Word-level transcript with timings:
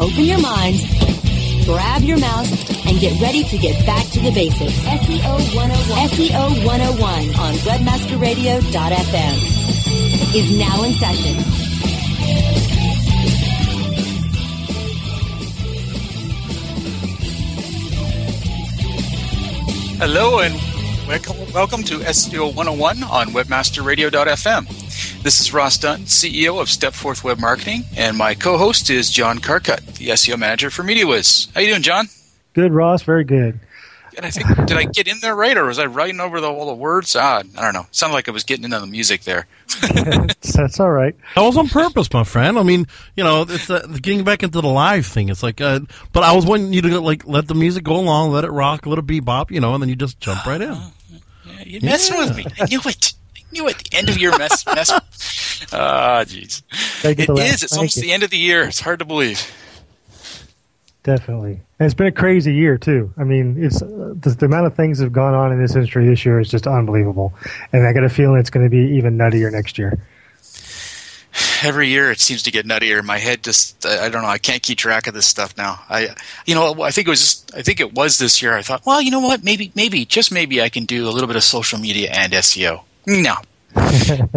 open 0.00 0.24
your 0.24 0.40
minds, 0.40 0.82
grab 1.66 2.02
your 2.02 2.18
mouse, 2.18 2.50
and 2.86 2.98
get 2.98 3.20
ready 3.20 3.44
to 3.44 3.58
get 3.58 3.84
back 3.84 4.06
to 4.06 4.20
the 4.20 4.30
basics. 4.32 4.78
SEO 4.80 5.54
101, 5.54 6.08
SEO 6.08 6.64
101 6.66 7.34
on 7.36 7.54
webmasterradio.fm 7.68 9.60
is 10.34 10.58
now 10.58 10.82
in 10.84 10.92
session. 10.94 11.36
Hello 19.98 20.40
and 20.40 20.54
welcome, 21.06 21.36
welcome 21.52 21.82
to 21.84 21.98
SEO 21.98 22.54
101 22.54 23.02
on 23.04 23.26
webmasterradio.fm. 23.28 24.79
This 25.22 25.38
is 25.40 25.52
Ross 25.52 25.76
Dunn, 25.76 26.00
CEO 26.00 26.60
of 26.60 26.68
Stepforth 26.68 27.22
Web 27.22 27.38
Marketing, 27.38 27.84
and 27.96 28.16
my 28.16 28.34
co-host 28.34 28.88
is 28.88 29.10
John 29.10 29.38
Carcutt, 29.38 29.84
the 29.96 30.08
SEO 30.08 30.38
manager 30.38 30.70
for 30.70 30.82
MediaWiz. 30.82 31.52
How 31.54 31.60
you 31.60 31.68
doing, 31.68 31.82
John? 31.82 32.06
Good, 32.54 32.72
Ross. 32.72 33.02
Very 33.02 33.24
good. 33.24 33.60
And 34.16 34.24
I 34.26 34.30
think 34.30 34.48
did 34.66 34.76
I 34.78 34.84
get 34.84 35.06
in 35.08 35.18
there 35.20 35.36
right, 35.36 35.56
or 35.56 35.66
was 35.66 35.78
I 35.78 35.86
writing 35.86 36.20
over 36.20 36.40
the, 36.40 36.48
all 36.48 36.66
the 36.66 36.74
words? 36.74 37.14
Ah, 37.16 37.42
I 37.56 37.62
don't 37.62 37.74
know. 37.74 37.86
Sounded 37.90 38.14
like 38.14 38.28
I 38.28 38.32
was 38.32 38.44
getting 38.44 38.64
into 38.64 38.80
the 38.80 38.86
music 38.86 39.22
there. 39.22 39.46
That's 39.82 40.80
all 40.80 40.90
right. 40.90 41.14
That 41.36 41.42
was 41.42 41.56
on 41.56 41.68
purpose, 41.68 42.10
my 42.12 42.24
friend. 42.24 42.58
I 42.58 42.62
mean, 42.62 42.86
you 43.14 43.22
know, 43.22 43.42
it's 43.48 43.68
uh, 43.70 43.86
getting 44.00 44.24
back 44.24 44.42
into 44.42 44.60
the 44.62 44.68
live 44.68 45.06
thing. 45.06 45.28
It's 45.28 45.42
like, 45.42 45.60
uh, 45.60 45.80
but 46.12 46.22
I 46.22 46.32
was 46.32 46.46
wanting 46.46 46.72
you 46.72 46.80
to 46.82 46.98
like 47.00 47.26
let 47.26 47.46
the 47.46 47.54
music 47.54 47.84
go 47.84 47.96
along, 47.96 48.32
let 48.32 48.44
it 48.44 48.50
rock, 48.50 48.86
let 48.86 48.98
it 48.98 49.06
bebop, 49.06 49.50
you 49.50 49.60
know, 49.60 49.74
and 49.74 49.82
then 49.82 49.88
you 49.90 49.96
just 49.96 50.18
jump 50.18 50.44
right 50.46 50.60
in. 50.60 50.72
Yeah, 50.72 51.62
you're 51.66 51.82
messing 51.82 52.16
Yeah. 52.16 52.24
with 52.26 52.36
me. 52.36 52.46
I 52.58 52.64
knew 52.64 52.80
it. 52.86 53.12
I 53.50 53.52
knew 53.52 53.68
it. 53.68 53.78
The 53.90 53.96
end 53.98 54.08
of 54.08 54.18
your 54.18 54.36
mess. 54.38 54.64
mess. 54.66 54.90
Ah, 55.72 56.24
jeez. 56.24 56.62
Thank 57.02 57.18
you 57.18 57.24
It 57.24 57.26
for 57.26 57.34
that. 57.36 57.46
is. 57.46 57.62
It's 57.62 57.72
Thank 57.72 57.78
almost 57.80 57.96
you. 57.96 58.02
the 58.02 58.12
end 58.12 58.22
of 58.22 58.30
the 58.30 58.38
year. 58.38 58.62
It's 58.62 58.80
hard 58.80 58.98
to 59.00 59.04
believe. 59.04 59.40
Definitely. 61.02 61.60
And 61.78 61.86
it's 61.86 61.94
been 61.94 62.06
a 62.06 62.12
crazy 62.12 62.54
year 62.54 62.76
too. 62.78 63.12
I 63.18 63.24
mean, 63.24 63.62
it's 63.62 63.80
uh, 63.82 64.14
the, 64.18 64.30
the 64.30 64.46
amount 64.46 64.66
of 64.66 64.74
things 64.74 64.98
that 64.98 65.04
have 65.04 65.12
gone 65.12 65.34
on 65.34 65.52
in 65.52 65.60
this 65.60 65.74
industry 65.74 66.06
this 66.06 66.24
year 66.24 66.40
is 66.40 66.48
just 66.48 66.66
unbelievable. 66.66 67.32
And 67.72 67.86
I 67.86 67.92
got 67.92 68.04
a 68.04 68.08
feeling 68.08 68.38
it's 68.40 68.50
going 68.50 68.64
to 68.66 68.70
be 68.70 68.96
even 68.96 69.16
nuttier 69.18 69.50
next 69.52 69.78
year. 69.78 69.98
every 71.62 71.88
year 71.88 72.10
it 72.10 72.20
seems 72.20 72.42
to 72.44 72.50
get 72.50 72.66
nuttier. 72.66 73.04
My 73.04 73.18
head 73.18 73.42
just 73.44 73.84
I 73.86 74.06
I 74.06 74.08
don't 74.08 74.22
know. 74.22 74.28
I 74.28 74.38
can't 74.38 74.62
keep 74.62 74.78
track 74.78 75.06
of 75.06 75.14
this 75.14 75.26
stuff 75.26 75.56
now. 75.56 75.78
I 75.88 76.08
you 76.46 76.54
know 76.54 76.82
I 76.82 76.90
think 76.90 77.06
it 77.06 77.10
was 77.10 77.20
just, 77.20 77.54
I 77.54 77.62
think 77.62 77.80
it 77.80 77.94
was 77.94 78.18
this 78.18 78.42
year. 78.42 78.54
I 78.56 78.62
thought, 78.62 78.84
well, 78.86 79.00
you 79.00 79.10
know 79.10 79.20
what? 79.20 79.44
Maybe 79.44 79.72
maybe 79.74 80.04
just 80.04 80.32
maybe 80.32 80.60
I 80.60 80.68
can 80.70 80.84
do 80.86 81.08
a 81.08 81.12
little 81.12 81.28
bit 81.28 81.36
of 81.36 81.42
social 81.44 81.78
media 81.78 82.10
and 82.12 82.32
SEO. 82.32 82.82
No. 83.06 83.34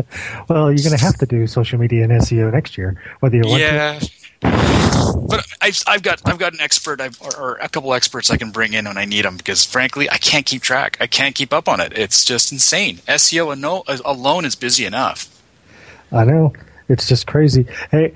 Well, 0.50 0.72
you're 0.72 0.84
going 0.84 0.98
to 0.98 1.04
have 1.04 1.18
to 1.20 1.26
do 1.26 1.48
social 1.48 1.80
media 1.80 2.04
and 2.04 2.12
SEO 2.12 2.52
next 2.52 2.78
year, 2.78 3.02
whether 3.20 3.36
you 3.36 3.44
want 3.48 3.62
to. 3.62 3.66
Yeah. 3.66 4.00
But 4.42 5.46
I've, 5.62 5.82
I've 5.88 6.04
got 6.04 6.22
I've 6.26 6.38
got 6.38 6.54
an 6.54 6.60
expert 6.60 7.00
I've, 7.00 7.20
or, 7.22 7.36
or 7.38 7.56
a 7.56 7.70
couple 7.70 7.94
experts 7.94 8.30
I 8.30 8.38
can 8.38 8.52
bring 8.52 8.74
in 8.74 8.86
when 8.86 8.98
I 8.98 9.06
need 9.06 9.26
them 9.26 9.38
because 9.38 9.64
frankly 9.64 10.10
I 10.10 10.18
can't 10.18 10.46
keep 10.46 10.62
track 10.62 10.98
I 11.00 11.08
can't 11.08 11.34
keep 11.34 11.54
up 11.54 11.70
on 11.70 11.80
it 11.80 11.98
it's 11.98 12.26
just 12.26 12.52
insane 12.52 12.98
SEO 13.08 14.04
alone 14.06 14.46
is 14.46 14.56
busy 14.56 14.86
enough 14.86 15.34
I 16.14 16.24
know. 16.26 16.54
It's 16.90 17.08
just 17.08 17.26
crazy. 17.26 17.66
Hey, 17.90 18.14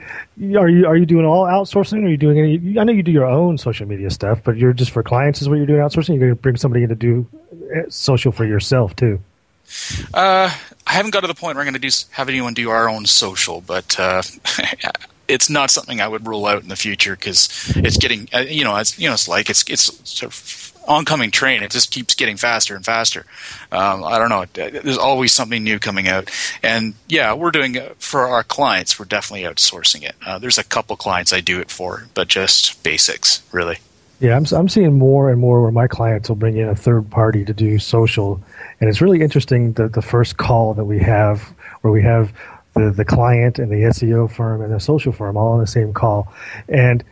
are 0.56 0.70
you 0.70 0.86
are 0.86 0.96
you 0.96 1.06
doing 1.06 1.26
all 1.26 1.46
outsourcing? 1.46 2.04
Or 2.04 2.06
are 2.06 2.10
you 2.10 2.18
doing 2.18 2.38
any? 2.38 2.80
I 2.80 2.84
know 2.84 2.92
you 2.92 3.02
do 3.02 3.12
your 3.12 3.26
own 3.26 3.58
social 3.58 3.88
media 3.88 4.10
stuff, 4.12 4.42
but 4.44 4.58
you're 4.58 4.74
just 4.74 4.92
for 4.92 5.02
clients 5.02 5.42
is 5.42 5.50
what 5.50 5.56
you're 5.56 5.66
doing 5.66 5.80
outsourcing. 5.80 6.10
You're 6.10 6.20
going 6.20 6.36
to 6.36 6.36
bring 6.36 6.58
somebody 6.58 6.84
in 6.84 6.90
to 6.90 6.96
do 6.96 7.26
uh, 7.76 7.90
social 7.90 8.32
for 8.32 8.46
yourself 8.46 8.96
too. 8.96 9.20
Uh, 10.14 10.50
I 10.86 10.94
haven't 10.94 11.12
got 11.12 11.22
to 11.22 11.28
the 11.28 11.34
point 11.34 11.56
where 11.56 11.66
I'm 11.66 11.72
going 11.72 11.80
to 11.82 11.88
do 11.88 12.06
have 12.12 12.30
anyone 12.30 12.54
do 12.54 12.70
our 12.70 12.90
own 12.90 13.06
social, 13.06 13.62
but 13.62 14.00
uh, 14.00 14.22
it's 15.28 15.50
not 15.50 15.72
something 15.72 16.02
I 16.02 16.08
would 16.08 16.28
rule 16.28 16.46
out 16.46 16.64
in 16.64 16.70
the 16.70 16.76
future 16.76 17.16
because 17.16 17.50
it's 17.76 17.98
getting 17.98 18.30
uh, 18.34 18.40
you 18.40 18.64
know 18.64 18.76
it's 18.78 18.98
you 18.98 19.08
know 19.08 19.14
it's 19.14 19.28
like 19.28 19.50
it's 19.50 19.64
it's 19.70 20.10
sort 20.10 20.32
of 20.32 20.74
oncoming 20.88 21.32
train. 21.32 21.64
It 21.64 21.72
just 21.72 21.92
keeps 21.92 22.16
getting 22.16 22.38
faster 22.38 22.76
and 22.76 22.86
faster. 22.86 23.26
Um, 23.72 24.04
I 24.04 24.18
don't 24.18 24.30
know. 24.30 24.46
There's 24.54 24.98
always 24.98 25.34
something 25.34 25.64
new 25.64 25.80
coming 25.80 26.08
out, 26.08 26.32
and 26.64 26.94
yeah, 27.08 27.34
we're 27.34 27.52
doing 27.52 27.76
it 27.76 27.98
for 28.00 28.22
our 28.22 28.44
clients. 28.44 28.98
We're 28.98 29.06
definitely 29.06 29.48
outsourcing 29.48 30.04
it. 30.04 30.16
Uh, 30.26 30.40
there's 30.40 30.58
a 30.58 30.64
couple 30.64 30.96
clients 30.96 31.34
I 31.34 31.42
do 31.42 31.60
it 31.60 31.70
for, 31.70 32.08
but 32.14 32.28
just 32.28 32.82
basics 32.84 33.44
really. 33.52 33.78
Yeah, 34.20 34.36
I'm 34.36 34.46
I'm 34.52 34.68
seeing 34.68 34.98
more 34.98 35.30
and 35.30 35.40
more 35.40 35.62
where 35.62 35.72
my 35.72 35.88
clients 35.88 36.30
will 36.30 36.38
bring 36.38 36.58
in 36.58 36.68
a 36.68 36.76
third 36.76 37.12
party 37.12 37.46
to 37.46 37.54
do 37.54 37.78
social, 37.78 38.42
and 38.80 38.90
it's 38.90 39.02
really 39.02 39.22
interesting 39.22 39.74
that 39.74 39.94
the 39.94 40.02
first 40.02 40.38
call 40.38 40.74
that 40.76 40.86
we 40.86 41.00
have, 41.00 41.42
where 41.82 41.92
we 41.92 42.04
have 42.04 42.32
the 42.74 42.92
the 42.92 43.06
client 43.06 43.60
and 43.60 43.72
the 43.72 43.88
SEO 43.88 44.32
firm 44.32 44.62
and 44.62 44.74
the 44.74 44.80
social 44.80 45.12
firm 45.12 45.38
all 45.38 45.54
on 45.54 45.60
the 45.60 45.68
same 45.68 45.94
call, 45.94 46.32
and 46.70 47.04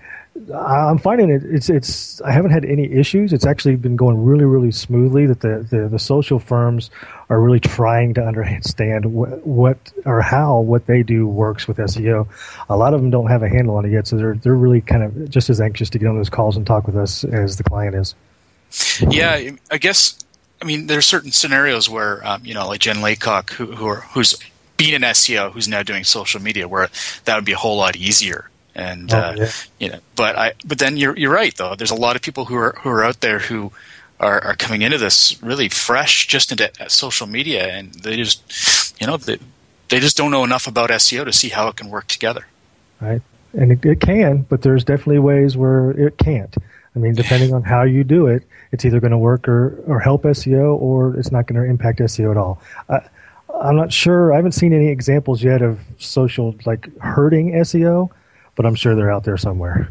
I'm 0.53 0.97
finding 0.97 1.29
it. 1.29 1.43
It's 1.45 1.69
it's. 1.69 2.21
I 2.21 2.31
haven't 2.31 2.51
had 2.51 2.65
any 2.65 2.91
issues. 2.91 3.31
It's 3.31 3.45
actually 3.45 3.77
been 3.77 3.95
going 3.95 4.23
really 4.25 4.43
really 4.43 4.71
smoothly. 4.71 5.25
That 5.27 5.39
the 5.39 5.65
the, 5.69 5.87
the 5.87 5.99
social 5.99 6.39
firms 6.39 6.91
are 7.29 7.39
really 7.39 7.61
trying 7.61 8.13
to 8.15 8.21
understand 8.21 9.05
what, 9.13 9.47
what 9.47 9.77
or 10.05 10.21
how 10.21 10.59
what 10.59 10.87
they 10.87 11.03
do 11.03 11.25
works 11.25 11.69
with 11.69 11.77
SEO. 11.77 12.27
A 12.67 12.75
lot 12.75 12.93
of 12.93 13.01
them 13.01 13.09
don't 13.09 13.27
have 13.27 13.43
a 13.43 13.49
handle 13.49 13.77
on 13.77 13.85
it 13.85 13.91
yet, 13.91 14.07
so 14.07 14.17
they're 14.17 14.35
they're 14.35 14.55
really 14.55 14.81
kind 14.81 15.03
of 15.03 15.29
just 15.29 15.49
as 15.49 15.61
anxious 15.61 15.89
to 15.91 15.99
get 15.99 16.07
on 16.07 16.17
those 16.17 16.29
calls 16.29 16.57
and 16.57 16.67
talk 16.67 16.85
with 16.85 16.97
us 16.97 17.23
as 17.23 17.55
the 17.55 17.63
client 17.63 17.95
is. 17.95 18.13
Yeah, 19.09 19.51
I 19.71 19.77
guess. 19.77 20.19
I 20.61 20.65
mean, 20.65 20.87
there 20.87 20.97
are 20.97 21.01
certain 21.01 21.31
scenarios 21.31 21.89
where 21.89 22.25
um, 22.25 22.45
you 22.45 22.53
know, 22.53 22.67
like 22.67 22.81
Jen 22.81 23.01
Laycock, 23.01 23.51
who, 23.51 23.67
who 23.67 23.87
are, 23.87 24.01
who's 24.13 24.35
been 24.77 24.95
an 24.95 25.09
SEO, 25.11 25.51
who's 25.51 25.67
now 25.67 25.83
doing 25.83 26.03
social 26.03 26.41
media, 26.41 26.67
where 26.67 26.89
that 27.25 27.35
would 27.35 27.45
be 27.45 27.53
a 27.53 27.57
whole 27.57 27.77
lot 27.77 27.95
easier. 27.95 28.49
And 28.73 29.13
Oh, 29.13 29.17
uh, 29.17 29.35
yeah. 29.37 29.51
you 29.79 29.89
know, 29.89 29.99
but 30.15 30.37
I, 30.37 30.53
but 30.65 30.79
then 30.79 30.97
you're 30.97 31.15
you're 31.17 31.31
right 31.31 31.55
though. 31.55 31.75
There's 31.75 31.91
a 31.91 31.95
lot 31.95 32.15
of 32.15 32.21
people 32.21 32.45
who 32.45 32.55
are 32.55 32.75
who 32.81 32.89
are 32.89 33.03
out 33.03 33.21
there 33.21 33.39
who 33.39 33.71
are, 34.19 34.43
are 34.43 34.55
coming 34.55 34.81
into 34.81 34.97
this 34.97 35.41
really 35.41 35.69
fresh, 35.69 36.27
just 36.27 36.51
into 36.51 36.71
uh, 36.79 36.87
social 36.87 37.27
media, 37.27 37.67
and 37.67 37.93
they 37.93 38.15
just, 38.15 38.99
you 38.99 39.07
know, 39.07 39.17
they, 39.17 39.37
they 39.89 39.99
just 39.99 40.17
don't 40.17 40.31
know 40.31 40.43
enough 40.43 40.67
about 40.67 40.89
SEO 40.89 41.25
to 41.25 41.33
see 41.33 41.49
how 41.49 41.67
it 41.67 41.75
can 41.75 41.89
work 41.89 42.07
together. 42.07 42.45
right? 43.01 43.21
And 43.53 43.71
it, 43.71 43.85
it 43.85 44.01
can, 44.01 44.41
but 44.49 44.61
there's 44.61 44.83
definitely 44.83 45.19
ways 45.19 45.55
where 45.55 45.91
it 45.91 46.17
can't. 46.17 46.53
I 46.95 46.99
mean, 46.99 47.13
depending 47.13 47.53
on 47.53 47.63
how 47.63 47.83
you 47.83 48.03
do 48.03 48.27
it, 48.27 48.43
it's 48.71 48.85
either 48.85 48.99
going 48.99 49.11
to 49.11 49.17
work 49.17 49.47
or, 49.47 49.81
or 49.85 49.99
help 49.99 50.23
SEO, 50.23 50.79
or 50.79 51.17
it's 51.17 51.31
not 51.31 51.47
going 51.47 51.61
to 51.61 51.69
impact 51.69 51.99
SEO 51.99 52.31
at 52.31 52.37
all. 52.37 52.61
I, 52.89 52.99
I'm 53.61 53.75
not 53.75 53.91
sure. 53.91 54.33
I 54.33 54.37
haven't 54.37 54.53
seen 54.53 54.73
any 54.73 54.87
examples 54.87 55.43
yet 55.43 55.61
of 55.61 55.79
social 55.97 56.55
like 56.65 56.95
hurting 56.99 57.53
SEO, 57.53 58.09
but 58.55 58.65
I'm 58.65 58.75
sure 58.75 58.95
they're 58.95 59.11
out 59.11 59.23
there 59.23 59.37
somewhere. 59.37 59.89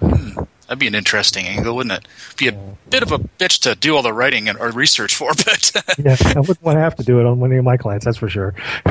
That'd 0.00 0.80
be 0.80 0.88
an 0.88 0.96
interesting 0.96 1.46
angle, 1.46 1.76
wouldn't 1.76 2.04
it? 2.04 2.08
Be 2.36 2.48
a 2.48 2.52
bit 2.90 3.04
of 3.04 3.12
a 3.12 3.18
bitch 3.18 3.60
to 3.62 3.76
do 3.76 3.94
all 3.94 4.02
the 4.02 4.12
writing 4.12 4.48
and 4.48 4.58
or 4.58 4.70
research 4.72 5.14
for, 5.14 5.32
but 5.36 5.72
Yeah, 5.98 6.16
I 6.20 6.40
wouldn't 6.40 6.62
want 6.62 6.76
to 6.76 6.80
have 6.80 6.96
to 6.96 7.04
do 7.04 7.20
it 7.20 7.26
on 7.26 7.42
any 7.44 7.56
of 7.56 7.64
my 7.64 7.76
clients. 7.76 8.04
That's 8.04 8.18
for 8.18 8.28
sure. 8.28 8.54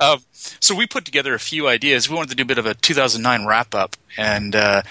um, 0.00 0.20
so 0.34 0.74
we 0.74 0.86
put 0.86 1.06
together 1.06 1.34
a 1.34 1.38
few 1.38 1.66
ideas. 1.66 2.10
We 2.10 2.16
wanted 2.16 2.30
to 2.30 2.36
do 2.36 2.42
a 2.42 2.46
bit 2.46 2.58
of 2.58 2.66
a 2.66 2.74
2009 2.74 3.46
wrap 3.46 3.74
up, 3.74 3.96
and 4.18 4.54
uh, 4.54 4.82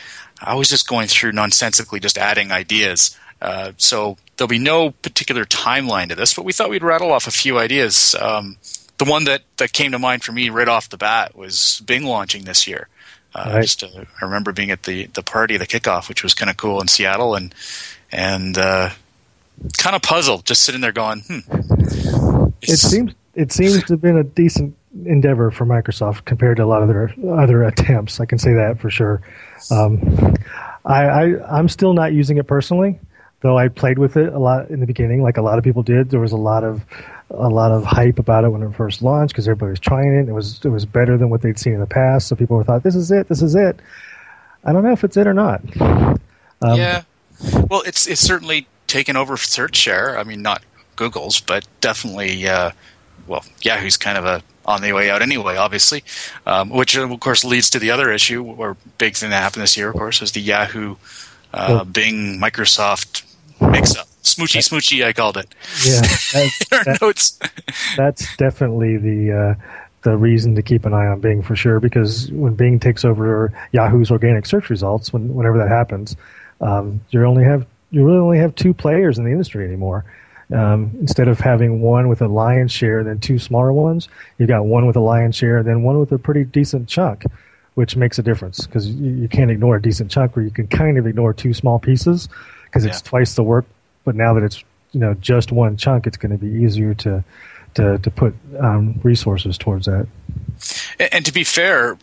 I 0.41 0.55
was 0.55 0.69
just 0.69 0.87
going 0.87 1.07
through 1.07 1.33
nonsensically, 1.33 1.99
just 1.99 2.17
adding 2.17 2.51
ideas. 2.51 3.17
Uh, 3.41 3.71
so 3.77 4.17
there'll 4.37 4.47
be 4.47 4.59
no 4.59 4.91
particular 4.91 5.45
timeline 5.45 6.09
to 6.09 6.15
this, 6.15 6.33
but 6.33 6.45
we 6.45 6.53
thought 6.53 6.69
we'd 6.69 6.83
rattle 6.83 7.11
off 7.11 7.27
a 7.27 7.31
few 7.31 7.57
ideas. 7.59 8.15
Um, 8.19 8.57
the 8.97 9.05
one 9.05 9.23
that, 9.25 9.41
that 9.57 9.73
came 9.73 9.91
to 9.91 9.99
mind 9.99 10.23
for 10.23 10.31
me 10.31 10.49
right 10.49 10.67
off 10.67 10.89
the 10.89 10.97
bat 10.97 11.35
was 11.35 11.81
Bing 11.85 12.03
launching 12.03 12.43
this 12.45 12.67
year. 12.67 12.87
Uh, 13.33 13.51
Right. 13.53 13.61
Just 13.61 13.83
uh, 13.83 13.87
I 14.21 14.25
remember 14.25 14.51
being 14.51 14.71
at 14.71 14.83
the, 14.83 15.05
the 15.07 15.23
party, 15.23 15.57
the 15.57 15.65
kickoff, 15.65 16.09
which 16.09 16.21
was 16.21 16.33
kind 16.33 16.49
of 16.49 16.57
cool 16.57 16.81
in 16.81 16.87
Seattle, 16.87 17.35
and 17.35 17.55
and 18.11 18.57
uh, 18.57 18.89
kind 19.77 19.95
of 19.95 20.01
puzzled, 20.01 20.45
just 20.45 20.63
sitting 20.63 20.81
there 20.81 20.91
going, 20.91 21.21
"Hmm." 21.21 22.49
It 22.61 22.77
seems 22.77 23.13
it 23.33 23.53
seems 23.53 23.83
to 23.83 23.93
have 23.93 24.01
been 24.01 24.17
a 24.17 24.25
decent 24.25 24.75
endeavor 25.05 25.49
for 25.49 25.65
Microsoft 25.65 26.25
compared 26.25 26.57
to 26.57 26.63
a 26.63 26.65
lot 26.65 26.81
of 26.81 26.89
their 26.89 27.13
other 27.33 27.63
attempts. 27.63 28.19
I 28.19 28.25
can 28.25 28.37
say 28.37 28.53
that 28.53 28.79
for 28.81 28.89
sure. 28.89 29.21
Um, 29.69 30.35
I, 30.85 31.03
I 31.05 31.57
I'm 31.57 31.67
still 31.67 31.93
not 31.93 32.13
using 32.13 32.37
it 32.37 32.47
personally, 32.47 32.99
though 33.41 33.57
I 33.57 33.67
played 33.67 33.99
with 33.99 34.17
it 34.17 34.33
a 34.33 34.39
lot 34.39 34.69
in 34.69 34.79
the 34.79 34.87
beginning, 34.87 35.21
like 35.21 35.37
a 35.37 35.41
lot 35.41 35.57
of 35.57 35.63
people 35.63 35.83
did. 35.83 36.09
There 36.09 36.19
was 36.19 36.31
a 36.31 36.37
lot 36.37 36.63
of 36.63 36.83
a 37.29 37.49
lot 37.49 37.71
of 37.71 37.83
hype 37.83 38.19
about 38.19 38.43
it 38.43 38.49
when 38.49 38.61
it 38.63 38.75
first 38.75 39.01
launched 39.01 39.33
because 39.33 39.47
everybody 39.47 39.71
was 39.71 39.79
trying 39.79 40.13
it. 40.15 40.29
It 40.29 40.33
was 40.33 40.59
it 40.63 40.69
was 40.69 40.85
better 40.85 41.17
than 41.17 41.29
what 41.29 41.41
they'd 41.41 41.59
seen 41.59 41.73
in 41.73 41.79
the 41.79 41.85
past, 41.85 42.27
so 42.27 42.35
people 42.35 42.57
were 42.57 42.63
thought 42.63 42.83
this 42.83 42.95
is 42.95 43.11
it, 43.11 43.27
this 43.27 43.41
is 43.41 43.55
it. 43.55 43.79
I 44.63 44.73
don't 44.73 44.83
know 44.83 44.91
if 44.91 45.03
it's 45.03 45.17
it 45.17 45.27
or 45.27 45.33
not. 45.33 45.61
Um, 45.79 46.77
yeah, 46.77 47.03
well, 47.69 47.81
it's 47.81 48.07
it's 48.07 48.21
certainly 48.21 48.67
taken 48.87 49.15
over 49.15 49.37
search 49.37 49.75
share. 49.75 50.17
I 50.17 50.23
mean, 50.23 50.41
not 50.41 50.63
Google's, 50.95 51.39
but 51.39 51.67
definitely. 51.79 52.47
Uh, 52.47 52.71
well, 53.27 53.43
Yahoo's 53.61 53.97
kind 53.97 54.17
of 54.17 54.25
a 54.25 54.43
on 54.65 54.81
the 54.81 54.93
way 54.93 55.09
out 55.09 55.21
anyway, 55.21 55.55
obviously, 55.55 56.03
um, 56.45 56.69
which 56.69 56.95
of 56.95 57.19
course 57.19 57.43
leads 57.43 57.69
to 57.71 57.79
the 57.79 57.91
other 57.91 58.11
issue 58.11 58.43
or 58.43 58.77
big 58.97 59.15
thing 59.15 59.29
that 59.31 59.41
happened 59.41 59.63
this 59.63 59.75
year, 59.75 59.89
of 59.89 59.95
course, 59.95 60.21
is 60.21 60.31
the 60.31 60.41
Yahoo, 60.41 60.95
uh, 61.53 61.83
Bing, 61.83 62.39
Microsoft 62.39 63.23
mix 63.59 63.95
up. 63.95 64.07
Smoochy, 64.23 64.59
smoochy, 64.59 65.03
I 65.03 65.13
called 65.13 65.37
it. 65.37 65.47
Yeah, 65.83 66.01
that's, 66.33 66.69
that, 66.69 66.97
notes. 67.01 67.39
that's 67.97 68.37
definitely 68.37 68.97
the 68.97 69.31
uh, 69.31 69.63
the 70.03 70.15
reason 70.15 70.55
to 70.55 70.61
keep 70.61 70.85
an 70.85 70.93
eye 70.93 71.07
on 71.07 71.19
Bing 71.21 71.41
for 71.41 71.55
sure. 71.55 71.79
Because 71.79 72.31
when 72.31 72.53
Bing 72.53 72.79
takes 72.79 73.03
over 73.03 73.51
Yahoo's 73.71 74.11
organic 74.11 74.45
search 74.45 74.69
results, 74.69 75.11
when, 75.11 75.33
whenever 75.33 75.57
that 75.57 75.69
happens, 75.69 76.15
um, 76.59 77.01
you 77.09 77.25
only 77.25 77.43
have 77.43 77.65
you 77.89 78.05
really 78.05 78.19
only 78.19 78.37
have 78.37 78.55
two 78.55 78.73
players 78.73 79.17
in 79.17 79.25
the 79.25 79.31
industry 79.31 79.65
anymore. 79.65 80.05
Um, 80.53 80.91
instead 80.99 81.27
of 81.27 81.39
having 81.39 81.81
one 81.81 82.09
with 82.09 82.21
a 82.21 82.27
lion's 82.27 82.71
share 82.71 82.99
and 82.99 83.07
then 83.07 83.19
two 83.19 83.39
smaller 83.39 83.71
ones, 83.71 84.09
you've 84.37 84.49
got 84.49 84.65
one 84.65 84.85
with 84.85 84.95
a 84.95 84.99
lion's 85.01 85.35
share 85.35 85.57
and 85.57 85.67
then 85.67 85.83
one 85.83 85.99
with 85.99 86.11
a 86.11 86.17
pretty 86.17 86.43
decent 86.43 86.89
chunk, 86.89 87.23
which 87.75 87.95
makes 87.95 88.19
a 88.19 88.23
difference 88.23 88.65
because 88.65 88.89
you, 88.89 89.11
you, 89.11 89.27
can't 89.29 89.49
ignore 89.49 89.77
a 89.77 89.81
decent 89.81 90.11
chunk 90.11 90.35
where 90.35 90.43
you 90.43 90.51
can 90.51 90.67
kind 90.67 90.97
of 90.97 91.07
ignore 91.07 91.33
two 91.33 91.53
small 91.53 91.79
pieces 91.79 92.27
because 92.65 92.83
it's 92.83 92.99
yeah. 92.99 93.09
twice 93.09 93.35
the 93.35 93.43
work. 93.43 93.65
But 94.03 94.15
now 94.15 94.33
that 94.33 94.43
it's 94.43 94.63
you 94.91 94.99
know 94.99 95.13
just 95.13 95.51
one 95.51 95.77
chunk, 95.77 96.05
it's 96.05 96.17
going 96.17 96.31
to 96.31 96.37
be 96.37 96.63
easier 96.63 96.93
to 96.95 97.23
to, 97.75 97.97
to 97.99 98.11
put 98.11 98.35
um, 98.59 98.99
resources 99.03 99.57
towards 99.57 99.85
that. 99.85 100.07
And, 100.99 101.25
to 101.25 101.33
be 101.33 101.43
fair, 101.43 101.97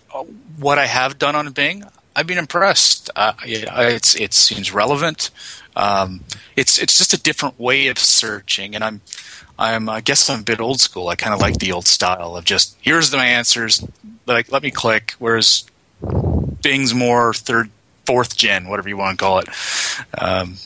what 0.59 0.79
I 0.79 0.87
have 0.87 1.19
done 1.19 1.37
on 1.37 1.51
Bing, 1.53 1.85
I've 2.17 2.27
been 2.27 2.39
impressed. 2.39 3.11
Uh, 3.15 3.35
it's 3.45 4.17
it 4.17 4.33
seems 4.33 4.73
relevant. 4.73 5.31
Um, 5.79 6.25
it's 6.57 6.79
it's 6.79 6.99
just 6.99 7.15
a 7.15 7.23
different 7.23 7.59
way 7.59 7.87
of 7.87 7.99
searching, 7.99 8.75
and 8.75 8.83
I'm 8.83 9.01
I'm 9.59 9.89
I 9.89 10.01
guess 10.01 10.29
I'm 10.29 10.41
a 10.41 10.43
bit 10.43 10.61
old 10.61 10.81
school. 10.81 11.09
I 11.09 11.15
kind 11.15 11.33
of 11.33 11.41
like 11.41 11.59
the 11.59 11.73
old 11.73 11.87
style 11.87 12.37
of 12.37 12.45
just 12.45 12.77
here's 12.81 13.13
my 13.15 13.25
answers, 13.25 13.87
like 14.27 14.51
let 14.51 14.63
me 14.63 14.73
click. 14.73 15.15
Whereas 15.21 15.65
Bing's 16.63 16.93
more 16.93 17.33
third, 17.33 17.71
fourth 18.05 18.37
gen, 18.37 18.69
whatever 18.69 18.89
you 18.89 18.97
want 18.97 19.19
to 19.19 19.25
call 19.25 19.39
it. 19.39 19.49
Um, 20.19 20.57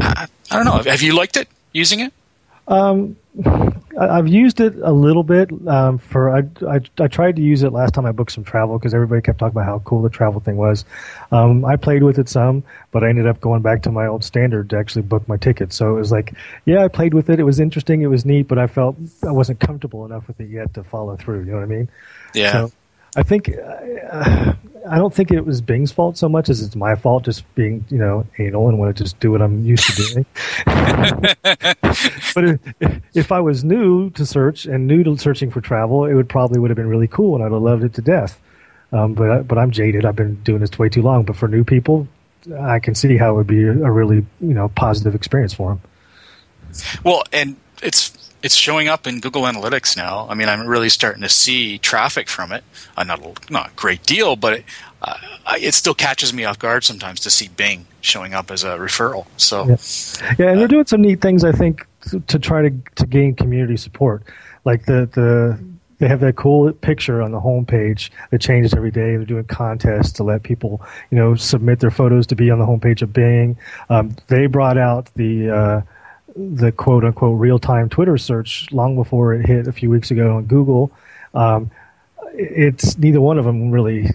I, 0.00 0.28
I, 0.50 0.56
don't 0.56 0.64
know. 0.64 0.90
Have 0.90 1.02
you 1.02 1.14
liked 1.14 1.36
it 1.36 1.48
using 1.72 2.00
it? 2.00 2.12
Um, 2.68 3.16
I've 3.98 4.28
used 4.28 4.60
it 4.60 4.74
a 4.82 4.92
little 4.92 5.22
bit 5.22 5.50
um, 5.68 5.98
for. 5.98 6.34
I, 6.34 6.42
I, 6.66 6.80
I 6.98 7.08
tried 7.08 7.36
to 7.36 7.42
use 7.42 7.62
it 7.62 7.72
last 7.72 7.94
time 7.94 8.06
I 8.06 8.12
booked 8.12 8.32
some 8.32 8.44
travel 8.44 8.78
because 8.78 8.94
everybody 8.94 9.20
kept 9.20 9.38
talking 9.38 9.52
about 9.52 9.66
how 9.66 9.80
cool 9.80 10.02
the 10.02 10.10
travel 10.10 10.40
thing 10.40 10.56
was. 10.56 10.84
Um, 11.30 11.64
I 11.64 11.76
played 11.76 12.02
with 12.02 12.18
it 12.18 12.28
some, 12.28 12.64
but 12.90 13.04
I 13.04 13.08
ended 13.08 13.26
up 13.26 13.40
going 13.40 13.62
back 13.62 13.82
to 13.82 13.90
my 13.90 14.06
old 14.06 14.24
standard 14.24 14.70
to 14.70 14.78
actually 14.78 15.02
book 15.02 15.26
my 15.28 15.36
ticket. 15.36 15.72
So 15.72 15.94
it 15.96 15.98
was 15.98 16.10
like, 16.12 16.34
yeah, 16.64 16.84
I 16.84 16.88
played 16.88 17.14
with 17.14 17.28
it. 17.28 17.38
It 17.38 17.44
was 17.44 17.60
interesting. 17.60 18.02
It 18.02 18.06
was 18.06 18.24
neat, 18.24 18.48
but 18.48 18.58
I 18.58 18.66
felt 18.66 18.96
I 19.26 19.32
wasn't 19.32 19.60
comfortable 19.60 20.04
enough 20.04 20.26
with 20.26 20.40
it 20.40 20.48
yet 20.48 20.74
to 20.74 20.84
follow 20.84 21.16
through. 21.16 21.40
You 21.40 21.52
know 21.52 21.58
what 21.58 21.64
I 21.64 21.66
mean? 21.66 21.88
Yeah. 22.34 22.52
So 22.52 22.72
I 23.16 23.22
think 23.22 23.50
uh, 23.50 24.54
I 24.88 24.98
don't 24.98 25.12
think 25.14 25.30
it 25.30 25.44
was 25.46 25.60
Bing's 25.60 25.92
fault 25.92 26.16
so 26.16 26.28
much 26.28 26.48
as 26.48 26.62
it's 26.62 26.76
my 26.76 26.94
fault, 26.94 27.24
just 27.24 27.42
being 27.54 27.84
you 27.88 27.98
know 27.98 28.26
anal 28.38 28.68
and 28.68 28.78
want 28.78 28.96
to 28.96 29.02
just 29.04 29.18
do 29.20 29.30
what 29.30 29.42
I'm 29.42 29.64
used 29.64 29.84
to 29.86 30.02
doing. 30.02 30.26
but 32.34 32.44
if, 32.80 33.02
if, 33.14 33.32
I 33.32 33.40
was 33.40 33.64
new 33.64 34.10
to 34.10 34.26
search 34.26 34.66
and 34.66 34.86
new 34.86 35.04
to 35.04 35.16
searching 35.16 35.50
for 35.50 35.60
travel, 35.60 36.04
it 36.04 36.14
would 36.14 36.28
probably 36.28 36.58
would 36.58 36.70
have 36.70 36.76
been 36.76 36.88
really 36.88 37.08
cool, 37.08 37.34
and 37.34 37.44
I'd 37.44 37.52
have 37.52 37.62
loved 37.62 37.84
it 37.84 37.94
to 37.94 38.02
death. 38.02 38.40
Um, 38.92 39.14
but 39.14 39.48
but 39.48 39.58
I'm 39.58 39.70
jaded. 39.70 40.04
I've 40.04 40.16
been 40.16 40.34
doing 40.42 40.60
this 40.60 40.78
way 40.78 40.88
too 40.88 41.02
long. 41.02 41.24
But 41.24 41.36
for 41.36 41.48
new 41.48 41.64
people, 41.64 42.08
I 42.60 42.78
can 42.78 42.94
see 42.94 43.16
how 43.16 43.32
it 43.32 43.36
would 43.36 43.46
be 43.46 43.64
a 43.64 43.90
really 43.90 44.26
you 44.40 44.54
know 44.54 44.68
positive 44.68 45.14
experience 45.14 45.54
for 45.54 45.70
them. 45.70 45.80
Well, 47.04 47.22
and 47.32 47.56
it's 47.82 48.21
it's 48.42 48.54
showing 48.54 48.88
up 48.88 49.06
in 49.06 49.20
Google 49.20 49.42
Analytics 49.42 49.96
now. 49.96 50.26
I 50.28 50.34
mean, 50.34 50.48
I'm 50.48 50.66
really 50.66 50.88
starting 50.88 51.22
to 51.22 51.28
see 51.28 51.78
traffic 51.78 52.28
from 52.28 52.52
it. 52.52 52.64
Uh, 52.96 53.04
not 53.04 53.24
a, 53.24 53.52
not 53.52 53.74
great 53.76 54.02
deal, 54.04 54.36
but 54.36 54.54
it, 54.54 54.64
uh, 55.02 55.16
it 55.58 55.74
still 55.74 55.94
catches 55.94 56.32
me 56.32 56.44
off 56.44 56.58
guard 56.58 56.84
sometimes 56.84 57.20
to 57.20 57.30
see 57.30 57.48
Bing 57.48 57.86
showing 58.00 58.34
up 58.34 58.50
as 58.50 58.64
a 58.64 58.76
referral. 58.76 59.26
So, 59.36 59.66
yeah, 59.66 60.34
yeah 60.38 60.50
and 60.50 60.60
they're 60.60 60.68
doing 60.68 60.86
some 60.86 61.02
neat 61.02 61.20
things. 61.20 61.44
I 61.44 61.52
think 61.52 61.86
to, 62.10 62.20
to 62.20 62.38
try 62.38 62.62
to 62.62 62.70
to 62.96 63.06
gain 63.06 63.34
community 63.34 63.76
support, 63.76 64.22
like 64.64 64.86
the 64.86 65.08
the 65.12 65.58
they 66.02 66.08
have 66.08 66.20
that 66.20 66.34
cool 66.34 66.72
picture 66.72 67.22
on 67.22 67.30
the 67.30 67.40
homepage 67.40 68.10
that 68.30 68.40
changes 68.40 68.74
every 68.74 68.90
day. 68.90 69.16
They're 69.16 69.24
doing 69.24 69.44
contests 69.44 70.10
to 70.14 70.24
let 70.24 70.42
people, 70.42 70.84
you 71.12 71.16
know, 71.16 71.36
submit 71.36 71.78
their 71.78 71.92
photos 71.92 72.26
to 72.26 72.34
be 72.34 72.50
on 72.50 72.58
the 72.58 72.66
homepage 72.66 73.02
of 73.02 73.12
Bing. 73.12 73.56
Um, 73.88 74.16
they 74.26 74.46
brought 74.46 74.78
out 74.78 75.14
the 75.14 75.50
uh, 75.50 75.82
the 76.34 76.72
quote 76.72 77.04
unquote 77.04 77.38
real 77.38 77.58
time 77.58 77.88
Twitter 77.88 78.16
search 78.18 78.70
long 78.72 78.96
before 78.96 79.34
it 79.34 79.46
hit 79.46 79.66
a 79.66 79.72
few 79.72 79.90
weeks 79.90 80.10
ago 80.10 80.36
on 80.36 80.44
Google. 80.46 80.90
Um, 81.34 81.70
it's 82.34 82.96
neither 82.98 83.20
one 83.20 83.38
of 83.38 83.44
them 83.44 83.70
really 83.70 84.08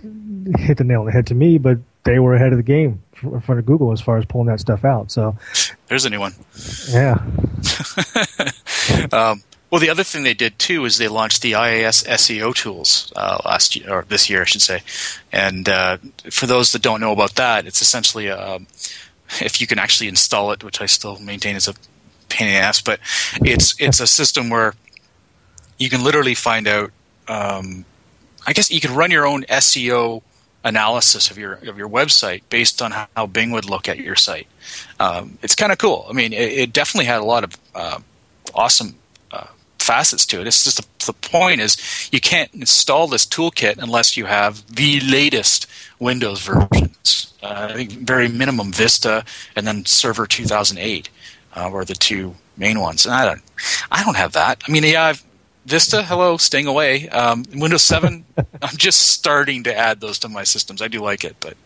hit 0.57 0.77
the 0.77 0.83
nail 0.83 1.01
on 1.01 1.05
the 1.05 1.11
head 1.11 1.27
to 1.27 1.35
me, 1.35 1.57
but 1.57 1.77
they 2.03 2.19
were 2.19 2.35
ahead 2.35 2.53
of 2.53 2.57
the 2.57 2.63
game 2.63 3.03
in 3.21 3.41
front 3.41 3.59
of 3.59 3.65
Google 3.65 3.91
as 3.91 4.01
far 4.01 4.17
as 4.17 4.25
pulling 4.25 4.47
that 4.47 4.59
stuff 4.59 4.85
out. 4.85 5.11
So 5.11 5.37
there's 5.87 6.05
a 6.05 6.09
new 6.09 6.19
one. 6.19 6.33
Yeah. 6.89 7.15
um, 9.11 9.43
well, 9.69 9.81
the 9.81 9.89
other 9.89 10.03
thing 10.03 10.23
they 10.23 10.33
did 10.33 10.57
too 10.57 10.85
is 10.85 10.97
they 10.97 11.09
launched 11.09 11.41
the 11.41 11.53
IIS 11.53 12.03
SEO 12.03 12.55
tools 12.55 13.11
uh, 13.15 13.39
last 13.43 13.75
year 13.75 13.91
or 13.91 14.05
this 14.07 14.29
year, 14.29 14.41
I 14.41 14.45
should 14.45 14.61
say. 14.61 14.81
And 15.31 15.67
uh, 15.67 15.97
for 16.31 16.45
those 16.45 16.71
that 16.71 16.81
don't 16.81 17.01
know 17.01 17.11
about 17.11 17.35
that, 17.35 17.67
it's 17.67 17.81
essentially 17.81 18.27
a, 18.27 18.55
um, 18.55 18.67
if 19.41 19.59
you 19.59 19.67
can 19.67 19.77
actually 19.77 20.07
install 20.07 20.51
it, 20.51 20.63
which 20.63 20.79
I 20.79 20.85
still 20.85 21.19
maintain 21.19 21.57
is 21.57 21.67
a 21.67 21.73
pain 22.37 22.47
in 22.47 22.53
the 22.53 22.59
ass, 22.59 22.81
but 22.81 22.99
it's 23.41 23.75
it's 23.79 23.99
a 23.99 24.07
system 24.07 24.49
where 24.49 24.73
you 25.77 25.89
can 25.89 26.03
literally 26.03 26.35
find 26.35 26.67
out. 26.67 26.91
Um, 27.27 27.85
I 28.45 28.53
guess 28.53 28.71
you 28.71 28.79
can 28.79 28.95
run 28.95 29.11
your 29.11 29.27
own 29.27 29.43
SEO 29.43 30.21
analysis 30.63 31.31
of 31.31 31.37
your 31.37 31.53
of 31.53 31.77
your 31.77 31.89
website 31.89 32.41
based 32.49 32.81
on 32.81 32.91
how, 32.91 33.25
Bing 33.25 33.51
would 33.51 33.69
look 33.69 33.89
at 33.89 33.97
your 33.97 34.15
site. 34.15 34.47
Um, 34.99 35.37
it's 35.41 35.55
kind 35.55 35.71
of 35.71 35.77
cool. 35.77 36.05
I 36.09 36.13
mean, 36.13 36.33
it, 36.33 36.51
it, 36.53 36.73
definitely 36.73 37.05
had 37.05 37.19
a 37.19 37.25
lot 37.25 37.43
of 37.43 37.57
uh, 37.75 37.99
awesome 38.53 38.95
uh, 39.31 39.47
facets 39.79 40.25
to 40.27 40.41
it. 40.41 40.47
It's 40.47 40.63
just 40.63 40.77
the, 40.77 41.11
the 41.11 41.13
point 41.13 41.61
is 41.61 42.09
you 42.11 42.19
can't 42.19 42.53
install 42.53 43.07
this 43.07 43.25
toolkit 43.25 43.77
unless 43.77 44.15
you 44.17 44.25
have 44.25 44.65
the 44.73 44.99
latest 45.01 45.67
Windows 45.99 46.41
versions. 46.41 47.33
Uh, 47.41 47.67
I 47.69 47.73
think 47.73 47.91
very 47.91 48.27
minimum 48.27 48.71
Vista 48.71 49.23
and 49.56 49.67
then 49.67 49.85
Server 49.85 50.25
2008 50.25 51.09
uh, 51.57 51.69
were 51.69 51.83
the 51.83 51.95
two 51.95 52.35
main 52.56 52.80
ones. 52.80 53.06
And 53.06 53.16
I 53.16 53.26
don't, 53.26 53.42
I 53.92 54.04
don't 54.04 54.16
have 54.16 54.33
that. 54.33 54.61
I 54.68 54.71
mean, 54.71 54.83
yeah, 54.83 55.06
I've, 55.06 55.23
Vista, 55.66 56.02
hello, 56.02 56.37
staying 56.37 56.68
away. 56.68 57.09
Um, 57.09 57.44
Windows 57.54 57.83
7, 57.83 58.23
I'm 58.61 58.78
just 58.78 59.09
starting 59.09 59.64
to 59.64 59.76
add 59.76 59.99
those 59.99 60.19
to 60.19 60.30
my 60.30 60.45
systems. 60.45 60.81
I 60.81 60.87
do 60.87 61.02
like 61.02 61.26
it, 61.26 61.35
but 61.42 61.57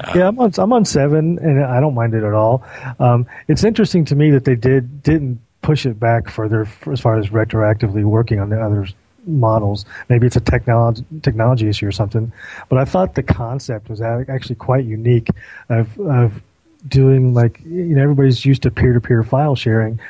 uh, 0.00 0.12
yeah, 0.16 0.28
I'm 0.28 0.38
on 0.40 0.52
I'm 0.58 0.72
on 0.72 0.84
seven, 0.84 1.38
and 1.38 1.64
I 1.64 1.78
don't 1.78 1.94
mind 1.94 2.14
it 2.14 2.24
at 2.24 2.32
all. 2.32 2.64
Um, 2.98 3.26
it's 3.46 3.62
interesting 3.62 4.04
to 4.06 4.16
me 4.16 4.30
that 4.30 4.46
they 4.46 4.56
did 4.56 5.02
didn't 5.04 5.40
push 5.62 5.86
it 5.86 6.00
back 6.00 6.28
further 6.28 6.64
for, 6.64 6.92
as 6.92 7.00
far 7.00 7.18
as 7.18 7.28
retroactively 7.28 8.02
working 8.02 8.40
on 8.40 8.48
the 8.48 8.60
other 8.60 8.88
models. 9.26 9.84
Maybe 10.08 10.26
it's 10.26 10.36
a 10.36 10.40
technology 10.40 11.04
technology 11.22 11.68
issue 11.68 11.86
or 11.86 11.92
something. 11.92 12.32
But 12.68 12.78
I 12.78 12.84
thought 12.84 13.14
the 13.14 13.22
concept 13.22 13.88
was 13.88 14.00
actually 14.00 14.56
quite 14.56 14.84
unique 14.84 15.28
of 15.68 16.00
of 16.00 16.42
doing 16.88 17.34
like 17.34 17.60
you 17.64 17.94
know 17.94 18.02
everybody's 18.02 18.44
used 18.44 18.62
to 18.62 18.70
peer 18.70 18.92
to 18.92 19.00
peer 19.00 19.22
file 19.22 19.56
sharing. 19.56 20.00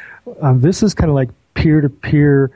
Um, 0.40 0.60
this 0.60 0.82
is 0.82 0.94
kind 0.94 1.10
of 1.10 1.14
like 1.14 1.30
peer 1.54 1.80
to 1.80 1.88
peer 1.88 2.50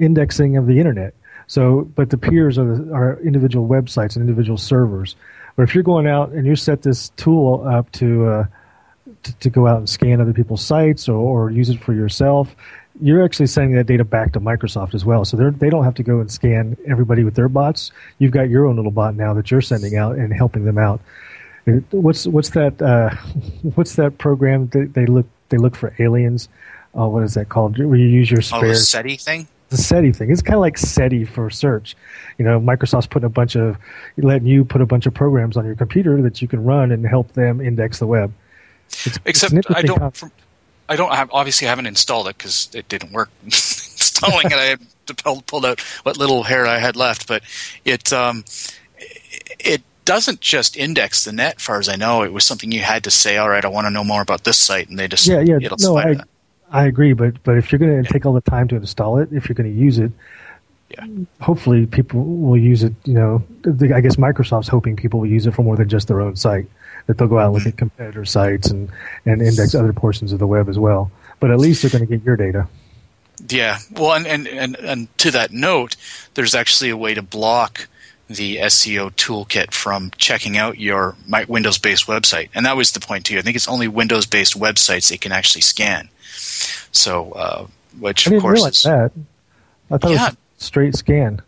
indexing 0.00 0.56
of 0.56 0.66
the 0.66 0.78
internet. 0.78 1.14
So, 1.46 1.82
but 1.94 2.10
the 2.10 2.18
peers 2.18 2.58
are, 2.58 2.64
the, 2.64 2.92
are 2.92 3.20
individual 3.20 3.68
websites 3.68 4.16
and 4.16 4.22
individual 4.28 4.58
servers. 4.58 5.16
But 5.56 5.64
if 5.64 5.74
you're 5.74 5.84
going 5.84 6.06
out 6.06 6.30
and 6.30 6.46
you 6.46 6.56
set 6.56 6.82
this 6.82 7.10
tool 7.10 7.66
up 7.66 7.90
to, 7.92 8.26
uh, 8.26 8.44
to, 9.22 9.36
to 9.36 9.50
go 9.50 9.66
out 9.66 9.78
and 9.78 9.88
scan 9.88 10.20
other 10.20 10.32
people's 10.32 10.64
sites 10.64 11.08
or, 11.08 11.16
or 11.16 11.50
use 11.50 11.68
it 11.68 11.80
for 11.80 11.92
yourself, 11.92 12.54
you're 13.00 13.24
actually 13.24 13.46
sending 13.46 13.74
that 13.76 13.86
data 13.86 14.04
back 14.04 14.32
to 14.32 14.40
Microsoft 14.40 14.94
as 14.94 15.04
well. 15.04 15.24
So 15.24 15.36
they 15.36 15.68
don't 15.68 15.84
have 15.84 15.94
to 15.94 16.02
go 16.02 16.20
and 16.20 16.30
scan 16.30 16.76
everybody 16.86 17.24
with 17.24 17.34
their 17.34 17.48
bots. 17.48 17.92
You've 18.18 18.32
got 18.32 18.48
your 18.48 18.66
own 18.66 18.76
little 18.76 18.90
bot 18.90 19.14
now 19.14 19.34
that 19.34 19.50
you're 19.50 19.60
sending 19.60 19.96
out 19.96 20.16
and 20.16 20.32
helping 20.32 20.64
them 20.64 20.78
out. 20.78 21.00
What's 21.66 22.26
what's 22.26 22.50
that? 22.50 22.80
Uh, 22.80 23.10
what's 23.74 23.96
that 23.96 24.18
program? 24.18 24.68
They, 24.68 24.84
they, 24.84 25.06
look 25.06 25.26
they 25.48 25.56
look 25.56 25.76
for 25.76 25.94
aliens. 25.98 26.48
Uh, 26.96 27.08
what 27.08 27.22
is 27.22 27.34
that 27.34 27.48
called? 27.48 27.78
Where 27.78 27.98
you 27.98 28.06
use 28.06 28.30
your 28.30 28.42
spare 28.42 28.64
oh, 28.64 28.68
the 28.68 28.74
SETI 28.76 29.16
thing. 29.16 29.48
The 29.70 29.78
SETI 29.78 30.12
thing. 30.12 30.30
It's 30.30 30.42
kind 30.42 30.54
of 30.54 30.60
like 30.60 30.78
SETI 30.78 31.24
for 31.24 31.50
search. 31.50 31.96
You 32.38 32.44
know, 32.44 32.60
Microsoft's 32.60 33.06
putting 33.06 33.26
a 33.26 33.30
bunch 33.30 33.56
of 33.56 33.76
letting 34.16 34.46
you 34.46 34.64
put 34.64 34.80
a 34.80 34.86
bunch 34.86 35.06
of 35.06 35.14
programs 35.14 35.56
on 35.56 35.64
your 35.64 35.74
computer 35.74 36.20
that 36.22 36.42
you 36.42 36.48
can 36.48 36.62
run 36.64 36.92
and 36.92 37.04
help 37.06 37.32
them 37.32 37.60
index 37.60 37.98
the 37.98 38.06
web. 38.06 38.32
It's, 38.88 39.18
Except 39.24 39.54
it's 39.54 39.70
I 39.70 39.82
don't. 39.82 40.16
From, 40.16 40.30
I 40.88 40.96
don't 40.96 41.14
have 41.14 41.30
obviously 41.32 41.66
I 41.66 41.70
haven't 41.70 41.86
installed 41.86 42.28
it 42.28 42.36
because 42.36 42.70
it 42.74 42.88
didn't 42.88 43.12
work 43.12 43.30
installing 43.44 44.46
it. 44.46 44.52
I 44.52 44.64
had 44.64 44.80
to 45.06 45.14
pull, 45.14 45.42
pulled 45.42 45.66
out 45.66 45.80
what 46.02 46.18
little 46.18 46.42
hair 46.42 46.66
I 46.66 46.78
had 46.78 46.94
left, 46.94 47.26
but 47.26 47.42
it 47.84 48.12
um, 48.12 48.44
it 49.58 49.82
doesn't 50.04 50.40
just 50.40 50.76
index 50.76 51.24
the 51.24 51.32
net. 51.32 51.60
Far 51.60 51.78
as 51.78 51.88
I 51.88 51.96
know, 51.96 52.22
it 52.22 52.32
was 52.32 52.44
something 52.44 52.72
you 52.72 52.80
had 52.80 53.04
to 53.04 53.10
say. 53.10 53.36
All 53.36 53.48
right, 53.48 53.64
I 53.64 53.68
want 53.68 53.86
to 53.86 53.90
know 53.90 54.04
more 54.04 54.22
about 54.22 54.44
this 54.44 54.58
site, 54.58 54.88
and 54.88 54.98
they 54.98 55.08
just 55.08 55.26
yeah 55.26 55.40
yeah 55.40 55.58
it'll 55.60 55.78
no 55.80 55.96
I 55.96 56.14
that. 56.14 56.28
I 56.70 56.86
agree, 56.86 57.12
but 57.12 57.42
but 57.42 57.56
if 57.56 57.70
you're 57.70 57.78
going 57.78 58.02
to 58.02 58.12
take 58.12 58.26
all 58.26 58.32
the 58.32 58.40
time 58.40 58.68
to 58.68 58.76
install 58.76 59.18
it, 59.18 59.28
if 59.32 59.48
you're 59.48 59.54
going 59.54 59.72
to 59.72 59.78
use 59.78 59.98
it, 59.98 60.12
Yeah. 60.90 61.06
hopefully 61.40 61.86
people 61.86 62.24
will 62.24 62.56
use 62.56 62.82
it. 62.82 62.94
You 63.04 63.14
know, 63.14 63.42
I 63.66 64.00
guess 64.00 64.16
Microsoft's 64.16 64.68
hoping 64.68 64.96
people 64.96 65.20
will 65.20 65.28
use 65.28 65.46
it 65.46 65.54
for 65.54 65.62
more 65.62 65.76
than 65.76 65.88
just 65.88 66.08
their 66.08 66.20
own 66.20 66.36
site. 66.36 66.66
That 67.06 67.18
they'll 67.18 67.28
go 67.28 67.38
out 67.38 67.46
and 67.46 67.54
look 67.54 67.66
at 67.66 67.68
mm-hmm. 67.70 67.78
competitor 67.78 68.24
sites 68.24 68.70
and 68.70 68.90
and 69.26 69.42
index 69.42 69.74
other 69.74 69.92
portions 69.92 70.32
of 70.32 70.38
the 70.38 70.46
web 70.46 70.68
as 70.68 70.78
well. 70.78 71.10
But 71.38 71.50
at 71.50 71.58
least 71.58 71.82
they're 71.82 71.90
going 71.90 72.06
to 72.06 72.16
get 72.16 72.24
your 72.24 72.36
data. 72.36 72.66
Yeah. 73.48 73.78
Well, 73.92 74.14
and, 74.14 74.26
and, 74.26 74.46
and, 74.46 74.76
and 74.76 75.18
to 75.18 75.30
that 75.32 75.52
note, 75.52 75.96
there's 76.34 76.54
actually 76.54 76.90
a 76.90 76.96
way 76.96 77.14
to 77.14 77.22
block 77.22 77.88
the 78.28 78.56
SEO 78.56 79.10
toolkit 79.12 79.72
from 79.74 80.10
checking 80.16 80.56
out 80.56 80.78
your 80.78 81.14
Windows 81.48 81.78
based 81.78 82.06
website. 82.06 82.48
And 82.54 82.64
that 82.66 82.76
was 82.76 82.92
the 82.92 83.00
point 83.00 83.26
too. 83.26 83.38
I 83.38 83.42
think 83.42 83.56
it's 83.56 83.68
only 83.68 83.88
Windows 83.88 84.26
based 84.26 84.58
websites 84.58 85.12
it 85.12 85.20
can 85.20 85.32
actually 85.32 85.60
scan. 85.62 86.08
So, 86.92 87.32
uh, 87.32 87.66
which 88.00 88.26
I 88.26 88.30
didn't 88.30 88.42
course 88.42 88.54
realize 88.58 88.82
that. 88.82 89.10
I 89.90 89.98
thought 89.98 90.10
it 90.10 90.14
Yeah. 90.14 90.28
was 90.28 90.36
straight 90.58 90.96
scan. 90.96 91.40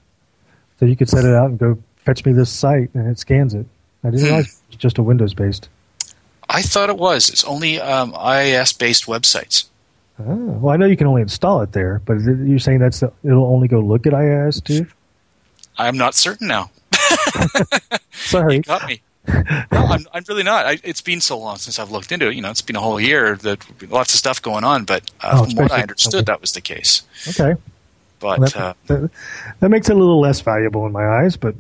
So 0.79 0.87
you 0.87 0.97
could 0.97 1.09
set 1.09 1.25
it 1.25 1.35
out 1.35 1.49
and 1.51 1.59
go 1.59 1.79
fetch 2.05 2.25
me 2.27 2.33
this 2.33 2.51
site, 2.51 2.91
and 2.95 3.09
it 3.09 3.19
scans 3.19 3.55
it. 3.55 3.67
I 4.05 4.11
didn't 4.11 4.21
Hmm. 4.21 4.27
realize 4.27 4.47
it 4.47 4.55
was 4.69 4.77
just 4.77 4.99
a 4.99 5.03
Windows 5.03 5.33
based. 5.35 5.69
I 6.49 6.63
thought 6.63 6.91
it 6.91 6.99
was. 6.99 7.29
It's 7.29 7.43
only 7.45 7.81
um, 7.81 8.15
IIS 8.15 8.73
based 8.75 9.07
websites. 9.07 9.65
Oh, 10.21 10.35
well, 10.35 10.73
I 10.73 10.77
know 10.77 10.87
you 10.87 10.97
can 10.97 11.07
only 11.09 11.23
install 11.23 11.61
it 11.63 11.73
there, 11.73 12.01
but 12.07 12.19
you're 12.21 12.59
saying 12.59 12.79
that's 12.79 13.01
the, 13.01 13.13
it'll 13.25 13.47
only 13.53 13.69
go 13.69 13.81
look 13.81 14.07
at 14.07 14.15
IIS 14.15 14.61
too? 14.61 14.87
I'm 15.79 15.97
not 15.99 16.15
certain 16.15 16.49
now. 16.49 16.71
Sorry. 18.13 18.57
You 18.57 18.63
got 18.63 18.87
me. 18.87 19.01
no, 19.29 19.35
I'm, 19.73 20.07
I'm 20.13 20.25
really 20.29 20.43
not. 20.45 20.67
I, 20.67 20.79
it's 20.85 21.01
been 21.01 21.21
so 21.21 21.37
long 21.39 21.57
since 21.57 21.79
I've 21.79 21.91
looked 21.91 22.13
into 22.13 22.29
it. 22.29 22.35
You 22.35 22.43
know, 22.43 22.51
it's 22.51 22.63
been 22.63 22.77
a 22.77 22.81
whole 22.81 23.01
year. 23.01 23.37
That 23.37 23.59
lots 23.91 24.15
of 24.15 24.19
stuff 24.19 24.41
going 24.41 24.65
on, 24.65 24.85
but 24.85 25.11
uh, 25.21 25.31
Oh, 25.41 25.45
from 25.45 25.55
what 25.65 25.73
I 25.73 25.83
understood, 25.83 26.27
that 26.27 26.41
was 26.41 26.53
the 26.53 26.61
case. 26.61 27.03
Okay. 27.29 27.61
But 28.21 28.41
That, 28.41 28.57
uh, 28.57 28.75
that, 28.87 29.11
that 29.61 29.69
makes 29.69 29.89
it 29.89 29.97
a 29.97 29.99
little 29.99 30.21
less 30.21 30.41
valuable 30.41 30.87
in 30.87 30.93
my 30.93 31.07
eyes, 31.07 31.37
but 31.37 31.55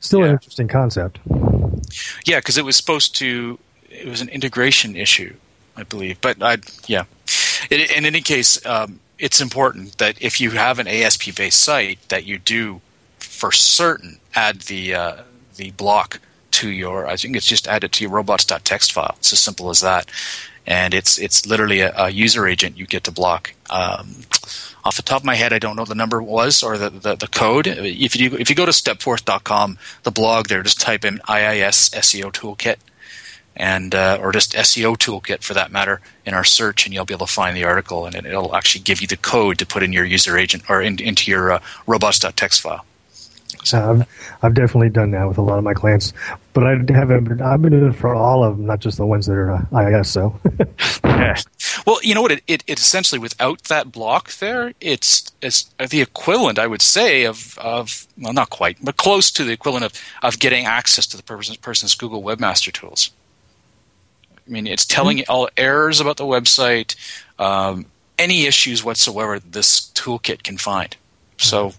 still 0.00 0.24
an 0.24 0.30
interesting 0.30 0.66
concept. 0.66 1.18
yeah, 2.24 2.38
because 2.38 2.56
it 2.58 2.64
was 2.64 2.76
supposed 2.76 3.14
to. 3.16 3.58
It 3.90 4.06
was 4.08 4.20
an 4.22 4.28
integration 4.30 4.96
issue, 4.96 5.34
I 5.76 5.82
believe. 5.82 6.20
But 6.20 6.42
I, 6.42 6.58
yeah. 6.86 7.04
In, 7.70 7.80
in 7.94 8.06
any 8.06 8.22
case, 8.22 8.64
um, 8.64 8.98
it's 9.18 9.40
important 9.42 9.98
that 9.98 10.20
if 10.22 10.40
you 10.40 10.50
have 10.52 10.78
an 10.78 10.88
ASP-based 10.88 11.60
site, 11.60 11.98
that 12.08 12.24
you 12.24 12.38
do, 12.38 12.80
for 13.40 13.50
certain, 13.52 14.18
add 14.34 14.60
the 14.62 14.94
uh, 14.94 15.22
the 15.56 15.70
block 15.72 16.20
to 16.52 16.68
your. 16.68 17.06
I 17.06 17.16
think 17.16 17.36
it's 17.36 17.46
just 17.46 17.66
add 17.66 17.84
it 17.84 17.92
to 17.92 18.04
your 18.04 18.12
robots.txt 18.12 18.92
file. 18.92 19.14
It's 19.18 19.32
as 19.32 19.40
simple 19.40 19.70
as 19.70 19.80
that, 19.80 20.10
and 20.66 20.92
it's 20.92 21.18
it's 21.18 21.46
literally 21.46 21.80
a, 21.80 21.92
a 21.96 22.10
user 22.10 22.46
agent 22.46 22.76
you 22.76 22.86
get 22.86 23.04
to 23.04 23.10
block. 23.10 23.54
Um, 23.70 24.16
off 24.84 24.96
the 24.96 25.02
top 25.02 25.22
of 25.22 25.24
my 25.24 25.36
head, 25.36 25.54
I 25.54 25.58
don't 25.58 25.76
know 25.76 25.86
the 25.86 25.94
number 25.94 26.22
was 26.22 26.62
or 26.62 26.76
the, 26.76 26.90
the, 26.90 27.16
the 27.16 27.28
code. 27.28 27.66
If 27.66 28.14
you 28.14 28.36
if 28.36 28.50
you 28.50 28.56
go 28.56 28.66
to 28.66 28.72
stepforth.com, 28.72 29.78
the 30.02 30.10
blog 30.10 30.48
there, 30.48 30.62
just 30.62 30.80
type 30.80 31.04
in 31.06 31.20
IIS 31.28 31.90
SEO 31.90 32.32
toolkit, 32.32 32.76
and 33.56 33.94
uh, 33.94 34.18
or 34.20 34.32
just 34.32 34.52
SEO 34.52 34.98
toolkit 34.98 35.42
for 35.42 35.54
that 35.54 35.72
matter 35.72 36.02
in 36.26 36.34
our 36.34 36.44
search, 36.44 36.84
and 36.84 36.92
you'll 36.92 37.06
be 37.06 37.14
able 37.14 37.26
to 37.26 37.32
find 37.32 37.56
the 37.56 37.64
article, 37.64 38.04
and 38.04 38.14
it, 38.14 38.26
it'll 38.26 38.54
actually 38.54 38.82
give 38.82 39.00
you 39.00 39.06
the 39.06 39.16
code 39.16 39.58
to 39.58 39.66
put 39.66 39.82
in 39.82 39.94
your 39.94 40.04
user 40.04 40.36
agent 40.36 40.64
or 40.68 40.82
in, 40.82 41.00
into 41.00 41.30
your 41.30 41.52
uh, 41.52 41.60
robots.txt 41.86 42.60
file. 42.60 42.84
So 43.64 43.90
I've, 43.90 44.08
I've 44.42 44.54
definitely 44.54 44.90
done 44.90 45.10
that 45.12 45.26
with 45.28 45.38
a 45.38 45.42
lot 45.42 45.58
of 45.58 45.64
my 45.64 45.74
clients, 45.74 46.12
but 46.52 46.66
I 46.66 46.70
haven't. 46.92 47.24
Been, 47.24 47.42
I've 47.42 47.62
been 47.62 47.72
doing 47.72 47.92
it 47.92 47.96
for 47.96 48.14
all 48.14 48.44
of 48.44 48.56
them, 48.56 48.66
not 48.66 48.80
just 48.80 48.96
the 48.96 49.06
ones 49.06 49.26
that 49.26 49.34
are 49.34 49.52
uh, 49.52 49.64
IIS. 49.72 50.10
So 50.10 50.38
Yeah. 51.20 51.36
Well, 51.86 51.98
you 52.02 52.14
know 52.14 52.22
what? 52.22 52.32
It, 52.32 52.42
it, 52.46 52.64
it 52.66 52.78
essentially, 52.78 53.18
without 53.18 53.64
that 53.64 53.92
block 53.92 54.32
there, 54.34 54.72
it's, 54.80 55.30
it's 55.42 55.64
the 55.90 56.00
equivalent, 56.00 56.58
I 56.58 56.66
would 56.66 56.82
say, 56.82 57.24
of, 57.24 57.58
of 57.58 58.06
well, 58.18 58.32
not 58.32 58.50
quite, 58.50 58.78
but 58.82 58.96
close 58.96 59.30
to 59.32 59.44
the 59.44 59.52
equivalent 59.52 59.84
of, 59.84 59.92
of 60.22 60.38
getting 60.38 60.66
access 60.66 61.06
to 61.08 61.16
the 61.16 61.22
person's, 61.22 61.58
person's 61.58 61.94
Google 61.94 62.22
Webmaster 62.22 62.72
Tools. 62.72 63.10
I 64.34 64.50
mean, 64.50 64.66
it's 64.66 64.84
telling 64.84 65.18
you 65.18 65.24
all 65.28 65.48
errors 65.56 66.00
about 66.00 66.16
the 66.16 66.24
website, 66.24 66.96
um, 67.38 67.86
any 68.18 68.46
issues 68.46 68.82
whatsoever 68.82 69.38
this 69.38 69.90
toolkit 69.94 70.42
can 70.42 70.58
find. 70.58 70.96
So, 71.36 71.72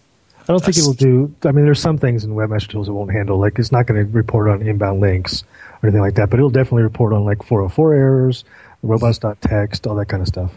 I 0.51 0.53
don't 0.53 0.65
think 0.65 0.77
it'll 0.77 0.91
do. 0.91 1.33
I 1.45 1.53
mean, 1.53 1.63
there's 1.63 1.79
some 1.79 1.97
things 1.97 2.25
in 2.25 2.31
Webmaster 2.31 2.67
Tools 2.67 2.89
it 2.89 2.91
won't 2.91 3.09
handle. 3.09 3.39
Like 3.39 3.57
it's 3.57 3.71
not 3.71 3.85
going 3.85 4.05
to 4.05 4.11
report 4.11 4.49
on 4.49 4.61
inbound 4.61 4.99
links 4.99 5.45
or 5.81 5.87
anything 5.87 6.01
like 6.01 6.15
that, 6.15 6.29
but 6.29 6.39
it'll 6.39 6.49
definitely 6.49 6.83
report 6.83 7.13
on 7.13 7.23
like 7.23 7.41
404 7.41 7.93
errors, 7.93 8.43
robots.txt, 8.83 9.87
all 9.87 9.95
that 9.95 10.07
kind 10.07 10.19
of 10.19 10.27
stuff. 10.27 10.51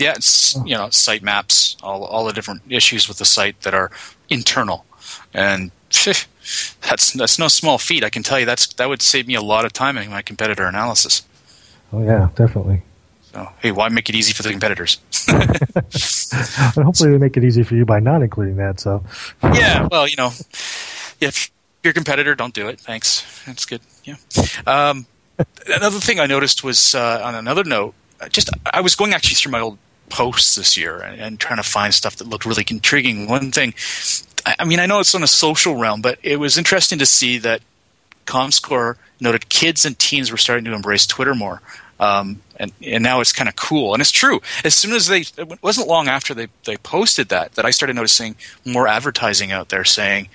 yeah, 0.00 0.14
it's 0.16 0.56
you 0.64 0.74
know 0.74 0.88
site 0.88 1.22
maps, 1.22 1.76
all 1.82 2.04
all 2.04 2.24
the 2.24 2.32
different 2.32 2.62
issues 2.70 3.08
with 3.08 3.18
the 3.18 3.26
site 3.26 3.60
that 3.60 3.74
are 3.74 3.90
internal, 4.30 4.86
and 5.34 5.70
that's 5.90 7.12
that's 7.12 7.38
no 7.38 7.48
small 7.48 7.76
feat. 7.76 8.04
I 8.04 8.08
can 8.08 8.22
tell 8.22 8.40
you 8.40 8.46
that's 8.46 8.72
that 8.74 8.88
would 8.88 9.02
save 9.02 9.26
me 9.26 9.34
a 9.34 9.42
lot 9.42 9.66
of 9.66 9.72
time 9.74 9.98
in 9.98 10.08
my 10.08 10.22
competitor 10.22 10.64
analysis. 10.64 11.26
Oh 11.92 12.02
yeah, 12.02 12.30
definitely. 12.36 12.80
So 13.36 13.52
hey, 13.60 13.70
why 13.70 13.90
make 13.90 14.08
it 14.08 14.14
easy 14.14 14.32
for 14.32 14.42
the 14.42 14.48
competitors? 14.48 14.98
And 15.28 15.44
hopefully 16.86 17.10
they 17.10 17.18
make 17.18 17.36
it 17.36 17.44
easy 17.44 17.64
for 17.64 17.74
you 17.74 17.84
by 17.84 18.00
not 18.00 18.22
including 18.22 18.56
that. 18.56 18.80
So 18.80 19.04
yeah, 19.42 19.86
well, 19.90 20.08
you 20.08 20.16
know, 20.16 20.30
if 21.20 21.50
you're 21.84 21.92
competitor, 21.92 22.34
don't 22.34 22.54
do 22.54 22.68
it. 22.68 22.80
Thanks, 22.80 23.44
that's 23.44 23.66
good. 23.66 23.82
Yeah. 24.04 24.14
Um, 24.66 25.04
another 25.66 26.00
thing 26.00 26.18
I 26.18 26.24
noticed 26.24 26.64
was 26.64 26.94
uh, 26.94 27.20
on 27.22 27.34
another 27.34 27.62
note, 27.62 27.94
just 28.30 28.48
I 28.72 28.80
was 28.80 28.94
going 28.94 29.12
actually 29.12 29.34
through 29.34 29.52
my 29.52 29.60
old 29.60 29.76
posts 30.08 30.54
this 30.54 30.78
year 30.78 30.96
and, 31.00 31.20
and 31.20 31.38
trying 31.38 31.58
to 31.58 31.68
find 31.68 31.92
stuff 31.92 32.16
that 32.16 32.26
looked 32.26 32.46
really 32.46 32.64
intriguing. 32.70 33.28
One 33.28 33.52
thing, 33.52 33.74
I, 34.46 34.54
I 34.60 34.64
mean, 34.64 34.80
I 34.80 34.86
know 34.86 35.00
it's 35.00 35.14
on 35.14 35.22
a 35.22 35.26
social 35.26 35.76
realm, 35.76 36.00
but 36.00 36.18
it 36.22 36.36
was 36.38 36.56
interesting 36.56 37.00
to 37.00 37.06
see 37.06 37.36
that 37.38 37.60
ComScore 38.24 38.96
noted 39.20 39.50
kids 39.50 39.84
and 39.84 39.98
teens 39.98 40.30
were 40.30 40.38
starting 40.38 40.64
to 40.64 40.72
embrace 40.72 41.06
Twitter 41.06 41.34
more. 41.34 41.60
Um, 41.98 42.40
and, 42.56 42.72
and 42.82 43.02
now 43.02 43.20
it's 43.20 43.32
kind 43.32 43.48
of 43.48 43.56
cool. 43.56 43.94
And 43.94 44.00
it's 44.00 44.10
true. 44.10 44.40
As 44.64 44.74
soon 44.74 44.92
as 44.92 45.06
they, 45.06 45.20
it 45.20 45.62
wasn't 45.62 45.88
long 45.88 46.08
after 46.08 46.34
they, 46.34 46.48
they 46.64 46.76
posted 46.78 47.28
that, 47.30 47.52
that 47.54 47.64
I 47.64 47.70
started 47.70 47.94
noticing 47.96 48.36
more 48.64 48.86
advertising 48.88 49.52
out 49.52 49.68
there 49.70 49.84
saying, 49.84 50.28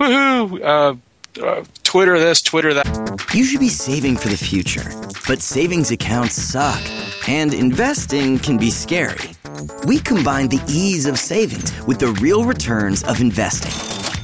woohoo, 0.00 0.62
uh, 0.62 0.94
uh, 1.42 1.64
Twitter 1.82 2.18
this, 2.18 2.42
Twitter 2.42 2.74
that. 2.74 3.26
You 3.34 3.44
should 3.44 3.60
be 3.60 3.68
saving 3.68 4.16
for 4.16 4.28
the 4.28 4.36
future, 4.36 4.90
but 5.26 5.40
savings 5.40 5.90
accounts 5.90 6.34
suck, 6.34 6.80
and 7.28 7.54
investing 7.54 8.38
can 8.38 8.58
be 8.58 8.70
scary. 8.70 9.30
We 9.86 9.98
combine 9.98 10.48
the 10.48 10.62
ease 10.68 11.06
of 11.06 11.18
savings 11.18 11.72
with 11.86 11.98
the 11.98 12.08
real 12.20 12.44
returns 12.44 13.04
of 13.04 13.20
investing. 13.20 13.72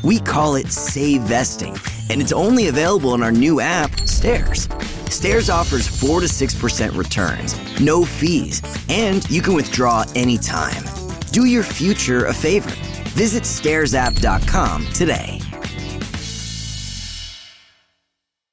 We 0.03 0.21
call 0.21 0.57
it 0.57 0.73
Save 0.73 1.23
Vesting, 1.23 1.77
and 2.11 2.21
it's 2.21 2.33
only 2.33 2.69
available 2.69 3.15
in 3.15 3.23
our 3.23 3.33
new 3.33 3.61
app, 3.61 4.01
Stairs. 4.09 4.69
Stairs 5.14 5.49
offers 5.49 5.87
4 5.87 6.21
to 6.21 6.26
6% 6.26 6.97
returns, 6.97 7.80
no 7.80 8.04
fees, 8.04 8.61
and 8.88 9.28
you 9.30 9.40
can 9.40 9.54
withdraw 9.54 10.04
anytime. 10.16 10.83
Do 11.30 11.44
your 11.44 11.62
future 11.62 12.26
a 12.26 12.35
favor. 12.35 12.71
Visit 13.11 13.44
stairsapp.com 13.44 14.87
today. 14.88 15.40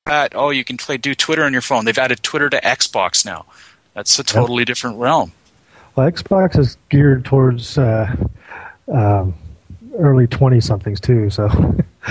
That, 0.06 0.34
oh, 0.36 0.52
you 0.52 0.64
can 0.64 0.78
play 0.78 0.98
do 0.98 1.16
Twitter 1.16 1.44
on 1.44 1.52
your 1.52 1.62
phone. 1.64 1.86
They've 1.86 1.98
added 1.98 2.22
Twitter 2.22 2.50
to 2.50 2.62
Xbox 2.62 3.26
now. 3.26 3.46
That's 3.96 4.18
a 4.20 4.24
totally 4.24 4.64
different 4.64 4.98
realm. 4.98 5.32
well, 5.96 6.10
Xbox 6.12 6.60
is 6.60 6.78
geared 6.90 7.26
towards 7.26 7.78
uh, 7.78 8.14
um, 8.92 9.34
early 9.98 10.28
20 10.28 10.62
somethings 10.62 11.00
too. 11.02 11.30
So, 11.32 11.48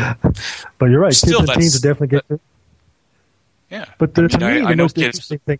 but 0.78 0.86
you're 0.86 1.00
right. 1.00 1.14
Still, 1.14 1.40
kids 1.40 1.50
and 1.50 1.60
teens 1.60 1.80
that's- 1.80 1.80
definitely 1.80 2.08
get 2.08 2.24
it. 2.30 2.40
Yeah. 3.70 3.84
But 3.98 4.14
the, 4.14 4.22
I 4.22 4.24
mean, 4.24 4.28
to 4.30 4.38
me, 4.38 4.60
I- 4.62 4.70
the 4.70 4.76
most 4.76 4.94
kids- 4.96 5.06
interesting 5.06 5.38
thing. 5.40 5.58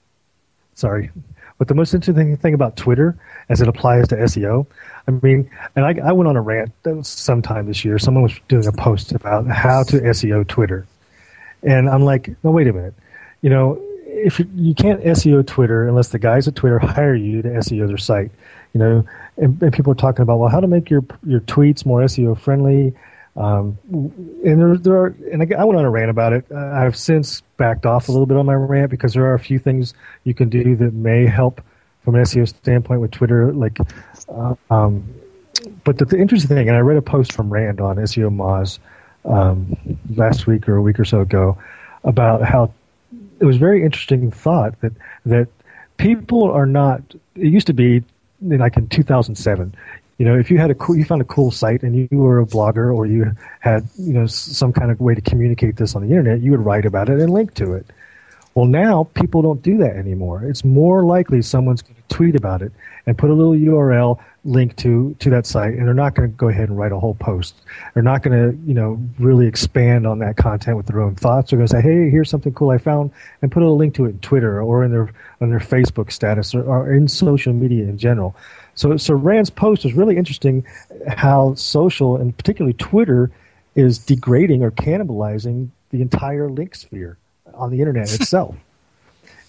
Sorry, 0.75 1.11
but 1.59 1.69
the 1.69 1.75
most 1.75 1.93
interesting 1.93 2.37
thing 2.39 2.55
about 2.55 2.77
Twitter, 2.77 3.15
as 3.51 3.61
it 3.61 3.69
applies 3.69 4.09
to 4.09 4.17
SEO, 4.17 4.67
I 5.07 5.11
mean, 5.11 5.51
and 5.77 5.85
I, 5.85 5.95
I 6.09 6.13
went 6.13 6.29
on 6.29 6.37
a 6.37 6.41
rant 6.41 6.73
sometime 7.03 7.67
this 7.67 7.85
year. 7.85 7.99
Someone 7.99 8.23
was 8.23 8.33
doing 8.49 8.67
a 8.67 8.73
post 8.73 9.13
about 9.13 9.47
how 9.47 9.83
to 9.85 10.01
SEO 10.01 10.47
Twitter, 10.47 10.87
and 11.63 11.89
I'm 11.91 12.03
like, 12.03 12.31
no, 12.43 12.51
wait 12.51 12.67
a 12.67 12.73
minute. 12.73 12.95
You 13.43 13.51
know, 13.51 13.79
if 14.07 14.39
you, 14.39 14.49
you 14.55 14.75
can't 14.75 15.03
SEO 15.03 15.47
Twitter 15.47 15.87
unless 15.87 16.09
the 16.09 16.19
guys 16.19 16.49
at 16.49 16.55
Twitter 16.55 16.79
hire 16.79 17.15
you 17.15 17.43
to 17.43 17.49
SEO 17.49 17.87
their 17.89 17.99
site, 17.99 18.31
you 18.73 18.79
know, 18.81 19.05
and, 19.37 19.61
and 19.63 19.73
people 19.73 19.93
are 19.93 19.97
talking 19.97 20.23
about, 20.23 20.39
well, 20.39 20.49
how 20.49 20.61
to 20.61 20.67
make 20.69 20.89
your 20.89 21.05
your 21.27 21.41
tweets 21.41 21.85
more 21.85 22.01
SEO 22.03 22.39
friendly. 22.39 22.95
Um, 23.41 23.79
and 24.45 24.61
there, 24.61 24.77
there 24.77 24.97
are, 24.97 25.17
and 25.33 25.43
I, 25.43 25.61
I 25.61 25.65
went 25.65 25.79
on 25.79 25.85
a 25.87 25.91
rant 25.91 26.11
about 26.11 26.35
it. 26.35 26.45
Uh, 26.51 26.59
I've 26.59 26.95
since 26.95 27.41
backed 27.57 27.87
off 27.87 28.09
a 28.09 28.13
little 28.13 28.27
bit 28.27 28.37
on 28.37 28.45
my 28.45 28.53
rant 28.53 28.91
because 28.91 29.15
there 29.15 29.25
are 29.25 29.33
a 29.33 29.39
few 29.39 29.59
things 29.59 29.95
you 30.25 30.35
can 30.35 30.51
do 30.51 30.77
that 30.77 30.93
may 30.93 31.25
help 31.25 31.63
from 32.05 32.17
an 32.17 32.23
SEO 32.23 32.47
standpoint 32.47 33.01
with 33.01 33.13
Twitter. 33.13 33.51
Like, 33.55 33.79
uh, 34.29 34.55
um, 34.69 35.09
but 35.85 35.97
the, 35.97 36.05
the, 36.05 36.19
interesting 36.19 36.49
thing, 36.55 36.69
and 36.69 36.77
I 36.77 36.81
read 36.81 36.99
a 36.99 37.03
post 37.03 37.33
from 37.33 37.51
Rand 37.51 37.81
on 37.81 37.97
SEO 37.97 38.29
Moz 38.31 38.79
um, 39.25 39.75
last 40.15 40.47
week 40.47 40.69
or 40.69 40.77
a 40.77 40.83
week 40.83 41.01
or 41.01 41.07
so 41.07 41.21
ago 41.21 41.57
about 42.05 42.43
how 42.43 42.75
it 43.41 43.47
was 43.47 43.57
very 43.57 43.83
interesting 43.83 44.31
thought 44.31 44.79
that 44.83 44.93
that 45.25 45.49
people 45.97 46.51
are 46.51 46.67
not. 46.67 47.01
It 47.37 47.47
used 47.47 47.69
to 47.69 47.75
be 47.75 48.05
like 48.43 48.77
in 48.77 48.89
2007 48.89 49.75
you 50.21 50.27
know, 50.27 50.39
if 50.39 50.51
you 50.51 50.59
had 50.59 50.71
a 50.71 50.75
cool, 50.75 50.99
you 50.99 51.05
found 51.07 51.23
a 51.23 51.25
cool 51.25 51.51
site 51.51 51.83
and 51.83 51.97
you 51.97 52.19
were 52.19 52.41
a 52.41 52.45
blogger 52.45 52.95
or 52.95 53.07
you 53.07 53.35
had, 53.61 53.89
you 53.99 54.13
know, 54.13 54.27
some 54.27 54.71
kind 54.71 54.91
of 54.91 55.01
way 55.01 55.15
to 55.15 55.23
communicate 55.23 55.77
this 55.77 55.95
on 55.95 56.03
the 56.03 56.09
internet, 56.09 56.43
you 56.43 56.51
would 56.51 56.61
write 56.61 56.85
about 56.85 57.09
it 57.09 57.19
and 57.21 57.33
link 57.33 57.55
to 57.55 57.73
it. 57.73 57.87
Well, 58.55 58.67
now 58.67 59.05
people 59.15 59.41
don't 59.41 59.63
do 59.63 59.79
that 59.79 59.97
anymore. 59.97 60.45
It's 60.45 60.63
more 60.63 61.05
likely 61.05 61.41
someone's 61.41 61.81
going 61.81 61.95
to 61.95 62.15
tweet 62.15 62.37
about 62.37 62.61
it 62.61 62.71
and 63.07 63.17
put 63.17 63.31
a 63.31 63.33
little 63.33 63.55
URL 63.55 64.21
link 64.45 64.77
to 64.77 65.17
to 65.21 65.31
that 65.31 65.47
site, 65.47 65.75
and 65.75 65.87
they're 65.87 65.95
not 65.95 66.15
going 66.15 66.31
to 66.31 66.37
go 66.37 66.49
ahead 66.49 66.69
and 66.69 66.77
write 66.77 66.93
a 66.93 66.99
whole 66.99 67.15
post. 67.15 67.55
They're 67.95 68.03
not 68.03 68.23
going 68.23 68.37
to, 68.39 68.59
you 68.67 68.75
know, 68.75 69.01
really 69.19 69.47
expand 69.47 70.07
on 70.07 70.19
that 70.19 70.37
content 70.37 70.77
with 70.77 70.87
their 70.87 71.01
own 71.01 71.15
thoughts. 71.15 71.51
They're 71.51 71.59
going 71.59 71.69
to 71.69 71.73
say, 71.73 71.81
"Hey, 71.81 72.11
here's 72.11 72.29
something 72.29 72.53
cool 72.53 72.71
I 72.71 72.79
found," 72.79 73.11
and 73.41 73.51
put 73.51 73.63
a 73.63 73.71
link 73.71 73.95
to 73.95 74.05
it 74.05 74.11
in 74.11 74.19
Twitter 74.19 74.61
or 74.61 74.85
in 74.85 74.91
their 74.91 75.11
on 75.41 75.49
their 75.49 75.61
Facebook 75.61 76.13
status 76.13 76.55
or, 76.55 76.63
or 76.65 76.93
in 76.93 77.09
social 77.09 77.55
media 77.55 77.85
in 77.85 77.97
general. 77.97 78.37
So, 78.75 78.97
so 78.97 79.15
Rand's 79.15 79.51
post 79.51 79.85
was 79.85 79.95
really 79.95 80.17
interesting 80.17 80.65
how 81.09 81.55
social 81.55 82.17
and 82.17 82.37
particularly 82.37 82.75
Twitter 82.75 83.31
is 83.75 83.99
degrading 83.99 84.63
or 84.63 84.71
cannibalizing 84.71 85.69
the 85.91 86.03
entire 86.03 86.49
link 86.49 86.75
sphere 86.75 87.19
on 87.55 87.71
the 87.71 87.81
internet 87.81 88.13
itself. 88.21 88.55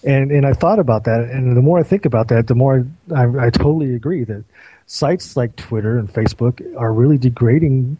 and 0.04 0.30
and 0.30 0.46
I 0.46 0.52
thought 0.52 0.78
about 0.78 1.04
that, 1.04 1.20
and 1.20 1.56
the 1.56 1.62
more 1.62 1.78
I 1.78 1.82
think 1.82 2.04
about 2.04 2.28
that, 2.28 2.46
the 2.46 2.54
more 2.54 2.86
I, 3.14 3.22
I, 3.22 3.46
I 3.46 3.50
totally 3.50 3.94
agree 3.94 4.24
that 4.24 4.44
sites 4.86 5.36
like 5.36 5.56
Twitter 5.56 5.98
and 5.98 6.12
Facebook 6.12 6.60
are 6.76 6.92
really 6.92 7.18
degrading 7.18 7.98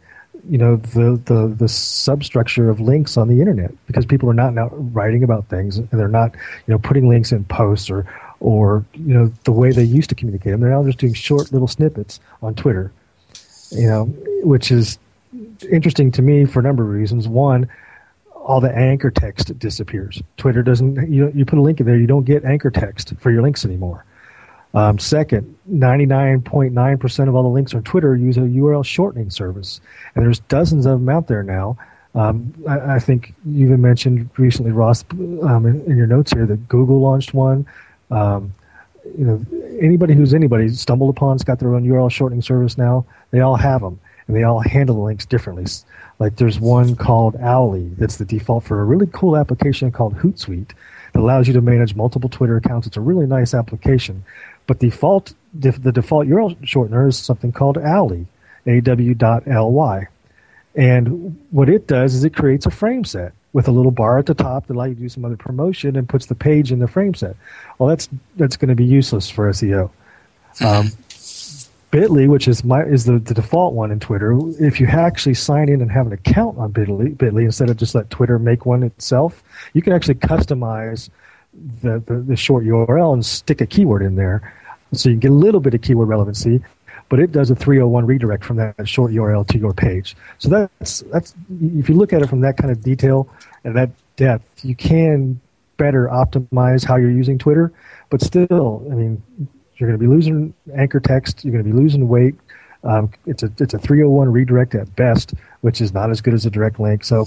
you 0.49 0.57
know 0.57 0.75
the, 0.75 1.21
the 1.25 1.55
the 1.57 1.69
substructure 1.69 2.69
of 2.69 2.79
links 2.79 3.17
on 3.17 3.27
the 3.27 3.39
internet 3.39 3.71
because 3.87 4.05
people 4.05 4.29
are 4.29 4.33
not 4.33 4.53
now 4.53 4.67
writing 4.71 5.23
about 5.23 5.47
things 5.47 5.77
and 5.77 5.89
they're 5.91 6.07
not 6.07 6.35
you 6.67 6.73
know 6.73 6.77
putting 6.77 7.07
links 7.07 7.31
in 7.31 7.45
posts 7.45 7.89
or 7.89 8.05
or 8.43 8.85
you 8.93 9.13
know 9.13 9.31
the 9.45 9.51
way 9.51 9.71
they 9.71 9.83
used 9.83 10.09
to 10.09 10.15
communicate 10.15 10.51
them. 10.51 10.59
They're 10.59 10.69
now 10.69 10.83
just 10.83 10.99
doing 10.99 11.13
short 11.13 11.51
little 11.51 11.67
snippets 11.67 12.19
on 12.43 12.53
Twitter, 12.53 12.91
you 13.71 13.87
know, 13.87 14.05
which 14.43 14.69
is 14.71 14.99
interesting 15.71 16.11
to 16.11 16.21
me 16.21 16.45
for 16.45 16.59
a 16.59 16.63
number 16.63 16.83
of 16.83 16.89
reasons. 16.89 17.27
One, 17.27 17.69
all 18.35 18.59
the 18.59 18.75
anchor 18.75 19.09
text 19.09 19.57
disappears. 19.57 20.21
Twitter 20.37 20.61
doesn't. 20.61 21.11
You 21.11 21.31
you 21.33 21.45
put 21.45 21.57
a 21.57 21.61
link 21.61 21.79
in 21.79 21.85
there, 21.85 21.97
you 21.97 22.05
don't 22.05 22.25
get 22.25 22.43
anchor 22.43 22.69
text 22.69 23.13
for 23.17 23.31
your 23.31 23.41
links 23.41 23.63
anymore. 23.63 24.05
Um, 24.75 24.97
second, 24.97 25.55
99.9% 25.71 27.27
of 27.27 27.35
all 27.35 27.43
the 27.43 27.49
links 27.49 27.75
on 27.75 27.83
Twitter 27.83 28.15
use 28.15 28.37
a 28.37 28.41
URL 28.41 28.83
shortening 28.83 29.29
service, 29.29 29.79
and 30.15 30.25
there's 30.25 30.39
dozens 30.39 30.87
of 30.87 30.99
them 30.99 31.09
out 31.09 31.27
there 31.27 31.43
now. 31.43 31.77
Um, 32.15 32.53
I, 32.67 32.95
I, 32.95 32.99
think 32.99 33.35
you 33.45 33.67
even 33.67 33.81
mentioned 33.81 34.31
recently, 34.37 34.71
Ross, 34.71 35.03
um, 35.11 35.65
in, 35.65 35.81
in, 35.85 35.97
your 35.97 36.05
notes 36.07 36.31
here, 36.31 36.45
that 36.45 36.67
Google 36.67 37.01
launched 37.01 37.33
one. 37.33 37.67
Um, 38.11 38.53
you 39.17 39.25
know, 39.25 39.45
anybody 39.79 40.13
who's 40.13 40.33
anybody 40.33 40.65
StumbleUpon's 40.67 41.43
got 41.43 41.59
their 41.59 41.75
own 41.75 41.83
URL 41.83 42.09
shortening 42.09 42.41
service 42.41 42.77
now. 42.77 43.05
They 43.31 43.41
all 43.41 43.55
have 43.55 43.81
them, 43.81 43.99
and 44.27 44.35
they 44.35 44.43
all 44.43 44.59
handle 44.59 44.95
the 44.95 45.01
links 45.01 45.25
differently. 45.25 45.65
Like 46.19 46.37
there's 46.37 46.59
one 46.59 46.95
called 46.95 47.35
Owly 47.35 47.89
that's 47.97 48.17
the 48.17 48.25
default 48.25 48.63
for 48.63 48.81
a 48.81 48.85
really 48.85 49.07
cool 49.11 49.35
application 49.35 49.91
called 49.91 50.15
Hootsuite 50.15 50.71
that 51.11 51.19
allows 51.19 51.47
you 51.47 51.53
to 51.53 51.61
manage 51.61 51.95
multiple 51.95 52.29
Twitter 52.29 52.57
accounts. 52.57 52.87
It's 52.87 52.97
a 52.97 53.01
really 53.01 53.25
nice 53.25 53.53
application, 53.53 54.23
but 54.67 54.79
default 54.79 55.33
the 55.53 55.91
default 55.91 56.27
URL 56.27 56.57
shortener 56.61 57.09
is 57.09 57.17
something 57.17 57.51
called 57.51 57.77
Owly, 57.77 58.25
ow.ly, 58.67 60.07
and 60.75 61.39
what 61.51 61.69
it 61.69 61.87
does 61.87 62.15
is 62.15 62.23
it 62.23 62.35
creates 62.35 62.65
a 62.65 62.71
frame 62.71 63.03
set 63.03 63.33
with 63.53 63.67
a 63.67 63.71
little 63.71 63.91
bar 63.91 64.17
at 64.17 64.25
the 64.25 64.33
top 64.33 64.67
that 64.67 64.73
allows 64.73 64.89
you 64.89 64.95
to 64.95 65.01
do 65.01 65.09
some 65.09 65.23
other 65.23 65.37
promotion 65.37 65.95
and 65.95 66.09
puts 66.09 66.25
the 66.25 66.35
page 66.35 66.71
in 66.71 66.79
the 66.79 66.87
frame 66.87 67.13
set. 67.13 67.35
Well, 67.77 67.87
that's 67.87 68.09
that's 68.35 68.57
going 68.57 68.69
to 68.69 68.75
be 68.75 68.85
useless 68.85 69.29
for 69.29 69.49
SEO. 69.49 69.89
Um, 70.59 70.87
Bitly, 71.93 72.27
which 72.27 72.47
is 72.47 72.63
my 72.63 72.83
is 72.83 73.05
the, 73.05 73.19
the 73.19 73.35
default 73.35 73.75
one 73.75 73.91
in 73.91 73.99
Twitter. 73.99 74.35
If 74.59 74.79
you 74.79 74.87
actually 74.87 75.35
sign 75.35 75.69
in 75.69 75.79
and 75.79 75.91
have 75.91 76.07
an 76.07 76.13
account 76.13 76.57
on 76.57 76.73
Bitly, 76.73 77.15
Bitly 77.15 77.45
instead 77.45 77.69
of 77.69 77.77
just 77.77 77.93
let 77.93 78.09
Twitter 78.09 78.39
make 78.39 78.65
one 78.65 78.81
itself, 78.81 79.43
you 79.73 79.83
can 79.83 79.93
actually 79.93 80.15
customize 80.15 81.11
the, 81.83 81.99
the, 82.07 82.15
the 82.15 82.35
short 82.35 82.63
URL 82.63 83.13
and 83.13 83.23
stick 83.23 83.61
a 83.61 83.67
keyword 83.67 84.01
in 84.01 84.15
there, 84.15 84.55
so 84.91 85.07
you 85.07 85.13
can 85.13 85.19
get 85.19 85.31
a 85.31 85.35
little 85.35 85.59
bit 85.59 85.75
of 85.75 85.83
keyword 85.83 86.07
relevancy 86.07 86.63
but 87.09 87.19
it 87.19 87.31
does 87.31 87.51
a 87.51 87.55
301 87.55 88.05
redirect 88.05 88.43
from 88.43 88.57
that 88.57 88.87
short 88.87 89.11
URL 89.11 89.47
to 89.47 89.57
your 89.57 89.73
page. 89.73 90.15
So 90.39 90.49
that's 90.49 91.01
that's 91.01 91.33
if 91.61 91.89
you 91.89 91.95
look 91.95 92.13
at 92.13 92.21
it 92.21 92.29
from 92.29 92.41
that 92.41 92.57
kind 92.57 92.71
of 92.71 92.81
detail 92.81 93.29
and 93.63 93.75
that 93.75 93.91
depth, 94.15 94.65
you 94.65 94.75
can 94.75 95.39
better 95.77 96.07
optimize 96.07 96.85
how 96.85 96.95
you're 96.95 97.11
using 97.11 97.37
Twitter. 97.37 97.71
But 98.09 98.21
still, 98.21 98.85
I 98.91 98.95
mean, 98.95 99.21
you're 99.77 99.89
going 99.89 99.99
to 99.99 100.03
be 100.03 100.07
losing 100.07 100.53
anchor 100.75 100.99
text. 100.99 101.43
You're 101.43 101.53
going 101.53 101.63
to 101.63 101.69
be 101.69 101.75
losing 101.75 102.07
weight. 102.07 102.35
Um, 102.83 103.11
it's 103.25 103.43
a 103.43 103.51
it's 103.59 103.73
a 103.73 103.79
301 103.79 104.31
redirect 104.31 104.75
at 104.75 104.93
best, 104.95 105.33
which 105.61 105.81
is 105.81 105.93
not 105.93 106.09
as 106.09 106.21
good 106.21 106.33
as 106.33 106.45
a 106.45 106.49
direct 106.49 106.79
link. 106.79 107.03
So 107.03 107.25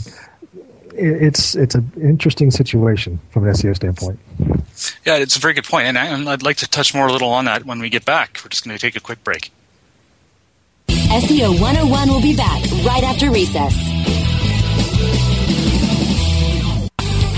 it's 0.99 1.55
it's 1.55 1.75
an 1.75 1.91
interesting 2.01 2.51
situation 2.51 3.21
from 3.31 3.47
an 3.47 3.55
SEO 3.55 3.75
standpoint. 3.75 4.19
Yeah, 5.05 5.17
it's 5.17 5.37
a 5.37 5.41
very 5.41 5.55
good 5.55 5.65
point, 5.65 5.87
and 5.87 5.99
I, 5.99 6.31
would 6.31 6.43
like 6.43 6.59
to 6.59 6.69
touch 6.69 6.95
more 6.95 7.07
a 7.07 7.13
little 7.13 7.31
on 7.31 7.47
that 7.47 7.65
when 7.65 7.79
we 7.79 7.89
get 7.89 8.05
back. 8.05 8.41
We're 8.43 8.49
just 8.49 8.65
going 8.65 8.77
to 8.77 8.81
take 8.81 8.97
a 8.97 9.01
quick 9.01 9.23
break. 9.25 9.51
SEO 11.11 11.59
101 11.61 12.09
will 12.09 12.21
be 12.21 12.35
back 12.35 12.63
right 12.85 13.05
after 13.05 13.31
recess. 13.31 13.75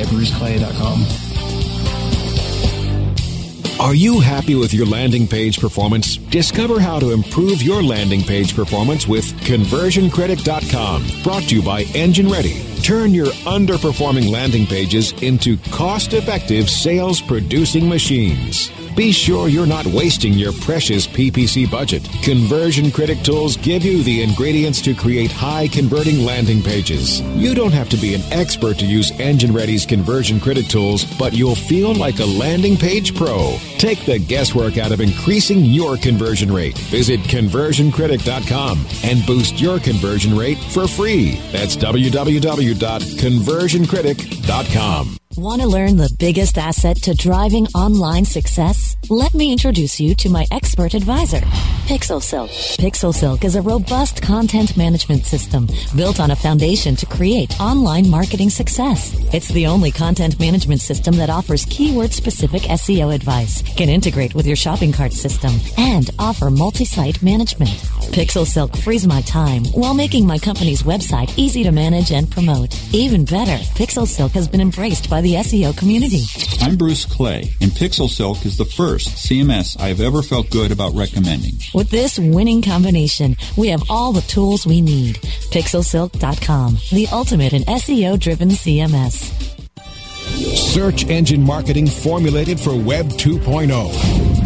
at 0.00 0.06
bruceclay.com. 0.08 1.06
Are 3.78 3.94
you 3.94 4.20
happy 4.20 4.54
with 4.54 4.72
your 4.72 4.86
landing 4.86 5.28
page 5.28 5.60
performance? 5.60 6.16
Discover 6.16 6.80
how 6.80 6.98
to 6.98 7.12
improve 7.12 7.62
your 7.62 7.82
landing 7.82 8.22
page 8.22 8.56
performance 8.56 9.06
with 9.06 9.24
conversioncritic.com. 9.42 11.22
Brought 11.22 11.42
to 11.44 11.54
you 11.54 11.62
by 11.62 11.82
Engine 11.94 12.28
Ready. 12.28 12.75
Turn 12.86 13.12
your 13.12 13.26
underperforming 13.48 14.30
landing 14.30 14.64
pages 14.64 15.10
into 15.20 15.56
cost 15.72 16.12
effective 16.12 16.70
sales 16.70 17.20
producing 17.20 17.88
machines. 17.88 18.70
Be 18.96 19.12
sure 19.12 19.48
you're 19.48 19.66
not 19.66 19.84
wasting 19.88 20.32
your 20.32 20.54
precious 20.54 21.06
PPC 21.06 21.70
budget. 21.70 22.02
Conversion 22.22 22.90
Critic 22.90 23.22
tools 23.22 23.58
give 23.58 23.84
you 23.84 24.02
the 24.02 24.22
ingredients 24.22 24.80
to 24.80 24.94
create 24.94 25.30
high 25.30 25.68
converting 25.68 26.24
landing 26.24 26.62
pages. 26.62 27.20
You 27.36 27.54
don't 27.54 27.74
have 27.74 27.90
to 27.90 27.98
be 27.98 28.14
an 28.14 28.22
expert 28.32 28.78
to 28.78 28.86
use 28.86 29.10
Engine 29.20 29.52
Ready's 29.52 29.84
Conversion 29.84 30.40
Critic 30.40 30.68
tools, 30.68 31.04
but 31.18 31.34
you'll 31.34 31.54
feel 31.54 31.94
like 31.94 32.20
a 32.20 32.24
landing 32.24 32.78
page 32.78 33.14
pro. 33.14 33.58
Take 33.76 34.06
the 34.06 34.18
guesswork 34.18 34.78
out 34.78 34.92
of 34.92 35.02
increasing 35.02 35.62
your 35.62 35.98
conversion 35.98 36.50
rate. 36.50 36.78
Visit 36.78 37.20
conversioncritic.com 37.20 38.86
and 39.04 39.26
boost 39.26 39.60
your 39.60 39.78
conversion 39.78 40.34
rate 40.34 40.58
for 40.58 40.88
free. 40.88 41.38
That's 41.52 41.76
www.conversioncritic.com. 42.76 45.25
Want 45.36 45.60
to 45.60 45.68
learn 45.68 45.98
the 45.98 46.14
biggest 46.18 46.56
asset 46.56 46.96
to 47.02 47.14
driving 47.14 47.66
online 47.74 48.24
success? 48.24 48.96
Let 49.10 49.34
me 49.34 49.52
introduce 49.52 50.00
you 50.00 50.14
to 50.14 50.30
my 50.30 50.46
expert 50.50 50.94
advisor, 50.94 51.40
PixelSilk. 51.86 52.48
PixelSilk 52.78 53.44
is 53.44 53.54
a 53.54 53.60
robust 53.60 54.22
content 54.22 54.78
management 54.78 55.26
system 55.26 55.68
built 55.94 56.20
on 56.20 56.30
a 56.30 56.36
foundation 56.36 56.96
to 56.96 57.04
create 57.04 57.60
online 57.60 58.08
marketing 58.08 58.48
success. 58.48 59.14
It's 59.34 59.48
the 59.48 59.66
only 59.66 59.90
content 59.92 60.40
management 60.40 60.80
system 60.80 61.16
that 61.16 61.28
offers 61.28 61.66
keyword 61.66 62.14
specific 62.14 62.62
SEO 62.62 63.14
advice, 63.14 63.60
can 63.76 63.90
integrate 63.90 64.34
with 64.34 64.46
your 64.46 64.56
shopping 64.56 64.90
cart 64.90 65.12
system, 65.12 65.52
and 65.76 66.08
offer 66.18 66.50
multi-site 66.50 67.22
management. 67.22 67.70
Pixel 68.16 68.46
Silk 68.46 68.74
frees 68.78 69.06
my 69.06 69.20
time 69.22 69.64
while 69.66 69.94
making 69.94 70.26
my 70.26 70.38
company's 70.38 70.82
website 70.82 71.36
easy 71.36 71.62
to 71.62 71.72
manage 71.72 72.10
and 72.10 72.30
promote. 72.30 72.74
Even 72.94 73.26
better, 73.26 73.62
Pixel 73.74 74.06
Silk 74.06 74.32
has 74.32 74.48
been 74.48 74.62
embraced 74.62 75.10
by 75.10 75.20
the 75.20 75.25
SEO 75.34 75.76
community. 75.76 76.24
I'm 76.60 76.76
Bruce 76.76 77.04
Clay, 77.04 77.52
and 77.60 77.70
Pixel 77.70 78.08
Silk 78.08 78.44
is 78.46 78.56
the 78.56 78.64
first 78.64 79.08
CMS 79.08 79.80
I've 79.80 80.00
ever 80.00 80.22
felt 80.22 80.50
good 80.50 80.72
about 80.72 80.94
recommending. 80.94 81.54
With 81.74 81.90
this 81.90 82.18
winning 82.18 82.62
combination, 82.62 83.36
we 83.56 83.68
have 83.68 83.82
all 83.88 84.12
the 84.12 84.22
tools 84.22 84.66
we 84.66 84.80
need. 84.80 85.16
PixelSilk.com, 85.52 86.78
the 86.92 87.08
ultimate 87.12 87.52
in 87.52 87.62
SEO 87.62 88.18
driven 88.18 88.50
CMS. 88.50 89.55
Search 90.26 91.08
engine 91.08 91.42
marketing 91.42 91.86
formulated 91.86 92.60
for 92.60 92.76
Web 92.76 93.06
2.0. 93.06 93.92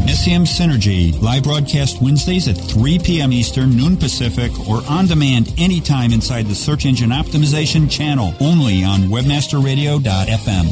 SEM 0.09 0.45
Synergy, 0.45 1.21
live 1.23 1.45
broadcast 1.45 2.03
Wednesdays 2.03 2.49
at 2.49 2.57
3 2.57 2.99
p.m. 2.99 3.33
Eastern, 3.33 3.77
noon 3.77 3.97
Pacific, 3.97 4.51
or 4.69 4.83
on 4.89 5.07
demand 5.07 5.55
anytime 5.57 6.13
inside 6.13 6.47
the 6.47 6.55
Search 6.55 6.85
Engine 6.85 7.11
Optimization 7.11 7.89
channel, 7.91 8.35
only 8.41 8.85
on 8.85 9.01
WebmasterRadio.fm. 9.03 10.67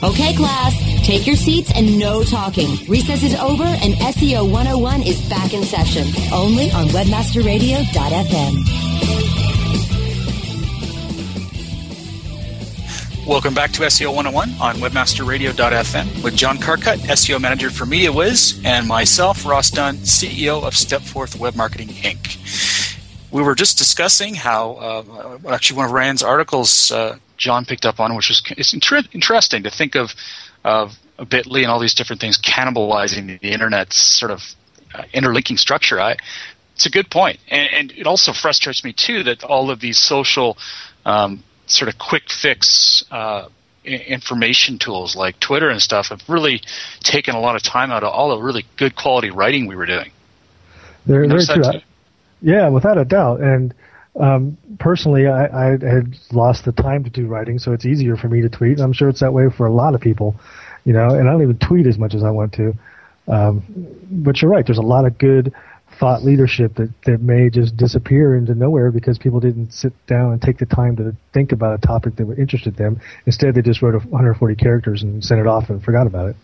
Okay, 0.00 0.32
class, 0.34 0.74
take 1.04 1.26
your 1.26 1.34
seats 1.36 1.72
and 1.74 1.98
no 1.98 2.22
talking. 2.22 2.68
Recess 2.88 3.24
is 3.24 3.34
over 3.36 3.64
and 3.64 3.94
SEO 3.94 4.48
101 4.50 5.02
is 5.02 5.20
back 5.28 5.52
in 5.54 5.64
session, 5.64 6.06
only 6.32 6.70
on 6.70 6.86
WebmasterRadio.fm. 6.88 9.37
Welcome 13.28 13.52
back 13.52 13.72
to 13.72 13.82
SEO 13.82 14.14
101 14.14 14.52
on 14.58 14.76
webmasterradio.fm 14.76 16.24
with 16.24 16.34
John 16.34 16.56
Carcutt, 16.56 16.96
SEO 17.00 17.38
manager 17.38 17.68
for 17.68 17.84
MediaWiz, 17.84 18.64
and 18.64 18.88
myself, 18.88 19.44
Ross 19.44 19.70
Dunn, 19.70 19.96
CEO 19.96 20.64
of 20.64 20.72
Stepforth 20.72 21.38
Web 21.38 21.54
Marketing 21.54 21.88
Inc. 21.88 23.28
We 23.30 23.42
were 23.42 23.54
just 23.54 23.76
discussing 23.76 24.34
how, 24.34 24.72
uh, 24.72 25.38
actually, 25.50 25.76
one 25.76 25.84
of 25.84 25.92
Rand's 25.92 26.22
articles 26.22 26.90
uh, 26.90 27.18
John 27.36 27.66
picked 27.66 27.84
up 27.84 28.00
on, 28.00 28.16
which 28.16 28.30
was 28.30 28.42
it's 28.56 28.72
inter- 28.72 29.02
interesting 29.12 29.64
to 29.64 29.70
think 29.70 29.94
of, 29.94 30.14
of 30.64 30.98
Bitly 31.18 31.60
and 31.60 31.70
all 31.70 31.80
these 31.80 31.94
different 31.94 32.22
things 32.22 32.38
cannibalizing 32.38 33.38
the 33.40 33.52
internet's 33.52 34.00
sort 34.00 34.30
of 34.30 34.54
uh, 34.94 35.02
interlinking 35.12 35.58
structure. 35.58 36.00
I, 36.00 36.16
it's 36.74 36.86
a 36.86 36.90
good 36.90 37.10
point, 37.10 37.40
and, 37.48 37.68
and, 37.74 37.92
it 37.92 38.06
also 38.06 38.32
frustrates 38.32 38.84
me 38.84 38.94
too 38.94 39.22
that 39.24 39.44
all 39.44 39.70
of 39.70 39.80
these 39.80 39.98
social 39.98 40.56
um, 41.04 41.42
sort 41.68 41.88
of 41.88 41.98
quick 41.98 42.24
fix 42.30 43.04
uh, 43.10 43.48
information 43.84 44.78
tools 44.78 45.16
like 45.16 45.38
Twitter 45.40 45.68
and 45.70 45.80
stuff 45.80 46.08
have 46.08 46.20
really 46.28 46.62
taken 47.00 47.34
a 47.34 47.40
lot 47.40 47.56
of 47.56 47.62
time 47.62 47.90
out 47.90 48.02
of 48.02 48.12
all 48.12 48.30
the 48.36 48.42
really 48.42 48.64
good 48.76 48.94
quality 48.94 49.30
writing 49.30 49.66
we 49.66 49.76
were 49.76 49.86
doing. 49.86 50.10
They're, 51.06 51.26
they're 51.26 51.38
true. 51.38 51.80
Yeah, 52.40 52.68
without 52.68 52.98
a 52.98 53.04
doubt. 53.04 53.40
And 53.40 53.74
um, 54.18 54.58
personally, 54.78 55.26
I, 55.26 55.46
I 55.46 55.70
had 55.70 56.16
lost 56.32 56.64
the 56.64 56.72
time 56.72 57.04
to 57.04 57.10
do 57.10 57.26
writing, 57.26 57.58
so 57.58 57.72
it's 57.72 57.86
easier 57.86 58.16
for 58.16 58.28
me 58.28 58.42
to 58.42 58.48
tweet. 58.48 58.78
I'm 58.80 58.92
sure 58.92 59.08
it's 59.08 59.20
that 59.20 59.32
way 59.32 59.48
for 59.48 59.66
a 59.66 59.72
lot 59.72 59.94
of 59.94 60.00
people, 60.00 60.36
you 60.84 60.92
know. 60.92 61.08
And 61.08 61.28
I 61.28 61.32
don't 61.32 61.42
even 61.42 61.58
tweet 61.58 61.86
as 61.86 61.98
much 61.98 62.14
as 62.14 62.22
I 62.22 62.30
want 62.30 62.52
to. 62.54 62.74
Um, 63.26 63.62
but 64.10 64.40
you're 64.40 64.50
right. 64.50 64.64
There's 64.64 64.78
a 64.78 64.82
lot 64.82 65.04
of 65.04 65.18
good 65.18 65.54
thought 65.98 66.24
leadership 66.24 66.74
that, 66.76 66.92
that 67.04 67.20
may 67.20 67.50
just 67.50 67.76
disappear 67.76 68.36
into 68.36 68.54
nowhere 68.54 68.90
because 68.90 69.18
people 69.18 69.40
didn't 69.40 69.72
sit 69.72 69.92
down 70.06 70.32
and 70.32 70.40
take 70.40 70.58
the 70.58 70.66
time 70.66 70.96
to 70.96 71.14
think 71.32 71.52
about 71.52 71.74
a 71.74 71.86
topic 71.86 72.16
that 72.16 72.26
would 72.26 72.38
interested 72.38 72.76
them. 72.76 73.00
Instead, 73.26 73.54
they 73.54 73.62
just 73.62 73.82
wrote 73.82 73.94
140 73.94 74.54
characters 74.56 75.02
and 75.02 75.22
sent 75.24 75.40
it 75.40 75.46
off 75.46 75.70
and 75.70 75.82
forgot 75.82 76.06
about 76.06 76.28
it. 76.28 76.36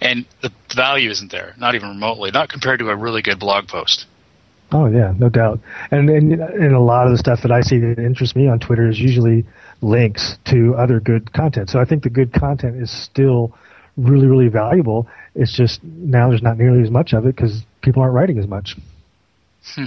And 0.00 0.24
the 0.42 0.52
value 0.74 1.10
isn't 1.10 1.32
there, 1.32 1.54
not 1.58 1.74
even 1.74 1.88
remotely, 1.88 2.30
not 2.30 2.48
compared 2.48 2.78
to 2.80 2.88
a 2.88 2.96
really 2.96 3.22
good 3.22 3.38
blog 3.38 3.68
post. 3.68 4.06
Oh 4.72 4.86
yeah, 4.86 5.12
no 5.18 5.28
doubt. 5.28 5.60
And 5.90 6.08
and 6.10 6.32
and 6.32 6.74
a 6.74 6.80
lot 6.80 7.06
of 7.06 7.12
the 7.12 7.18
stuff 7.18 7.40
that 7.42 7.52
I 7.52 7.60
see 7.60 7.78
that 7.78 7.98
interests 7.98 8.34
me 8.34 8.48
on 8.48 8.58
Twitter 8.58 8.88
is 8.88 8.98
usually 8.98 9.44
links 9.82 10.36
to 10.46 10.74
other 10.76 11.00
good 11.00 11.32
content. 11.32 11.70
So 11.70 11.80
I 11.80 11.84
think 11.84 12.02
the 12.02 12.10
good 12.10 12.32
content 12.32 12.82
is 12.82 12.90
still 12.90 13.56
really 13.96 14.26
really 14.26 14.48
valuable. 14.48 15.08
It's 15.34 15.56
just 15.56 15.82
now 15.82 16.28
there's 16.28 16.42
not 16.42 16.58
nearly 16.58 16.82
as 16.82 16.90
much 16.90 17.12
of 17.12 17.26
it 17.26 17.34
because 17.36 17.62
people 17.82 18.02
aren't 18.02 18.14
writing 18.14 18.38
as 18.38 18.46
much. 18.46 18.76
Hmm. 19.74 19.84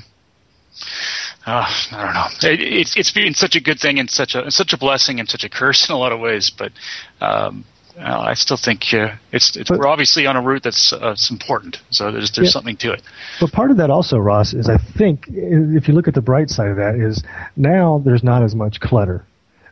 Uh, 1.45 1.65
I 1.91 2.03
don't 2.03 2.13
know. 2.13 2.51
It, 2.51 2.61
it's 2.61 2.97
it's 2.97 3.11
been 3.11 3.33
such 3.33 3.55
a 3.55 3.61
good 3.61 3.79
thing 3.79 3.99
and 3.99 4.09
such 4.09 4.35
a 4.35 4.51
such 4.51 4.73
a 4.73 4.77
blessing 4.77 5.19
and 5.19 5.29
such 5.29 5.43
a 5.43 5.49
curse 5.49 5.87
in 5.89 5.95
a 5.95 5.97
lot 5.97 6.11
of 6.11 6.19
ways. 6.19 6.51
But 6.55 6.73
um, 7.21 7.63
I 7.99 8.33
still 8.35 8.57
think 8.57 8.93
uh, 8.93 9.15
it's, 9.31 9.55
it's 9.55 9.69
but, 9.69 9.79
we're 9.79 9.87
obviously 9.87 10.27
on 10.27 10.35
a 10.35 10.41
route 10.41 10.63
that's 10.63 10.93
uh, 10.93 11.15
important. 11.31 11.77
So 11.89 12.11
there's 12.11 12.31
there's 12.31 12.47
yeah, 12.47 12.51
something 12.51 12.77
to 12.77 12.91
it. 12.91 13.01
But 13.39 13.51
part 13.51 13.71
of 13.71 13.77
that 13.77 13.89
also, 13.89 14.17
Ross, 14.17 14.53
is 14.53 14.69
I 14.69 14.77
think 14.77 15.25
if 15.29 15.87
you 15.87 15.93
look 15.93 16.07
at 16.07 16.13
the 16.13 16.21
bright 16.21 16.49
side 16.49 16.67
of 16.67 16.77
that, 16.77 16.95
is 16.95 17.23
now 17.55 18.01
there's 18.03 18.23
not 18.23 18.43
as 18.43 18.53
much 18.53 18.79
clutter 18.79 19.25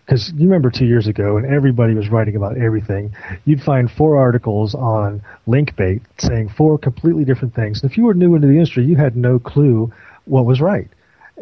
because 0.05 0.31
you 0.35 0.43
remember 0.45 0.69
two 0.69 0.85
years 0.85 1.07
ago 1.07 1.37
and 1.37 1.45
everybody 1.45 1.93
was 1.95 2.09
writing 2.09 2.35
about 2.35 2.57
everything 2.57 3.13
you'd 3.45 3.61
find 3.61 3.89
four 3.89 4.17
articles 4.17 4.75
on 4.75 5.21
linkbait 5.47 6.01
saying 6.19 6.49
four 6.49 6.77
completely 6.77 7.25
different 7.25 7.53
things. 7.55 7.81
And 7.81 7.89
if 7.89 7.97
you 7.97 8.03
were 8.03 8.13
new 8.13 8.35
into 8.35 8.47
the 8.47 8.53
industry 8.53 8.85
you 8.85 8.95
had 8.95 9.15
no 9.15 9.39
clue 9.39 9.91
what 10.25 10.45
was 10.45 10.61
right. 10.61 10.87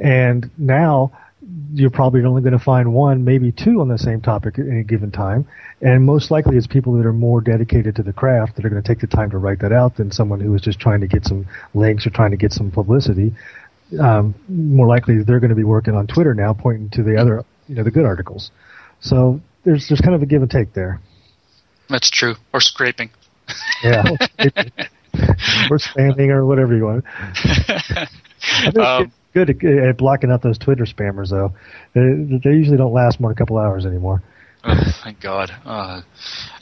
And 0.01 0.49
now 0.57 1.11
you're 1.73 1.89
probably 1.89 2.23
only 2.23 2.41
going 2.41 2.57
to 2.57 2.63
find 2.63 2.93
one 2.93 3.23
maybe 3.23 3.51
two 3.51 3.81
on 3.81 3.87
the 3.87 3.97
same 3.97 4.21
topic 4.21 4.57
at 4.59 4.67
any 4.67 4.83
given 4.83 5.11
time. 5.11 5.47
And 5.81 6.05
most 6.05 6.31
likely 6.31 6.57
it's 6.57 6.67
people 6.67 6.93
that 6.97 7.05
are 7.05 7.13
more 7.13 7.41
dedicated 7.41 7.95
to 7.97 8.03
the 8.03 8.13
craft 8.13 8.55
that 8.55 8.65
are 8.65 8.69
going 8.69 8.81
to 8.81 8.87
take 8.87 9.01
the 9.01 9.07
time 9.07 9.29
to 9.31 9.37
write 9.37 9.59
that 9.59 9.73
out 9.73 9.97
than 9.97 10.11
someone 10.11 10.39
who 10.39 10.53
is 10.55 10.61
just 10.61 10.79
trying 10.79 11.01
to 11.01 11.07
get 11.07 11.25
some 11.25 11.45
links 11.73 12.07
or 12.07 12.11
trying 12.11 12.31
to 12.31 12.37
get 12.37 12.53
some 12.53 12.71
publicity. 12.71 13.33
Um, 13.99 14.33
more 14.47 14.87
likely 14.87 15.21
they're 15.23 15.39
going 15.39 15.49
to 15.49 15.55
be 15.55 15.65
working 15.65 15.95
on 15.95 16.07
Twitter 16.07 16.33
now, 16.33 16.53
pointing 16.53 16.89
to 16.91 17.03
the 17.03 17.17
other 17.17 17.43
you 17.67 17.75
know 17.75 17.83
the 17.83 17.91
good 17.91 18.05
articles. 18.05 18.51
So 18.99 19.41
there's 19.63 19.87
there's 19.87 20.01
kind 20.01 20.15
of 20.15 20.21
a 20.21 20.25
give 20.25 20.41
and 20.41 20.51
take 20.51 20.73
there. 20.73 20.99
That's 21.89 22.09
true. 22.09 22.35
Or 22.53 22.61
scraping. 22.61 23.11
Yeah. 23.83 24.03
or 25.69 25.77
spamming 25.77 26.29
or 26.29 26.45
whatever 26.45 26.75
you 26.75 26.85
want. 26.85 27.05
um, 28.77 29.11
good 29.33 29.49
at, 29.49 29.63
at, 29.63 29.97
blocking 29.97 30.31
out 30.31 30.41
those 30.41 30.57
Twitter 30.57 30.85
spammers 30.85 31.29
though. 31.29 31.53
They, 31.93 32.39
they 32.43 32.55
usually 32.55 32.77
don't 32.77 32.93
last 32.93 33.19
more 33.19 33.29
than 33.29 33.37
a 33.37 33.39
couple 33.39 33.57
hours 33.57 33.85
anymore. 33.85 34.23
Oh, 34.65 34.79
thank 35.03 35.19
God. 35.19 35.51
Uh, 35.65 36.01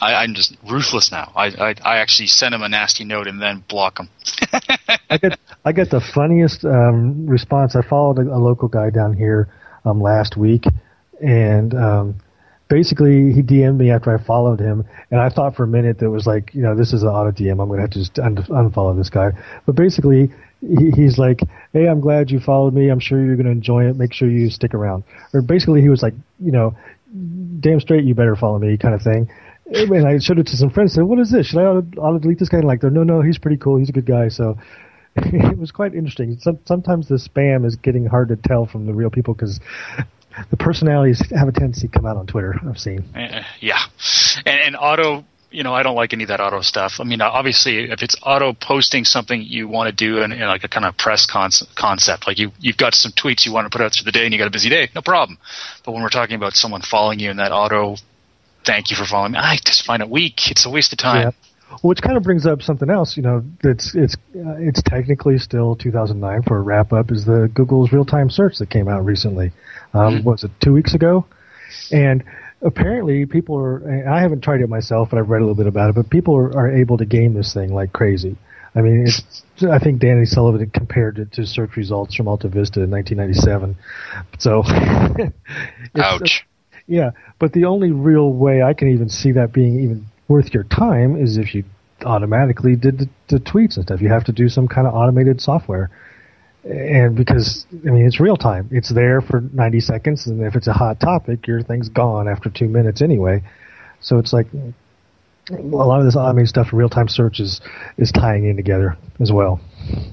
I, 0.01 0.23
am 0.23 0.33
just 0.33 0.57
ruthless 0.69 1.11
now. 1.11 1.31
I, 1.35 1.47
I, 1.47 1.75
I 1.83 1.97
actually 1.97 2.27
send 2.27 2.55
him 2.55 2.63
a 2.63 2.69
nasty 2.69 3.05
note 3.05 3.27
and 3.27 3.39
then 3.39 3.63
block 3.67 3.99
him. 3.99 4.09
I 5.09 5.17
got 5.17 5.39
I 5.63 5.71
get 5.71 5.91
the 5.91 6.01
funniest 6.01 6.65
um, 6.65 7.27
response. 7.27 7.75
I 7.75 7.87
followed 7.87 8.17
a, 8.17 8.23
a 8.23 8.39
local 8.39 8.67
guy 8.67 8.89
down 8.89 9.13
here 9.13 9.47
um, 9.85 10.01
last 10.01 10.35
week, 10.35 10.65
and 11.21 11.73
um, 11.73 12.15
basically 12.71 13.33
he 13.33 13.41
DM'd 13.43 13.77
me 13.77 13.91
after 13.91 14.17
I 14.17 14.23
followed 14.23 14.59
him, 14.59 14.85
and 15.11 15.19
I 15.19 15.29
thought 15.29 15.55
for 15.55 15.63
a 15.63 15.67
minute 15.67 15.99
that 15.99 16.09
was 16.09 16.25
like, 16.25 16.53
you 16.53 16.61
know, 16.61 16.75
this 16.75 16.93
is 16.93 17.03
an 17.03 17.09
auto 17.09 17.31
DM. 17.31 17.61
I'm 17.61 17.69
to 17.69 17.81
have 17.81 17.91
to 17.91 17.99
just 17.99 18.17
un- 18.17 18.35
unfollow 18.35 18.97
this 18.97 19.09
guy. 19.09 19.31
But 19.65 19.75
basically, 19.75 20.31
he, 20.61 20.91
he's 20.91 21.17
like, 21.17 21.41
hey, 21.73 21.87
I'm 21.87 21.99
glad 21.99 22.31
you 22.31 22.39
followed 22.39 22.73
me. 22.73 22.89
I'm 22.89 22.99
sure 22.99 23.23
you're 23.23 23.35
to 23.45 23.51
enjoy 23.51 23.89
it. 23.89 23.97
Make 23.97 24.13
sure 24.13 24.29
you 24.29 24.49
stick 24.49 24.73
around. 24.73 25.03
Or 25.33 25.41
basically, 25.41 25.81
he 25.81 25.89
was 25.89 26.01
like, 26.01 26.13
you 26.39 26.51
know, 26.51 26.75
damn 27.59 27.79
straight, 27.81 28.05
you 28.05 28.15
better 28.15 28.37
follow 28.37 28.57
me, 28.57 28.77
kind 28.77 28.95
of 28.95 29.01
thing. 29.01 29.29
And 29.67 30.07
I 30.07 30.19
showed 30.19 30.39
it 30.39 30.47
to 30.47 30.57
some 30.57 30.69
friends. 30.69 30.93
Said, 30.93 31.03
"What 31.03 31.19
is 31.19 31.31
this? 31.31 31.47
Should 31.47 31.59
I 31.59 31.63
auto, 31.63 32.19
delete 32.19 32.39
this 32.39 32.49
guy?" 32.49 32.57
And 32.57 32.67
like, 32.67 32.83
no, 32.83 33.03
no, 33.03 33.21
he's 33.21 33.37
pretty 33.37 33.57
cool. 33.57 33.77
He's 33.77 33.89
a 33.89 33.93
good 33.93 34.05
guy. 34.05 34.27
So 34.27 34.57
it 35.15 35.57
was 35.57 35.71
quite 35.71 35.93
interesting. 35.93 36.37
Some, 36.39 36.59
sometimes 36.65 37.07
the 37.07 37.15
spam 37.15 37.65
is 37.65 37.75
getting 37.75 38.05
hard 38.05 38.29
to 38.29 38.35
tell 38.35 38.65
from 38.65 38.85
the 38.85 38.93
real 38.93 39.09
people 39.09 39.33
because 39.33 39.59
the 40.49 40.57
personalities 40.57 41.21
have 41.31 41.47
a 41.47 41.51
tendency 41.51 41.87
to 41.87 41.93
come 41.93 42.05
out 42.05 42.17
on 42.17 42.27
Twitter. 42.27 42.55
I've 42.67 42.79
seen. 42.79 43.03
Uh, 43.15 43.43
yeah, 43.59 43.79
and, 44.45 44.59
and 44.59 44.75
auto. 44.75 45.25
You 45.53 45.63
know, 45.63 45.73
I 45.73 45.83
don't 45.83 45.97
like 45.97 46.13
any 46.13 46.23
of 46.23 46.29
that 46.29 46.39
auto 46.39 46.61
stuff. 46.61 47.01
I 47.01 47.03
mean, 47.03 47.19
obviously, 47.19 47.91
if 47.91 48.01
it's 48.01 48.15
auto 48.23 48.53
posting 48.53 49.03
something 49.03 49.43
you 49.43 49.67
want 49.67 49.89
to 49.89 49.93
do 49.93 50.21
in, 50.21 50.31
in 50.31 50.47
like 50.47 50.63
a 50.63 50.69
kind 50.69 50.85
of 50.85 50.95
press 50.95 51.25
con- 51.25 51.51
concept, 51.75 52.25
like 52.25 52.39
you 52.39 52.53
you've 52.61 52.77
got 52.77 52.95
some 52.95 53.11
tweets 53.11 53.45
you 53.45 53.51
want 53.51 53.69
to 53.69 53.69
put 53.69 53.83
out 53.83 53.91
through 53.91 54.05
the 54.05 54.13
day 54.13 54.23
and 54.23 54.33
you 54.33 54.39
got 54.39 54.47
a 54.47 54.51
busy 54.51 54.69
day, 54.69 54.89
no 54.95 55.01
problem. 55.01 55.37
But 55.83 55.91
when 55.91 56.03
we're 56.03 56.09
talking 56.09 56.37
about 56.37 56.53
someone 56.53 56.81
following 56.81 57.19
you 57.19 57.29
in 57.29 57.37
that 57.37 57.51
auto, 57.51 57.97
thank 58.65 58.91
you 58.91 58.95
for 58.95 59.03
following 59.03 59.33
me, 59.33 59.39
I 59.39 59.57
just 59.57 59.85
find 59.85 60.01
it 60.01 60.09
weak. 60.09 60.49
It's 60.49 60.65
a 60.65 60.69
waste 60.69 60.93
of 60.93 60.99
time. 60.99 61.21
Yeah 61.21 61.31
which 61.81 62.01
kind 62.01 62.17
of 62.17 62.23
brings 62.23 62.45
up 62.45 62.61
something 62.61 62.89
else. 62.89 63.17
You 63.17 63.23
know, 63.23 63.43
it's 63.63 63.95
it's 63.95 64.15
uh, 64.35 64.57
it's 64.59 64.81
technically 64.83 65.37
still 65.37 65.75
2009 65.75 66.43
for 66.43 66.57
a 66.57 66.61
wrap 66.61 66.93
up. 66.93 67.11
Is 67.11 67.25
the 67.25 67.49
Google's 67.53 67.91
real 67.91 68.05
time 68.05 68.29
search 68.29 68.57
that 68.57 68.69
came 68.69 68.87
out 68.87 69.05
recently? 69.05 69.51
Um, 69.93 70.17
mm-hmm. 70.17 70.23
Was 70.23 70.43
it 70.43 70.51
two 70.61 70.73
weeks 70.73 70.93
ago? 70.93 71.25
And 71.91 72.23
apparently, 72.61 73.25
people 73.25 73.57
are. 73.57 74.07
I 74.09 74.21
haven't 74.21 74.41
tried 74.41 74.61
it 74.61 74.69
myself, 74.69 75.09
but 75.09 75.19
I've 75.19 75.29
read 75.29 75.41
a 75.41 75.45
little 75.45 75.55
bit 75.55 75.67
about 75.67 75.89
it. 75.89 75.95
But 75.95 76.09
people 76.09 76.35
are, 76.35 76.55
are 76.55 76.71
able 76.71 76.97
to 76.97 77.05
game 77.05 77.33
this 77.33 77.53
thing 77.53 77.73
like 77.73 77.93
crazy. 77.93 78.37
I 78.75 78.81
mean, 78.81 79.05
it's. 79.07 79.43
I 79.69 79.79
think 79.79 79.99
Danny 79.99 80.25
Sullivan 80.25 80.69
compared 80.69 81.19
it 81.19 81.33
to 81.33 81.45
search 81.45 81.75
results 81.75 82.15
from 82.15 82.27
Alta 82.27 82.47
Vista 82.47 82.81
in 82.81 82.89
1997. 82.89 83.77
So, 84.39 84.63
ouch. 86.01 86.45
yeah, 86.87 87.11
but 87.37 87.53
the 87.53 87.65
only 87.65 87.91
real 87.91 88.31
way 88.31 88.63
I 88.63 88.73
can 88.73 88.89
even 88.89 89.09
see 89.09 89.33
that 89.33 89.53
being 89.53 89.81
even 89.81 90.07
worth 90.31 90.53
your 90.53 90.63
time 90.63 91.21
is 91.21 91.37
if 91.37 91.53
you 91.53 91.63
automatically 92.05 92.75
did 92.75 92.97
the, 92.99 93.09
the 93.29 93.37
tweets 93.37 93.75
and 93.75 93.85
stuff. 93.85 94.01
You 94.01 94.09
have 94.09 94.23
to 94.25 94.31
do 94.31 94.49
some 94.49 94.67
kind 94.67 94.87
of 94.87 94.93
automated 94.93 95.41
software. 95.41 95.89
And 96.63 97.15
because, 97.15 97.65
I 97.85 97.89
mean, 97.89 98.05
it's 98.05 98.19
real 98.19 98.37
time. 98.37 98.69
It's 98.71 98.93
there 98.93 99.21
for 99.21 99.41
90 99.41 99.79
seconds, 99.79 100.27
and 100.27 100.41
if 100.43 100.55
it's 100.55 100.67
a 100.67 100.73
hot 100.73 100.99
topic, 100.99 101.47
your 101.47 101.63
thing's 101.63 101.89
gone 101.89 102.27
after 102.27 102.49
two 102.49 102.67
minutes 102.67 103.01
anyway. 103.01 103.43
So 103.99 104.19
it's 104.19 104.31
like 104.31 104.47
a 105.51 105.61
lot 105.61 105.99
of 105.99 106.05
this 106.05 106.15
automated 106.15 106.49
stuff, 106.49 106.67
real 106.71 106.89
time 106.89 107.07
search 107.07 107.39
is, 107.39 107.61
is 107.97 108.11
tying 108.11 108.45
in 108.45 108.55
together 108.55 108.97
as 109.19 109.31
well. 109.31 109.59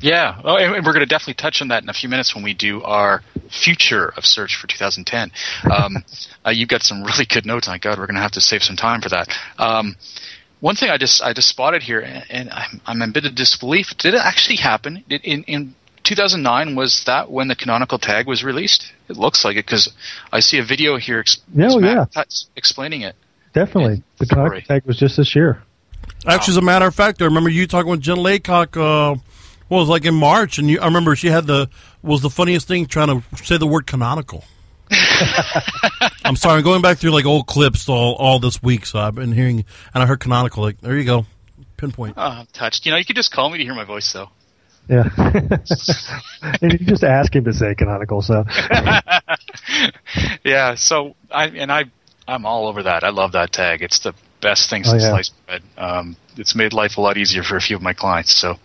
Yeah, 0.01 0.40
oh, 0.44 0.57
and 0.57 0.85
we're 0.85 0.92
going 0.92 1.01
to 1.01 1.07
definitely 1.07 1.35
touch 1.35 1.61
on 1.61 1.68
that 1.68 1.83
in 1.83 1.88
a 1.88 1.92
few 1.92 2.09
minutes 2.09 2.35
when 2.35 2.42
we 2.42 2.55
do 2.55 2.83
our 2.83 3.22
future 3.51 4.12
of 4.16 4.24
search 4.24 4.57
for 4.57 4.66
2010. 4.66 5.31
Um, 5.70 6.05
uh, 6.46 6.51
you've 6.51 6.68
got 6.68 6.83
some 6.83 7.03
really 7.03 7.27
good 7.27 7.46
notes. 7.46 7.68
My 7.68 7.79
God, 7.79 7.98
we're 7.98 8.07
going 8.07 8.16
to 8.16 8.22
have 8.22 8.33
to 8.33 8.40
save 8.40 8.62
some 8.62 8.77
time 8.77 9.01
for 9.01 9.11
that. 9.11 9.29
Um, 9.59 9.96
one 10.61 10.74
thing 10.74 10.90
I 10.90 10.98
just 10.98 11.22
I 11.22 11.33
just 11.33 11.48
spotted 11.48 11.83
here, 11.83 12.01
and 12.01 12.51
I'm, 12.51 12.81
I'm 12.87 13.03
a 13.03 13.12
bit 13.12 13.24
of 13.24 13.35
disbelief. 13.35 13.96
Did 13.98 14.14
it 14.14 14.20
actually 14.22 14.57
happen 14.57 15.05
in 15.09 15.44
in 15.44 15.74
2009? 16.03 16.74
Was 16.74 17.05
that 17.07 17.31
when 17.31 17.48
the 17.48 17.55
canonical 17.55 17.98
tag 17.98 18.27
was 18.27 18.42
released? 18.42 18.92
It 19.09 19.16
looks 19.16 19.44
like 19.44 19.57
it 19.57 19.66
because 19.66 19.92
I 20.33 20.40
see 20.40 20.59
a 20.59 20.64
video 20.64 20.96
here. 20.96 21.20
Ex- 21.20 21.38
oh, 21.57 21.79
yeah. 21.79 22.07
explaining 22.57 23.03
it. 23.03 23.14
Definitely, 23.59 24.05
the 24.18 24.27
canonical 24.27 24.61
tag 24.61 24.85
was 24.87 24.97
just 24.97 25.16
this 25.16 25.35
year. 25.35 25.61
Actually, 26.29 26.53
as 26.53 26.57
a 26.59 26.62
matter 26.62 26.87
of 26.87 26.94
fact, 26.94 27.21
I 27.21 27.25
remember 27.25 27.51
you 27.51 27.66
talking 27.66 27.90
with 27.90 28.01
Jen 28.01 28.18
Laycock. 28.18 28.77
Uh, 28.77 29.16
well, 29.68 29.81
it 29.81 29.83
was 29.83 29.88
like 29.88 30.05
in 30.05 30.14
March, 30.14 30.59
and 30.59 30.71
you, 30.71 30.79
I 30.79 30.85
remember 30.85 31.16
she 31.16 31.27
had 31.27 31.49
the 31.49 31.68
was 32.01 32.23
the 32.23 32.31
funniest 32.31 32.68
thing 32.68 32.87
trying 32.87 33.09
to 33.09 33.44
say 33.44 33.59
the 33.59 33.66
word 33.66 33.88
canonical. 33.88 34.44
I'm 36.25 36.37
sorry, 36.37 36.59
I'm 36.59 36.62
going 36.62 36.83
back 36.83 36.99
through 36.99 37.11
like 37.11 37.27
old 37.27 37.49
clips 37.49 37.88
all 37.88 38.14
all 38.14 38.38
this 38.38 38.62
week, 38.62 38.87
so 38.87 39.01
I've 39.01 39.16
been 39.16 39.33
hearing, 39.33 39.64
and 39.92 40.03
I 40.05 40.07
heard 40.07 40.21
canonical. 40.21 40.62
Like, 40.62 40.81
there 40.81 40.97
you 40.97 41.05
go, 41.05 41.27
pinpoint. 41.77 42.14
Oh, 42.16 42.23
I'm 42.23 42.47
touched. 42.53 42.87
You 42.87 42.92
know, 42.92 42.99
you 42.99 43.05
could 43.05 43.16
just 43.16 43.33
call 43.33 43.51
me 43.51 43.59
to 43.59 43.64
hear 43.64 43.75
my 43.75 43.85
voice, 43.85 44.12
though. 44.12 44.31
Yeah, 44.88 45.09
and 46.62 46.73
you 46.73 46.79
just 46.79 47.03
ask 47.03 47.35
him 47.35 47.44
to 47.44 47.53
say 47.53 47.75
canonical. 47.75 48.23
So, 48.23 48.47
yeah. 50.44 50.77
So 50.77 51.16
I 51.31 51.49
and 51.49 51.73
I, 51.73 51.87
I'm 52.29 52.45
all 52.45 52.69
over 52.69 52.83
that. 52.83 53.05
I 53.05 53.09
love 53.09 53.33
that 53.33 53.53
tag. 53.53 53.81
It's 53.81 54.01
the 54.01 54.12
best 54.43 54.69
thing 54.69 54.85
since 54.85 55.03
oh, 55.03 55.07
yeah. 55.07 55.12
sliced 55.12 55.33
bread. 55.47 55.62
Um, 55.79 56.17
it's 56.37 56.55
made 56.55 56.75
life 56.75 56.99
a 56.99 57.01
lot 57.01 57.17
easier 57.17 57.43
for 57.43 57.57
a 57.57 57.61
few 57.61 57.75
of 57.75 57.83
my 57.83 57.95
clients. 57.95 58.38
So, 58.38 58.57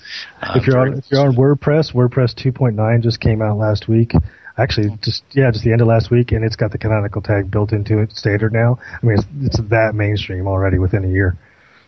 uh, 0.42 0.54
if 0.56 0.68
you're 0.68 0.78
on 0.78 0.98
if 1.00 1.06
you're 1.10 1.26
on 1.26 1.36
WordPress, 1.36 1.94
WordPress 1.94 2.36
2.9 2.36 3.02
just 3.02 3.22
came 3.22 3.42
out 3.42 3.58
last 3.58 3.88
week. 3.88 4.12
Actually, 4.58 4.96
just 5.02 5.24
yeah, 5.32 5.50
just 5.50 5.64
the 5.64 5.72
end 5.72 5.82
of 5.82 5.88
last 5.88 6.12
week, 6.12 6.34
and 6.34 6.44
it's 6.44 6.58
got 6.58 6.72
the 6.72 6.78
canonical 6.78 7.22
tag 7.22 7.50
built 7.50 7.72
into 7.72 8.00
it, 8.00 8.12
standard 8.12 8.54
now. 8.54 8.78
I 9.02 9.06
mean, 9.06 9.18
it's, 9.18 9.28
it's 9.42 9.70
that 9.70 9.96
mainstream 9.96 10.46
already 10.46 10.78
within 10.78 11.06
a 11.06 11.10
year. 11.10 11.38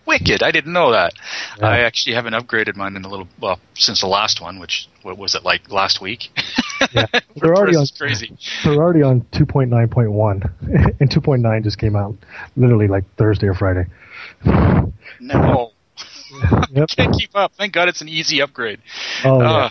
Wicked! 0.06 0.44
I 0.44 0.52
didn't 0.52 0.74
know 0.74 0.92
that. 0.92 1.14
Yeah. 1.60 1.68
I 1.68 1.80
actually 1.80 2.16
haven't 2.16 2.34
upgraded 2.34 2.76
mine 2.76 2.96
in 2.96 3.06
a 3.06 3.10
little 3.10 3.28
well 3.40 3.60
since 3.74 4.02
the 4.02 4.08
last 4.08 4.42
one, 4.42 4.60
which 4.60 4.88
what 5.02 5.18
was 5.18 5.36
it 5.36 5.44
like 5.44 5.72
last 5.72 6.02
week? 6.02 6.30
yeah, 6.94 7.06
they're 7.36 7.56
already 7.56 7.76
on 7.76 7.86
crazy. 7.98 8.38
They're 8.64 8.76
already 8.76 9.02
on 9.02 9.22
2.9.1, 9.32 10.52
and 11.00 11.10
2.9 11.10 11.64
just 11.64 11.80
came 11.80 11.96
out 11.96 12.16
literally 12.56 12.88
like 12.88 13.04
Thursday 13.18 13.48
or 13.48 13.56
Friday. 13.56 13.86
No, 15.20 15.72
yep. 16.72 16.90
can't 16.90 17.16
keep 17.18 17.36
up. 17.36 17.54
Thank 17.58 17.74
God 17.74 17.88
it's 17.88 18.02
an 18.02 18.10
easy 18.10 18.42
upgrade. 18.42 18.80
Oh, 19.24 19.40
uh, 19.40 19.44
yeah. 19.44 19.70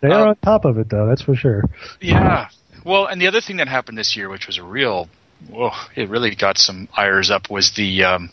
They 0.00 0.08
are 0.08 0.22
um, 0.22 0.28
on 0.28 0.36
top 0.36 0.64
of 0.64 0.78
it, 0.78 0.88
though. 0.88 1.06
That's 1.06 1.22
for 1.22 1.34
sure. 1.34 1.64
Yeah. 2.00 2.48
Well, 2.84 3.06
and 3.06 3.20
the 3.20 3.26
other 3.26 3.40
thing 3.40 3.58
that 3.58 3.68
happened 3.68 3.98
this 3.98 4.16
year, 4.16 4.28
which 4.28 4.46
was 4.46 4.58
a 4.58 4.62
real, 4.62 5.08
whoa, 5.48 5.72
it 5.94 6.08
really 6.08 6.34
got 6.34 6.58
some 6.58 6.88
ires 6.96 7.30
up, 7.30 7.50
was 7.50 7.72
the. 7.76 8.04
Um, 8.04 8.30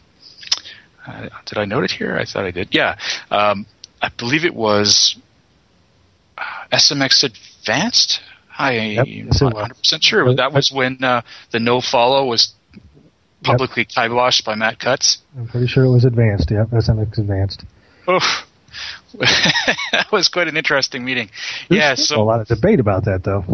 uh, 1.08 1.30
did 1.46 1.58
I 1.58 1.65
note 1.65 1.84
it 1.84 1.91
here? 1.91 2.17
I 2.17 2.26
thought 2.26 2.46
I 2.46 2.52
did. 2.52 2.70
Yeah. 2.72 2.98
Um, 3.32 3.65
I 4.02 4.10
believe 4.17 4.46
it 4.46 4.54
was 4.54 5.17
uh, 6.38 6.41
SMX 6.72 7.24
Advanced. 7.24 8.20
I 8.60 8.74
am 8.74 9.30
not 9.30 9.54
100 9.54 9.78
percent 9.78 10.04
sure, 10.04 10.26
but 10.26 10.38
that 10.38 10.52
was 10.52 10.72
when 10.72 11.04
uh, 11.04 11.22
the 11.52 11.60
no 11.60 11.80
follow 11.80 12.26
was 12.26 12.54
publicly 13.43 13.88
yep. 13.96 14.10
kiboshed 14.10 14.46
by 14.46 14.56
Matt 14.56 14.80
Cutts. 14.80 15.20
I'm 15.38 15.48
pretty 15.48 15.67
sure 15.67 15.86
it 15.86 15.91
was 15.91 16.06
Advanced. 16.06 16.52
Yep, 16.52 16.70
SMX 16.70 17.17
Advanced. 17.20 17.63
Oof. 18.10 18.24
that 19.91 20.08
was 20.12 20.28
quite 20.28 20.48
an 20.48 20.58
interesting 20.58 21.04
meeting. 21.04 21.30
There's 21.70 21.80
yeah, 21.80 21.96
so 21.96 22.22
a 22.22 22.24
lot 22.24 22.41
of 22.41 22.48
debate 22.48 22.80
about 22.80 23.06
that, 23.06 23.24
though. 23.24 23.46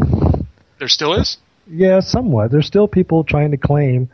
There 0.79 0.87
still 0.87 1.13
is. 1.13 1.37
Yeah, 1.67 1.99
somewhat. 2.01 2.51
There's 2.51 2.67
still 2.67 2.87
people 2.87 3.23
trying 3.23 3.51
to 3.51 3.57
claim 3.57 4.09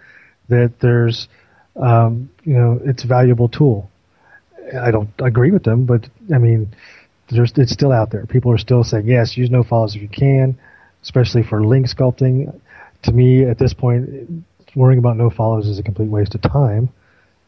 that 0.50 0.74
there's, 0.82 1.28
um, 1.76 2.30
you 2.44 2.54
know, 2.54 2.80
it's 2.84 3.04
a 3.04 3.08
valuable 3.08 3.50
tool. 3.50 3.90
I 4.80 4.92
don't 4.92 5.10
agree 5.20 5.52
with 5.52 5.64
them, 5.64 5.86
but 5.86 6.08
I 6.34 6.38
mean, 6.38 6.76
there's 7.30 7.54
it's 7.58 7.72
still 7.72 7.92
out 7.92 8.12
there. 8.12 8.26
People 8.26 8.52
are 8.52 8.58
still 8.58 8.84
saying 8.84 9.08
yes, 9.08 9.38
use 9.38 9.50
no 9.50 9.64
follows 9.64 9.96
if 9.96 10.02
you 10.02 10.10
can, 10.10 10.58
especially 11.02 11.44
for 11.44 11.64
link 11.64 11.88
sculpting. 11.88 12.60
To 13.04 13.12
me, 13.12 13.46
at 13.46 13.58
this 13.58 13.74
point, 13.74 14.44
worrying 14.76 15.00
about 15.00 15.18
no 15.18 15.30
follows 15.30 15.68
is 15.68 15.80
a 15.80 15.84
complete 15.84 16.10
waste 16.10 16.36
of 16.36 16.42
time. 16.42 16.90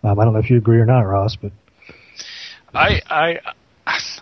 Um, 0.04 0.20
I 0.20 0.24
don't 0.24 0.34
know 0.34 0.40
if 0.40 0.50
you 0.50 0.58
agree 0.58 0.80
or 0.80 0.86
not, 0.86 1.02
Ross, 1.02 1.36
but 1.36 1.52
I 2.74 3.02
I 3.10 3.40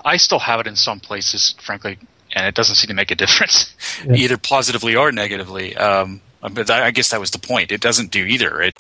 I 0.03 0.17
still 0.17 0.39
have 0.39 0.59
it 0.59 0.67
in 0.67 0.75
some 0.75 0.99
places, 0.99 1.55
frankly, 1.62 1.97
and 2.33 2.47
it 2.47 2.55
doesn't 2.55 2.75
seem 2.75 2.88
to 2.89 2.93
make 2.93 3.12
a 3.12 3.15
difference, 3.15 3.73
yeah. 4.05 4.13
either 4.15 4.38
positively 4.38 4.95
or 4.95 5.12
negatively. 5.12 5.75
Um, 5.75 6.21
but 6.41 6.69
I 6.69 6.91
guess 6.91 7.09
that 7.12 7.19
was 7.19 7.31
the 7.31 7.39
point. 7.39 7.71
It 7.71 7.81
doesn't 7.81 8.12
do 8.12 8.25
either. 8.25 8.55
Right? 8.55 8.73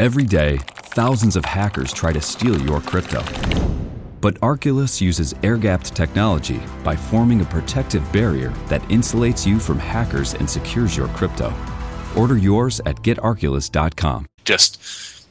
Every 0.00 0.24
day, 0.24 0.56
thousands 0.96 1.36
of 1.36 1.44
hackers 1.44 1.92
try 1.92 2.10
to 2.10 2.22
steal 2.22 2.58
your 2.62 2.80
crypto. 2.80 3.22
But 4.22 4.40
Arculus 4.40 4.98
uses 4.98 5.34
air 5.42 5.58
gapped 5.58 5.94
technology 5.94 6.58
by 6.82 6.96
forming 6.96 7.42
a 7.42 7.44
protective 7.44 8.10
barrier 8.10 8.48
that 8.68 8.80
insulates 8.84 9.46
you 9.46 9.58
from 9.58 9.78
hackers 9.78 10.32
and 10.32 10.48
secures 10.48 10.96
your 10.96 11.08
crypto. 11.08 11.52
Order 12.16 12.38
yours 12.38 12.80
at 12.86 12.96
getarculus.com. 13.02 14.24
Just 14.46 14.80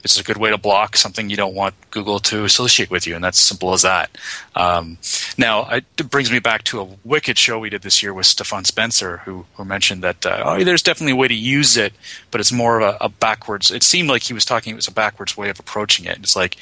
it's 0.04 0.20
a 0.20 0.24
good 0.24 0.38
way 0.38 0.50
to 0.50 0.58
block 0.58 0.96
something 0.96 1.30
you 1.30 1.38
don't 1.38 1.56
want 1.56 1.76
Google 1.92 2.20
to 2.20 2.44
associate 2.44 2.90
with 2.90 3.06
you, 3.06 3.16
and 3.16 3.24
that's 3.24 3.40
simple 3.40 3.74
as 3.74 3.82
that. 3.82 4.18
Um, 4.56 4.98
now, 5.38 5.64
I, 5.64 5.78
it 5.78 6.10
brings 6.10 6.32
me 6.32 6.40
back 6.40 6.64
to 6.66 6.82
a 6.82 6.88
wicked 7.04 7.38
show 7.38 7.60
we 7.60 7.70
did 7.70 7.82
this 7.82 8.02
year 8.02 8.14
with 8.14 8.26
Stephan 8.26 8.66
Spencer, 8.66 9.18
who, 9.18 9.46
who 9.56 9.66
mentioned 9.66 10.04
that 10.04 10.26
uh, 10.26 10.44
oh, 10.46 10.64
there's 10.64 10.84
definitely 10.84 11.14
a 11.14 11.18
way 11.18 11.28
to 11.28 11.36
use 11.36 11.78
it, 11.78 11.94
but 12.32 12.40
it's 12.42 12.52
more 12.52 12.80
of 12.80 12.96
a, 12.96 13.06
a, 13.06 13.10
backwards. 13.10 13.72
It 13.72 13.84
seemed 13.84 14.10
like 14.10 14.24
he 14.24 14.34
was 14.34 14.46
talking; 14.46 14.74
it 14.74 14.78
was 14.78 14.88
a 14.88 14.94
backwards 14.94 15.36
way 15.36 15.50
of 15.50 15.60
approaching 15.60 16.06
it. 16.06 16.18
It's 16.20 16.36
like 16.36 16.58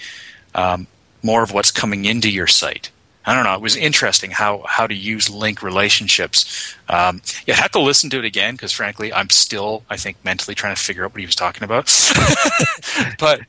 um, 0.55 0.87
more 1.23 1.43
of 1.43 1.51
what's 1.51 1.71
coming 1.71 2.05
into 2.05 2.29
your 2.29 2.47
site. 2.47 2.89
I 3.27 3.35
don't 3.35 3.43
know. 3.43 3.53
It 3.53 3.61
was 3.61 3.75
interesting 3.75 4.31
how 4.31 4.63
how 4.65 4.87
to 4.87 4.95
use 4.95 5.29
link 5.29 5.61
relationships. 5.61 6.73
Um, 6.87 7.21
you 7.45 7.53
have 7.53 7.71
to 7.71 7.79
listen 7.79 8.09
to 8.11 8.19
it 8.19 8.25
again 8.25 8.53
because, 8.53 8.71
frankly, 8.71 9.11
I'm 9.11 9.29
still, 9.29 9.83
I 9.89 9.97
think, 9.97 10.15
mentally 10.23 10.55
trying 10.55 10.73
to 10.73 10.81
figure 10.81 11.03
out 11.03 11.11
what 11.11 11.19
he 11.19 11.25
was 11.25 11.35
talking 11.35 11.63
about. 11.63 11.87
but 13.19 13.41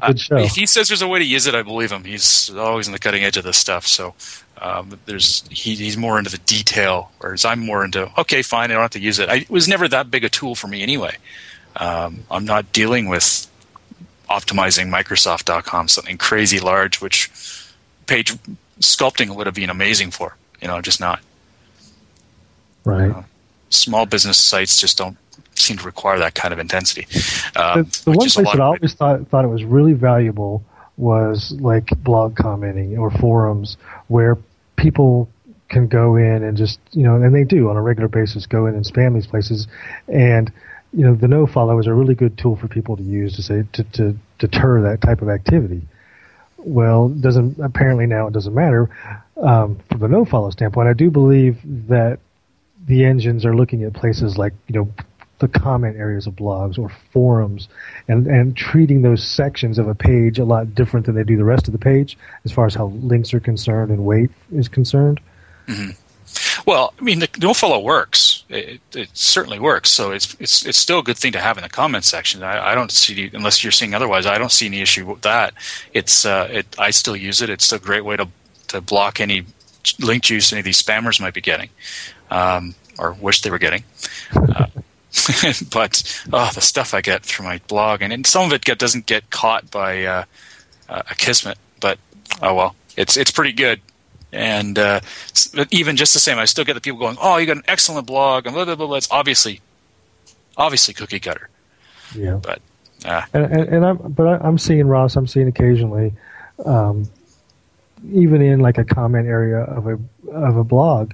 uh, 0.00 0.14
if 0.38 0.54
he 0.54 0.66
says 0.66 0.86
there's 0.86 1.02
a 1.02 1.08
way 1.08 1.18
to 1.18 1.24
use 1.24 1.48
it, 1.48 1.54
I 1.56 1.62
believe 1.62 1.90
him. 1.90 2.04
He's 2.04 2.48
always 2.54 2.86
on 2.86 2.92
the 2.92 2.98
cutting 3.00 3.24
edge 3.24 3.36
of 3.36 3.42
this 3.42 3.56
stuff. 3.56 3.88
So 3.88 4.14
um, 4.58 5.00
there's 5.06 5.42
he, 5.50 5.74
he's 5.74 5.96
more 5.96 6.16
into 6.16 6.30
the 6.30 6.38
detail, 6.38 7.10
whereas 7.18 7.44
I'm 7.44 7.58
more 7.58 7.84
into 7.84 8.08
okay, 8.16 8.42
fine, 8.42 8.70
I 8.70 8.74
don't 8.74 8.82
have 8.82 8.90
to 8.90 9.00
use 9.00 9.18
it. 9.18 9.28
I, 9.28 9.38
it 9.38 9.50
was 9.50 9.66
never 9.66 9.88
that 9.88 10.12
big 10.12 10.22
a 10.22 10.28
tool 10.28 10.54
for 10.54 10.68
me 10.68 10.80
anyway. 10.80 11.16
Um, 11.74 12.22
I'm 12.30 12.44
not 12.44 12.70
dealing 12.70 13.08
with 13.08 13.50
optimizing 14.30 14.90
Microsoft.com 14.90 15.88
something 15.88 16.18
crazy 16.18 16.60
large, 16.60 17.00
which 17.00 17.32
page 18.06 18.36
sculpting 18.80 19.34
would 19.34 19.46
have 19.46 19.54
been 19.54 19.70
amazing 19.70 20.10
for. 20.10 20.36
You 20.60 20.68
know, 20.68 20.80
just 20.80 21.00
not. 21.00 21.20
Right. 22.84 23.10
Uh, 23.10 23.22
small 23.70 24.06
business 24.06 24.38
sites 24.38 24.80
just 24.80 24.98
don't 24.98 25.16
seem 25.54 25.76
to 25.78 25.84
require 25.84 26.18
that 26.18 26.34
kind 26.34 26.52
of 26.52 26.60
intensity. 26.60 27.06
Uh, 27.56 27.82
the, 27.82 28.02
the 28.04 28.10
one 28.10 28.28
place 28.28 28.34
that 28.34 28.60
I 28.60 28.64
always 28.64 28.94
thought 28.94 29.26
thought 29.28 29.44
it 29.44 29.48
was 29.48 29.64
really 29.64 29.92
valuable 29.92 30.64
was 30.96 31.52
like 31.60 31.88
blog 32.02 32.36
commenting 32.36 32.96
or 32.98 33.10
forums 33.10 33.76
where 34.08 34.38
people 34.76 35.28
can 35.68 35.88
go 35.88 36.16
in 36.16 36.42
and 36.42 36.56
just 36.56 36.78
you 36.92 37.02
know, 37.02 37.16
and 37.16 37.34
they 37.34 37.44
do 37.44 37.68
on 37.68 37.76
a 37.76 37.82
regular 37.82 38.08
basis 38.08 38.46
go 38.46 38.66
in 38.66 38.74
and 38.74 38.84
spam 38.84 39.14
these 39.14 39.26
places, 39.26 39.66
and 40.08 40.52
you 40.92 41.04
know, 41.04 41.14
the 41.14 41.28
no 41.28 41.46
follow 41.46 41.78
is 41.78 41.86
a 41.86 41.92
really 41.92 42.14
good 42.14 42.38
tool 42.38 42.56
for 42.56 42.68
people 42.68 42.96
to 42.96 43.02
use 43.02 43.34
to 43.36 43.42
say 43.42 43.64
to, 43.72 43.84
to 43.84 44.16
deter 44.38 44.82
that 44.82 45.00
type 45.00 45.22
of 45.22 45.28
activity 45.28 45.82
well, 46.64 47.08
doesn't 47.08 47.58
apparently 47.58 48.06
now 48.06 48.26
it 48.26 48.32
doesn't 48.32 48.54
matter 48.54 48.90
um, 49.36 49.80
from 49.90 50.00
the 50.00 50.08
no 50.08 50.24
follow 50.24 50.50
standpoint. 50.50 50.88
I 50.88 50.92
do 50.92 51.10
believe 51.10 51.60
that 51.88 52.18
the 52.86 53.04
engines 53.04 53.44
are 53.44 53.54
looking 53.54 53.84
at 53.84 53.92
places 53.92 54.36
like 54.36 54.52
you 54.68 54.74
know 54.74 54.88
the 55.40 55.48
comment 55.48 55.96
areas 55.96 56.26
of 56.26 56.34
blogs 56.34 56.78
or 56.78 56.90
forums 57.12 57.68
and 58.08 58.26
and 58.26 58.56
treating 58.56 59.02
those 59.02 59.26
sections 59.26 59.78
of 59.78 59.88
a 59.88 59.94
page 59.94 60.38
a 60.38 60.44
lot 60.44 60.74
different 60.74 61.06
than 61.06 61.14
they 61.14 61.24
do 61.24 61.36
the 61.36 61.44
rest 61.44 61.66
of 61.66 61.72
the 61.72 61.78
page 61.78 62.16
as 62.44 62.52
far 62.52 62.66
as 62.66 62.74
how 62.74 62.86
links 62.86 63.34
are 63.34 63.40
concerned 63.40 63.90
and 63.90 64.04
weight 64.04 64.30
is 64.52 64.68
concerned. 64.68 65.20
Mm-hmm. 65.66 65.90
Well, 66.66 66.94
I 66.98 67.02
mean, 67.02 67.18
the 67.20 67.28
nofollow 67.28 67.82
works. 67.82 68.44
It, 68.48 68.80
it, 68.94 69.08
certainly 69.14 69.58
works. 69.58 69.90
So 69.90 70.10
it's 70.12 70.34
it's 70.40 70.64
it's 70.64 70.78
still 70.78 71.00
a 71.00 71.02
good 71.02 71.18
thing 71.18 71.32
to 71.32 71.40
have 71.40 71.56
in 71.56 71.62
the 71.62 71.68
comment 71.68 72.04
section. 72.04 72.42
I, 72.42 72.72
I 72.72 72.74
don't 72.74 72.90
see 72.90 73.30
unless 73.32 73.62
you're 73.62 73.72
seeing 73.72 73.94
otherwise. 73.94 74.26
I 74.26 74.38
don't 74.38 74.52
see 74.52 74.66
any 74.66 74.80
issue 74.80 75.06
with 75.06 75.22
that. 75.22 75.54
It's 75.92 76.24
uh, 76.24 76.48
it. 76.50 76.66
I 76.78 76.90
still 76.90 77.16
use 77.16 77.42
it. 77.42 77.50
It's 77.50 77.72
a 77.72 77.78
great 77.78 78.04
way 78.04 78.16
to 78.16 78.28
to 78.68 78.80
block 78.80 79.20
any 79.20 79.44
link 80.00 80.22
juice 80.22 80.52
any 80.52 80.60
of 80.60 80.64
these 80.64 80.80
spammers 80.82 81.20
might 81.20 81.34
be 81.34 81.40
getting, 81.40 81.68
um, 82.30 82.74
or 82.98 83.12
wish 83.12 83.42
they 83.42 83.50
were 83.50 83.58
getting. 83.58 83.84
Uh, 84.34 84.66
but 85.70 86.22
oh, 86.32 86.50
the 86.54 86.60
stuff 86.60 86.94
I 86.94 87.00
get 87.00 87.22
through 87.22 87.46
my 87.46 87.60
blog, 87.68 88.02
and, 88.02 88.12
and 88.12 88.26
some 88.26 88.46
of 88.46 88.52
it 88.52 88.64
get, 88.64 88.78
doesn't 88.78 89.06
get 89.06 89.30
caught 89.30 89.70
by 89.70 90.04
uh, 90.04 90.24
uh 90.88 91.02
Akismet. 91.02 91.56
But 91.80 91.98
oh 92.42 92.54
well, 92.54 92.76
it's 92.96 93.16
it's 93.16 93.30
pretty 93.30 93.52
good. 93.52 93.80
And 94.34 94.78
uh, 94.80 95.00
even 95.70 95.96
just 95.96 96.12
the 96.12 96.18
same, 96.18 96.38
I 96.38 96.44
still 96.44 96.64
get 96.64 96.74
the 96.74 96.80
people 96.80 96.98
going, 96.98 97.16
"Oh, 97.20 97.36
you 97.36 97.46
got 97.46 97.56
an 97.56 97.62
excellent 97.68 98.06
blog," 98.06 98.46
and 98.46 98.54
blah 98.54 98.64
blah 98.64 98.74
blah. 98.74 98.96
It's 98.96 99.08
obviously, 99.10 99.60
obviously 100.56 100.92
cookie 100.92 101.20
cutter. 101.20 101.48
Yeah. 102.16 102.40
But 102.42 102.60
uh, 103.04 103.22
and, 103.32 103.44
and, 103.44 103.68
and 103.68 103.86
I'm 103.86 103.96
but 103.96 104.44
I'm 104.44 104.58
seeing 104.58 104.88
Ross. 104.88 105.14
I'm 105.14 105.28
seeing 105.28 105.46
occasionally, 105.46 106.12
um, 106.64 107.08
even 108.12 108.42
in 108.42 108.58
like 108.58 108.76
a 108.76 108.84
comment 108.84 109.28
area 109.28 109.60
of 109.60 109.86
a 109.86 109.98
of 110.32 110.56
a 110.56 110.64
blog, 110.64 111.12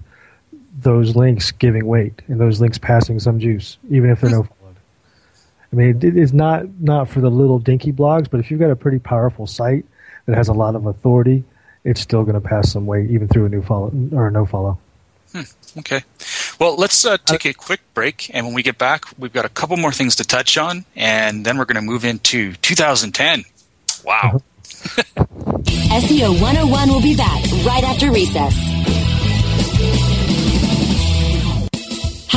those 0.79 1.15
links 1.15 1.51
giving 1.51 1.85
weight 1.85 2.23
and 2.27 2.41
those 2.41 2.59
links 2.59 2.79
passing 2.79 3.21
some 3.21 3.39
juice, 3.39 3.77
even 3.91 4.09
if 4.09 4.23
they're 4.23 4.31
no 4.31 4.45
followed. 4.45 4.77
I 5.73 5.77
mean, 5.77 6.01
it 6.03 6.17
is 6.17 6.33
not 6.33 6.65
not 6.81 7.11
for 7.11 7.21
the 7.21 7.31
little 7.31 7.59
dinky 7.59 7.93
blogs, 7.93 8.31
but 8.31 8.41
if 8.41 8.51
you've 8.51 8.61
got 8.61 8.71
a 8.71 8.77
pretty 8.77 8.99
powerful 8.99 9.47
site 9.47 9.85
that 10.25 10.37
has 10.37 10.49
a 10.49 10.55
lot 10.55 10.75
of 10.75 10.87
authority 10.87 11.45
it's 11.85 12.01
still 12.01 12.23
going 12.25 12.41
to 12.41 12.47
pass 12.47 12.73
some 12.73 12.87
weight 12.87 13.11
even 13.11 13.29
through 13.29 13.47
a 13.47 13.49
new 13.49 13.63
follow 13.63 13.93
or 14.13 14.29
a 14.29 14.31
no 14.31 14.47
follow. 14.47 14.79
Hmm, 15.33 15.43
okay. 15.79 16.03
Well, 16.59 16.77
let's 16.77 17.05
uh, 17.05 17.17
take 17.25 17.45
a 17.45 17.55
quick 17.55 17.81
break, 17.95 18.31
and 18.35 18.45
when 18.45 18.55
we 18.55 18.63
get 18.63 18.79
back, 18.79 19.05
we've 19.17 19.33
got 19.33 19.45
a 19.45 19.49
couple 19.49 19.77
more 19.77 19.93
things 19.93 20.17
to 20.17 20.25
touch 20.25 20.59
on, 20.59 20.85
and 20.97 21.47
then 21.47 21.57
we're 21.57 21.67
going 21.67 21.77
to 21.77 21.83
move 21.83 22.05
into 22.05 22.53
2010. 22.55 23.45
Wow. 24.05 24.43
SEO 24.71 26.41
101 26.41 26.89
will 26.89 27.03
be 27.03 27.17
back 27.17 27.43
right 27.65 27.85
after 27.85 28.11
recess. 28.11 28.55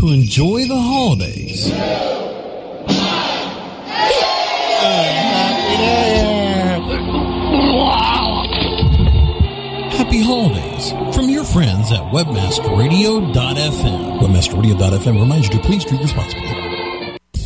to 0.00 0.08
enjoy 0.08 0.64
the 0.64 0.80
holidays. 0.80 1.68
Happy 9.92 10.22
holidays 10.22 10.92
from 11.14 11.28
your 11.28 11.44
friends 11.44 11.92
at 11.92 12.00
webmasterradio.fm. 12.14 14.20
Webmasterradio.fm 14.20 15.20
reminds 15.20 15.48
you 15.48 15.60
to 15.60 15.66
please 15.66 15.84
drink 15.84 16.02
responsibly. 16.02 16.69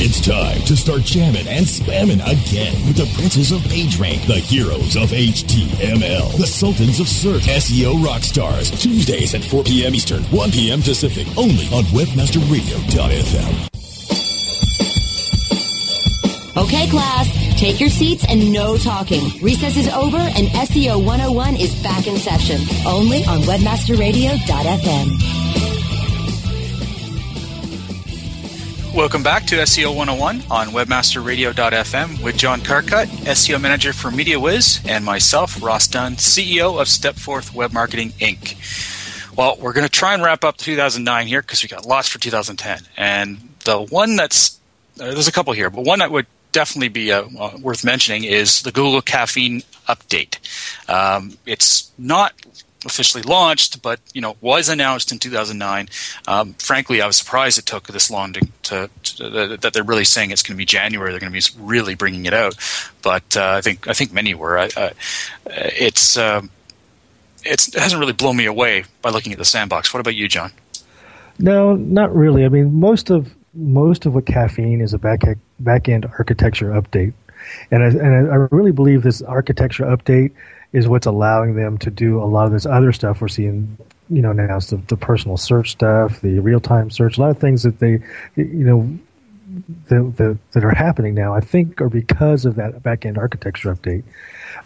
It's 0.00 0.20
time 0.20 0.60
to 0.66 0.76
start 0.76 1.02
jamming 1.02 1.48
and 1.48 1.66
spamming 1.66 2.22
again 2.22 2.72
with 2.86 2.98
the 2.98 3.10
princes 3.18 3.50
of 3.50 3.62
PageRank, 3.62 4.28
the 4.28 4.38
heroes 4.38 4.94
of 4.94 5.10
HTML, 5.10 6.38
the 6.38 6.46
sultans 6.46 7.00
of 7.00 7.08
search, 7.08 7.42
SEO 7.42 8.04
rock 8.04 8.22
stars. 8.22 8.70
Tuesdays 8.70 9.34
at 9.34 9.42
4 9.42 9.64
p.m. 9.64 9.96
Eastern, 9.96 10.22
1 10.30 10.52
p.m. 10.52 10.82
Pacific, 10.82 11.26
only 11.36 11.66
on 11.74 11.82
WebmasterRadio.fm. 11.90 13.68
Okay, 16.56 16.86
class, 16.88 17.58
take 17.58 17.80
your 17.80 17.90
seats 17.90 18.24
and 18.28 18.52
no 18.52 18.76
talking. 18.76 19.42
Recess 19.42 19.76
is 19.76 19.88
over 19.88 20.16
and 20.16 20.46
SEO 20.46 21.04
101 21.04 21.56
is 21.56 21.74
back 21.82 22.06
in 22.06 22.18
session, 22.18 22.60
only 22.86 23.24
on 23.24 23.40
WebmasterRadio.fm. 23.40 25.37
Welcome 28.98 29.22
back 29.22 29.44
to 29.46 29.54
SEO 29.58 29.94
101 29.94 30.42
on 30.50 30.74
webmasterradio.fm 30.74 32.20
with 32.20 32.36
John 32.36 32.60
Carcutt, 32.60 33.06
SEO 33.06 33.60
manager 33.60 33.92
for 33.92 34.10
MediaWiz, 34.10 34.84
and 34.90 35.04
myself, 35.04 35.62
Ross 35.62 35.86
Dunn, 35.86 36.16
CEO 36.16 36.80
of 36.80 36.88
Stepforth 36.88 37.54
Web 37.54 37.72
Marketing 37.72 38.10
Inc. 38.18 38.56
Well, 39.36 39.56
we're 39.60 39.72
going 39.72 39.86
to 39.86 39.88
try 39.88 40.14
and 40.14 40.22
wrap 40.24 40.42
up 40.42 40.56
2009 40.56 41.28
here 41.28 41.40
because 41.40 41.62
we 41.62 41.68
got 41.68 41.86
lots 41.86 42.08
for 42.08 42.18
2010. 42.18 42.80
And 42.96 43.38
the 43.64 43.78
one 43.78 44.16
that's, 44.16 44.58
uh, 45.00 45.04
there's 45.04 45.28
a 45.28 45.32
couple 45.32 45.52
here, 45.52 45.70
but 45.70 45.84
one 45.84 46.00
that 46.00 46.10
would 46.10 46.26
definitely 46.50 46.88
be 46.88 47.12
uh, 47.12 47.22
worth 47.60 47.84
mentioning 47.84 48.24
is 48.24 48.62
the 48.62 48.72
Google 48.72 49.00
Caffeine 49.00 49.62
update. 49.88 50.38
Um, 50.90 51.38
it's 51.46 51.92
not 51.98 52.32
officially 52.84 53.22
launched, 53.22 53.82
but 53.82 54.00
you 54.12 54.20
know 54.20 54.36
was 54.40 54.68
announced 54.68 55.12
in 55.12 55.18
2009. 55.18 55.88
Um, 56.26 56.54
frankly, 56.54 57.00
I 57.02 57.06
was 57.06 57.16
surprised 57.16 57.58
it 57.58 57.66
took 57.66 57.86
this 57.88 58.10
long 58.10 58.32
to, 58.34 58.48
to, 58.62 58.90
to, 59.02 59.56
that 59.60 59.72
they're 59.72 59.82
really 59.82 60.04
saying 60.04 60.30
it's 60.30 60.42
going 60.42 60.54
to 60.54 60.58
be 60.58 60.64
January. 60.64 61.10
They're 61.10 61.20
going 61.20 61.32
to 61.32 61.38
be 61.38 61.64
really 61.64 61.94
bringing 61.94 62.26
it 62.26 62.34
out, 62.34 62.56
but 63.02 63.36
uh, 63.36 63.50
I 63.50 63.60
think 63.60 63.88
I 63.88 63.92
think 63.92 64.12
many 64.12 64.34
were. 64.34 64.58
I, 64.58 64.68
uh, 64.76 64.90
it's 65.46 66.16
um, 66.16 66.50
it's 67.44 67.68
it 67.68 67.80
hasn't 67.80 68.00
really 68.00 68.12
blown 68.12 68.36
me 68.36 68.46
away 68.46 68.84
by 69.02 69.10
looking 69.10 69.32
at 69.32 69.38
the 69.38 69.44
sandbox. 69.44 69.92
What 69.92 70.00
about 70.00 70.14
you, 70.14 70.28
John? 70.28 70.52
No, 71.38 71.74
not 71.74 72.14
really. 72.14 72.44
I 72.44 72.48
mean, 72.48 72.74
most 72.74 73.10
of 73.10 73.34
most 73.54 74.06
of 74.06 74.14
what 74.14 74.26
caffeine 74.26 74.80
is 74.80 74.94
a 74.94 74.98
back 74.98 75.22
back 75.60 75.88
end 75.88 76.06
architecture 76.06 76.70
update, 76.70 77.12
and 77.70 77.82
I, 77.82 77.86
and 77.86 78.30
I 78.30 78.46
really 78.50 78.72
believe 78.72 79.02
this 79.02 79.22
architecture 79.22 79.84
update 79.84 80.32
is 80.72 80.88
what's 80.88 81.06
allowing 81.06 81.54
them 81.54 81.78
to 81.78 81.90
do 81.90 82.22
a 82.22 82.24
lot 82.24 82.46
of 82.46 82.52
this 82.52 82.66
other 82.66 82.92
stuff 82.92 83.20
we're 83.20 83.28
seeing 83.28 83.76
you 84.10 84.22
know 84.22 84.32
now 84.32 84.58
the, 84.58 84.80
the 84.88 84.96
personal 84.96 85.36
search 85.36 85.70
stuff 85.72 86.20
the 86.20 86.38
real-time 86.38 86.90
search 86.90 87.18
a 87.18 87.20
lot 87.20 87.30
of 87.30 87.38
things 87.38 87.62
that 87.62 87.78
they 87.78 88.00
you 88.36 88.64
know 88.64 88.98
that, 89.88 90.16
that, 90.18 90.38
that 90.52 90.64
are 90.64 90.74
happening 90.74 91.14
now 91.14 91.34
i 91.34 91.40
think 91.40 91.80
are 91.80 91.88
because 91.88 92.44
of 92.44 92.56
that 92.56 92.82
back-end 92.82 93.16
architecture 93.16 93.74
update 93.74 94.02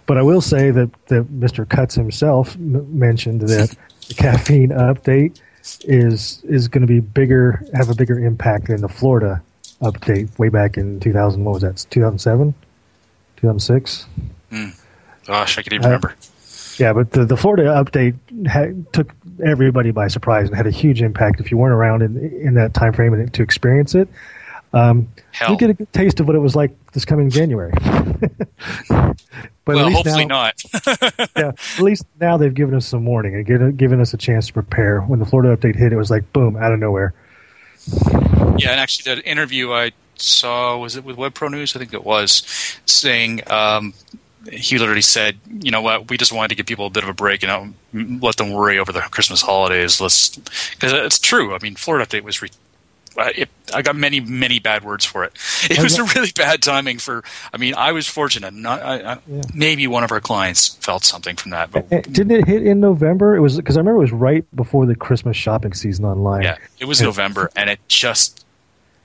but 0.06 0.18
i 0.18 0.22
will 0.22 0.40
say 0.40 0.70
that, 0.70 0.90
that 1.06 1.24
mr 1.26 1.68
Cutts 1.68 1.94
himself 1.94 2.54
m- 2.56 2.98
mentioned 2.98 3.42
that 3.42 3.76
the 4.08 4.14
caffeine 4.14 4.70
update 4.70 5.40
is 5.84 6.42
is 6.44 6.68
going 6.68 6.82
to 6.82 6.86
be 6.86 7.00
bigger, 7.00 7.64
have 7.74 7.88
a 7.88 7.94
bigger 7.94 8.18
impact 8.18 8.66
than 8.66 8.80
the 8.80 8.88
Florida 8.88 9.42
update 9.80 10.36
way 10.38 10.48
back 10.48 10.76
in 10.76 11.00
2000. 11.00 11.44
What 11.44 11.54
was 11.54 11.62
that? 11.62 11.84
2007, 11.90 12.54
2006. 13.36 14.06
Mm. 14.50 14.81
Gosh, 15.26 15.58
I 15.58 15.62
can 15.62 15.74
even 15.74 15.84
uh, 15.84 15.88
remember. 15.88 16.14
Yeah, 16.78 16.92
but 16.92 17.12
the, 17.12 17.24
the 17.24 17.36
Florida 17.36 17.64
update 17.64 18.16
had, 18.46 18.92
took 18.92 19.12
everybody 19.44 19.90
by 19.90 20.08
surprise 20.08 20.48
and 20.48 20.56
had 20.56 20.66
a 20.66 20.70
huge 20.70 21.02
impact. 21.02 21.40
If 21.40 21.50
you 21.50 21.56
weren't 21.56 21.74
around 21.74 22.02
in 22.02 22.16
in 22.16 22.54
that 22.54 22.74
time 22.74 22.92
frame 22.92 23.12
and 23.12 23.32
to 23.34 23.42
experience 23.42 23.94
it, 23.94 24.08
um, 24.72 25.08
you 25.48 25.56
get 25.56 25.70
a 25.70 25.74
good 25.74 25.92
taste 25.92 26.20
of 26.20 26.26
what 26.26 26.34
it 26.34 26.38
was 26.38 26.56
like 26.56 26.70
this 26.92 27.04
coming 27.04 27.30
January. 27.30 27.72
but 28.88 29.16
well, 29.66 29.90
hopefully 29.90 30.24
now, 30.24 30.50
not. 30.52 30.62
yeah, 31.36 31.52
at 31.76 31.80
least 31.80 32.06
now 32.20 32.36
they've 32.36 32.54
given 32.54 32.74
us 32.74 32.86
some 32.86 33.04
warning 33.04 33.34
and 33.34 33.44
given, 33.44 33.76
given 33.76 34.00
us 34.00 34.14
a 34.14 34.16
chance 34.16 34.46
to 34.46 34.52
prepare. 34.52 35.00
When 35.00 35.18
the 35.18 35.26
Florida 35.26 35.54
update 35.56 35.76
hit, 35.76 35.92
it 35.92 35.96
was 35.96 36.10
like 36.10 36.32
boom, 36.32 36.56
out 36.56 36.72
of 36.72 36.78
nowhere. 36.78 37.12
Yeah, 38.58 38.70
and 38.70 38.80
actually, 38.80 39.14
that 39.14 39.26
interview 39.26 39.72
I 39.72 39.92
saw 40.16 40.78
was 40.78 40.96
it 40.96 41.04
with 41.04 41.16
Web 41.16 41.34
Pro 41.34 41.48
News? 41.48 41.76
I 41.76 41.78
think 41.78 41.92
it 41.92 42.04
was 42.04 42.42
saying 42.86 43.42
um, 43.50 43.92
he 44.50 44.78
literally 44.78 45.02
said, 45.02 45.38
"You 45.46 45.70
know 45.70 45.82
what? 45.82 46.10
We 46.10 46.16
just 46.16 46.32
wanted 46.32 46.48
to 46.48 46.54
give 46.54 46.66
people 46.66 46.86
a 46.86 46.90
bit 46.90 47.02
of 47.02 47.08
a 47.08 47.14
break 47.14 47.42
and 47.42 47.74
you 47.92 48.04
know, 48.04 48.18
let 48.26 48.36
them 48.36 48.50
worry 48.50 48.78
over 48.78 48.92
the 48.92 49.00
Christmas 49.00 49.42
holidays. 49.42 50.00
Let's 50.00 50.36
because 50.36 50.92
it's 50.92 51.18
true. 51.18 51.54
I 51.54 51.58
mean, 51.62 51.76
Florida 51.76 52.06
update 52.06 52.22
was 52.22 52.42
re- 52.42 52.50
it, 53.16 53.48
I 53.74 53.82
got 53.82 53.96
many, 53.96 54.20
many 54.20 54.58
bad 54.58 54.84
words 54.84 55.04
for 55.04 55.24
it. 55.24 55.32
It 55.70 55.78
oh, 55.78 55.82
was 55.84 55.96
a 55.96 56.04
really 56.04 56.32
bad 56.34 56.60
timing 56.60 56.98
for. 56.98 57.22
I 57.52 57.56
mean, 57.56 57.74
I 57.74 57.92
was 57.92 58.08
fortunate. 58.08 58.52
Not 58.52 58.82
I, 58.82 58.94
I, 59.12 59.18
yeah. 59.28 59.42
maybe 59.54 59.86
one 59.86 60.02
of 60.02 60.10
our 60.10 60.20
clients 60.20 60.74
felt 60.76 61.04
something 61.04 61.36
from 61.36 61.52
that. 61.52 61.70
But 61.70 61.86
eh, 61.92 61.98
eh, 61.98 62.00
didn't 62.00 62.32
it 62.32 62.46
hit 62.46 62.66
in 62.66 62.80
November? 62.80 63.36
It 63.36 63.40
was 63.40 63.56
because 63.56 63.76
I 63.76 63.80
remember 63.80 63.98
it 63.98 64.04
was 64.04 64.12
right 64.12 64.56
before 64.56 64.86
the 64.86 64.96
Christmas 64.96 65.36
shopping 65.36 65.72
season 65.72 66.04
online. 66.04 66.42
Yeah, 66.42 66.58
it 66.80 66.86
was 66.86 67.00
November, 67.00 67.48
and 67.54 67.70
it 67.70 67.78
just 67.86 68.44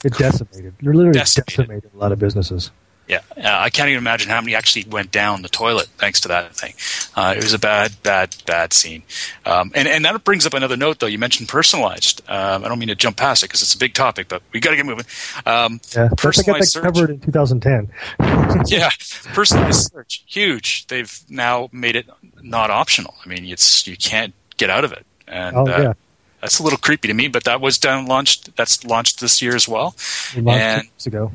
it 0.04 0.14
decimated. 0.18 0.74
It 0.80 0.86
literally 0.86 1.12
decimated. 1.12 1.56
decimated 1.56 1.92
a 1.94 1.98
lot 1.98 2.12
of 2.12 2.20
businesses. 2.20 2.72
Yeah, 3.08 3.22
uh, 3.38 3.42
I 3.46 3.70
can't 3.70 3.88
even 3.88 4.00
imagine 4.00 4.30
how 4.30 4.42
many 4.42 4.54
actually 4.54 4.86
went 4.90 5.12
down 5.12 5.42
the 5.42 5.48
toilet 5.48 5.88
thanks 5.98 6.20
to 6.22 6.28
that 6.28 6.54
thing. 6.54 6.74
Uh, 7.16 7.34
it 7.38 7.44
was 7.44 7.54
a 7.54 7.60
bad, 7.60 7.96
bad, 8.04 8.36
bad 8.46 8.74
scene. 8.74 9.04
Um, 9.46 9.72
and 9.76 9.88
and 9.88 10.04
that 10.04 10.22
brings 10.26 10.46
up 10.46 10.54
another 10.54 10.76
note, 10.76 11.00
though. 11.00 11.08
You 11.08 11.18
mentioned 11.18 11.48
personalized. 11.48 12.22
Um, 12.28 12.66
I 12.66 12.68
don't 12.68 12.80
mean 12.80 12.90
to 12.90 12.96
jump 12.96 13.16
past 13.16 13.44
it 13.44 13.48
because 13.48 13.62
it's 13.62 13.74
a 13.74 13.78
big 13.78 13.94
topic, 13.94 14.28
but 14.28 14.42
we 14.52 14.60
got 14.60 14.72
to 14.72 14.76
get 14.76 14.86
moving. 14.86 15.06
Um, 15.46 15.80
yeah, 15.96 16.10
personalized 16.18 16.74
search 16.74 16.84
covered 16.84 17.10
in 17.12 17.20
2010. 17.22 17.90
yeah, 18.66 18.90
personalized 19.34 19.90
search, 19.90 20.24
huge. 20.28 20.86
They've 20.88 21.24
now 21.30 21.70
made 21.72 21.96
it 21.96 22.10
not 22.42 22.70
optional. 22.70 23.16
I 23.26 23.30
mean, 23.30 23.46
it's 23.46 23.88
you 23.88 23.96
can't 23.96 24.34
get 24.58 24.70
out 24.70 24.84
of 24.84 24.92
it. 24.92 25.06
And, 25.30 25.56
oh 25.56 25.66
yeah. 25.66 25.90
Uh, 25.90 25.94
that's 26.42 26.60
a 26.60 26.64
little 26.64 26.78
creepy 26.78 27.08
to 27.08 27.14
me, 27.14 27.30
but 27.30 27.46
that 27.46 27.62
was 27.62 27.78
down 27.78 28.06
launched. 28.06 28.56
That's 28.58 28.84
launched 28.86 29.22
this 29.22 29.42
year 29.42 29.56
as 29.56 29.68
well. 29.68 29.96
and, 30.36 30.84
years 30.84 31.08
ago. 31.08 31.32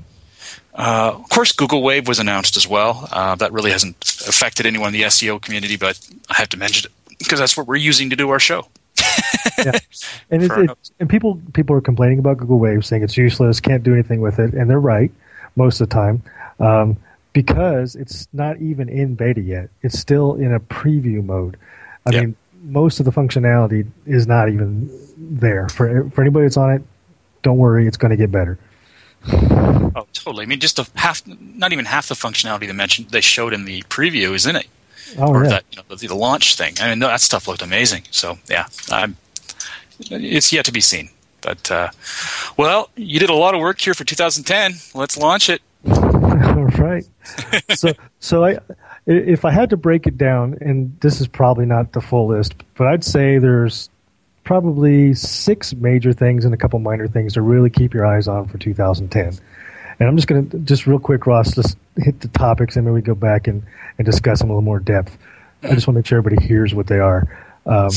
Uh, 0.74 1.12
of 1.14 1.28
course, 1.28 1.53
Google 1.53 1.82
Wave 1.82 2.09
was 2.09 2.18
announced 2.18 2.57
as 2.57 2.66
well. 2.66 3.09
Uh, 3.12 3.34
that 3.36 3.53
really 3.53 3.70
hasn't 3.70 3.96
affected 4.26 4.66
anyone 4.66 4.88
in 4.88 5.00
the 5.00 5.07
SEO 5.07 5.40
community, 5.40 5.76
but 5.76 5.98
I 6.30 6.34
have 6.34 6.48
to 6.50 6.57
mention 6.57 6.90
it 6.90 7.18
because 7.18 7.38
that's 7.38 7.57
what 7.57 7.66
we're 7.66 7.76
using 7.76 8.11
to 8.11 8.16
do 8.16 8.30
our 8.30 8.40
show. 8.40 8.66
yeah. 9.59 9.72
And, 10.30 10.42
and 10.98 11.11
people 11.11 11.40
people 11.53 11.76
are 11.76 11.82
complaining 11.82 12.18
about 12.18 12.38
Google 12.38 12.59
Wave, 12.59 12.86
saying 12.86 13.03
it's 13.03 13.18
useless, 13.18 13.61
can't 13.61 13.82
do 13.82 13.92
anything 13.92 14.22
with 14.22 14.38
it, 14.38 14.55
and 14.55 14.68
they're 14.68 14.80
right 14.80 15.11
most 15.57 15.80
of 15.80 15.88
the 15.90 15.94
time 15.94 16.22
um, 16.59 16.96
because 17.34 17.94
it's 17.96 18.26
not 18.32 18.59
even 18.61 18.88
in 18.88 19.14
beta 19.14 19.42
yet. 19.42 19.68
It's 19.82 19.98
still 19.98 20.34
in 20.36 20.55
a 20.55 20.61
preview 20.61 21.22
mode. 21.22 21.59
I 22.07 22.12
yep. 22.12 22.24
mean, 22.24 22.36
most 22.62 22.98
of 22.98 23.05
the 23.05 23.12
functionality 23.12 23.86
is 24.07 24.26
not 24.26 24.48
even 24.48 24.90
there 25.18 25.68
for 25.68 26.09
for 26.11 26.22
anybody 26.22 26.46
that's 26.46 26.57
on 26.57 26.72
it. 26.72 26.82
Don't 27.42 27.59
worry, 27.59 27.86
it's 27.86 27.96
going 27.96 28.11
to 28.11 28.16
get 28.16 28.30
better. 28.30 28.59
Oh, 29.94 30.07
totally. 30.23 30.45
I 30.45 30.47
mean, 30.47 30.61
just 30.61 30.77
the 30.77 30.89
half, 30.95 31.23
not 31.27 31.73
even 31.73 31.85
half 31.85 32.09
the 32.09 32.14
functionality 32.14 32.66
they 32.66 32.73
mentioned 32.73 33.11
they 33.11 33.20
showed 33.20 33.53
in 33.53 33.64
the 33.64 33.83
preview 33.85 34.35
is 34.35 34.47
in 34.47 34.57
it. 34.57 34.66
Oh, 35.18 35.29
or 35.29 35.45
yeah. 35.45 35.51
that 35.51 35.64
you 35.70 35.77
know, 35.77 35.97
the, 35.97 36.07
the, 36.07 36.14
launch 36.14 36.57
thing. 36.57 36.75
I 36.81 36.89
mean, 36.89 37.01
that 37.01 37.20
stuff 37.20 37.47
looked 37.47 37.62
amazing. 37.62 38.05
So 38.11 38.39
yeah, 38.49 38.66
I'm, 38.91 39.16
it's 40.11 40.53
yet 40.53 40.64
to 40.66 40.73
be 40.73 40.81
seen. 40.81 41.11
But 41.43 41.70
uh, 41.70 41.91
well, 42.57 42.89
you 42.97 43.20
did 43.20 43.29
a 43.29 43.35
lot 43.35 43.55
of 43.55 43.61
work 43.61 43.81
here 43.81 43.95
for 43.95 44.05
2010. 44.05 44.75
Let's 44.95 45.16
launch 45.18 45.51
it. 45.51 45.61
All 45.87 46.66
right. 46.79 47.05
so 47.75 47.93
so 48.20 48.45
I 48.45 48.59
if 49.07 49.45
I 49.45 49.51
had 49.51 49.70
to 49.70 49.77
break 49.77 50.07
it 50.07 50.16
down, 50.16 50.57
and 50.61 50.97
this 51.01 51.20
is 51.20 51.27
probably 51.27 51.66
not 51.66 51.93
the 51.93 52.01
full 52.01 52.29
list, 52.29 52.55
but 52.77 52.87
I'd 52.87 53.05
say 53.05 53.39
there's 53.39 53.91
probably 54.45 55.14
six 55.14 55.75
major 55.75 56.12
things 56.12 56.45
and 56.45 56.55
a 56.55 56.57
couple 56.57 56.79
minor 56.79 57.09
things 57.09 57.35
to 57.35 57.43
really 57.43 57.70
keep 57.70 57.95
your 57.95 58.07
eyes 58.07 58.29
on 58.29 58.49
for 58.49 58.59
2010. 58.59 59.39
And 60.03 60.09
I'm 60.09 60.16
just 60.16 60.26
going 60.26 60.50
to, 60.50 60.59
just 60.59 60.88
real 60.88 60.98
quick, 60.98 61.28
Ross, 61.28 61.55
just 61.55 61.78
hit 61.96 62.20
the 62.20 62.26
topics 62.26 62.74
and 62.74 62.84
then 62.84 62.92
we 62.92 63.03
go 63.03 63.14
back 63.14 63.46
and, 63.46 63.62
and 63.98 64.05
discuss 64.05 64.40
them 64.40 64.50
a 64.50 64.53
little 64.53 64.61
more 64.61 64.80
depth. 64.80 65.16
I 65.62 65.74
just 65.74 65.86
want 65.86 65.94
to 65.94 65.98
make 66.00 66.07
sure 66.07 66.18
everybody 66.18 66.44
hears 66.44 66.74
what 66.74 66.88
they 66.88 66.98
are. 66.98 67.28
Um, 67.66 67.90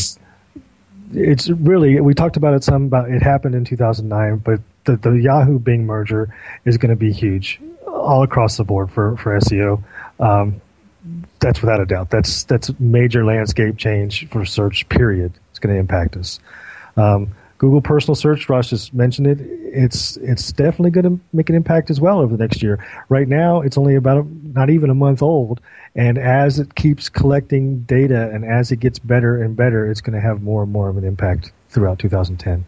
it's 1.15 1.49
really, 1.49 1.99
we 1.99 2.13
talked 2.13 2.37
about 2.37 2.53
it 2.53 2.63
some, 2.63 2.85
about 2.85 3.09
it 3.09 3.23
happened 3.23 3.55
in 3.55 3.65
2009, 3.65 4.37
but 4.37 4.59
the, 4.83 4.97
the 4.97 5.19
Yahoo 5.19 5.57
Bing 5.57 5.87
merger 5.87 6.31
is 6.63 6.77
going 6.77 6.91
to 6.91 6.95
be 6.95 7.11
huge 7.11 7.59
all 7.87 8.21
across 8.21 8.57
the 8.57 8.63
board 8.63 8.91
for, 8.91 9.17
for 9.17 9.39
SEO. 9.39 9.81
Um, 10.19 10.61
that's 11.39 11.59
without 11.59 11.81
a 11.81 11.87
doubt. 11.87 12.11
That's 12.11 12.43
that's 12.43 12.71
major 12.79 13.25
landscape 13.25 13.77
change 13.77 14.29
for 14.29 14.45
search. 14.45 14.87
Period 14.89 15.33
it's 15.49 15.59
going 15.59 15.73
to 15.73 15.79
impact 15.79 16.17
us. 16.17 16.39
Um, 16.97 17.35
Google 17.65 17.81
Personal 17.81 18.13
Search, 18.13 18.47
Ross 18.47 18.69
just 18.69 18.93
mentioned 18.93 19.25
it. 19.25 19.39
It's 19.41 20.17
it's 20.17 20.51
definitely 20.51 20.91
going 20.91 21.17
to 21.17 21.19
make 21.33 21.49
an 21.49 21.55
impact 21.55 21.89
as 21.89 21.99
well 21.99 22.19
over 22.19 22.37
the 22.37 22.43
next 22.43 22.61
year. 22.61 22.85
Right 23.09 23.27
now, 23.27 23.61
it's 23.61 23.75
only 23.75 23.95
about 23.95 24.19
a, 24.19 24.27
not 24.55 24.69
even 24.69 24.91
a 24.91 24.93
month 24.93 25.23
old, 25.23 25.61
and 25.95 26.19
as 26.19 26.59
it 26.59 26.75
keeps 26.75 27.09
collecting 27.09 27.79
data 27.79 28.29
and 28.31 28.45
as 28.45 28.71
it 28.71 28.79
gets 28.81 28.99
better 28.99 29.41
and 29.41 29.55
better, 29.55 29.89
it's 29.89 29.99
going 29.99 30.13
to 30.13 30.21
have 30.21 30.43
more 30.43 30.61
and 30.61 30.71
more 30.71 30.89
of 30.89 30.97
an 30.97 31.03
impact 31.03 31.53
throughout 31.69 31.97
2010. 31.97 32.63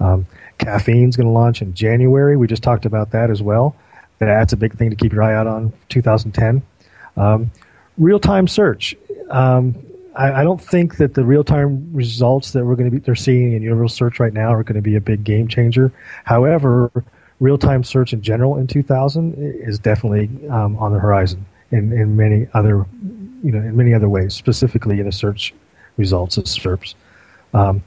Um, 0.00 0.26
Caffeine's 0.58 1.16
going 1.16 1.28
to 1.28 1.32
launch 1.32 1.62
in 1.62 1.72
January. 1.72 2.36
We 2.36 2.46
just 2.46 2.62
talked 2.62 2.84
about 2.84 3.12
that 3.12 3.30
as 3.30 3.40
well. 3.40 3.74
That's 4.18 4.52
a 4.52 4.58
big 4.58 4.76
thing 4.76 4.90
to 4.90 4.96
keep 4.96 5.14
your 5.14 5.22
eye 5.22 5.34
out 5.34 5.46
on 5.46 5.72
2010. 5.88 6.62
Um, 7.16 7.50
real 7.96 8.20
time 8.20 8.48
search. 8.48 8.94
Um, 9.30 9.74
I, 10.16 10.40
I 10.40 10.44
don't 10.44 10.60
think 10.60 10.96
that 10.96 11.14
the 11.14 11.24
real 11.24 11.44
time 11.44 11.92
results 11.92 12.52
that 12.52 12.64
we're 12.64 12.74
going 12.74 12.90
to 12.90 12.96
be 12.96 12.98
they're 12.98 13.14
seeing 13.14 13.52
in 13.52 13.62
Universal 13.62 13.96
Search 13.96 14.20
right 14.20 14.32
now 14.32 14.52
are 14.52 14.62
going 14.62 14.76
to 14.76 14.82
be 14.82 14.96
a 14.96 15.00
big 15.00 15.22
game 15.22 15.46
changer. 15.46 15.92
However, 16.24 16.90
real 17.38 17.58
time 17.58 17.84
search 17.84 18.12
in 18.12 18.22
general 18.22 18.56
in 18.56 18.66
2000 18.66 19.34
is 19.36 19.78
definitely 19.78 20.30
um, 20.48 20.76
on 20.78 20.92
the 20.92 20.98
horizon 20.98 21.44
in, 21.70 21.92
in 21.92 22.16
many 22.16 22.48
other 22.54 22.86
you 23.42 23.52
know 23.52 23.58
in 23.58 23.76
many 23.76 23.94
other 23.94 24.08
ways, 24.08 24.34
specifically 24.34 24.98
in 25.00 25.06
the 25.06 25.12
search 25.12 25.54
results 25.96 26.36
of 26.36 26.44
SERPs. 26.44 26.94
Um, 27.54 27.82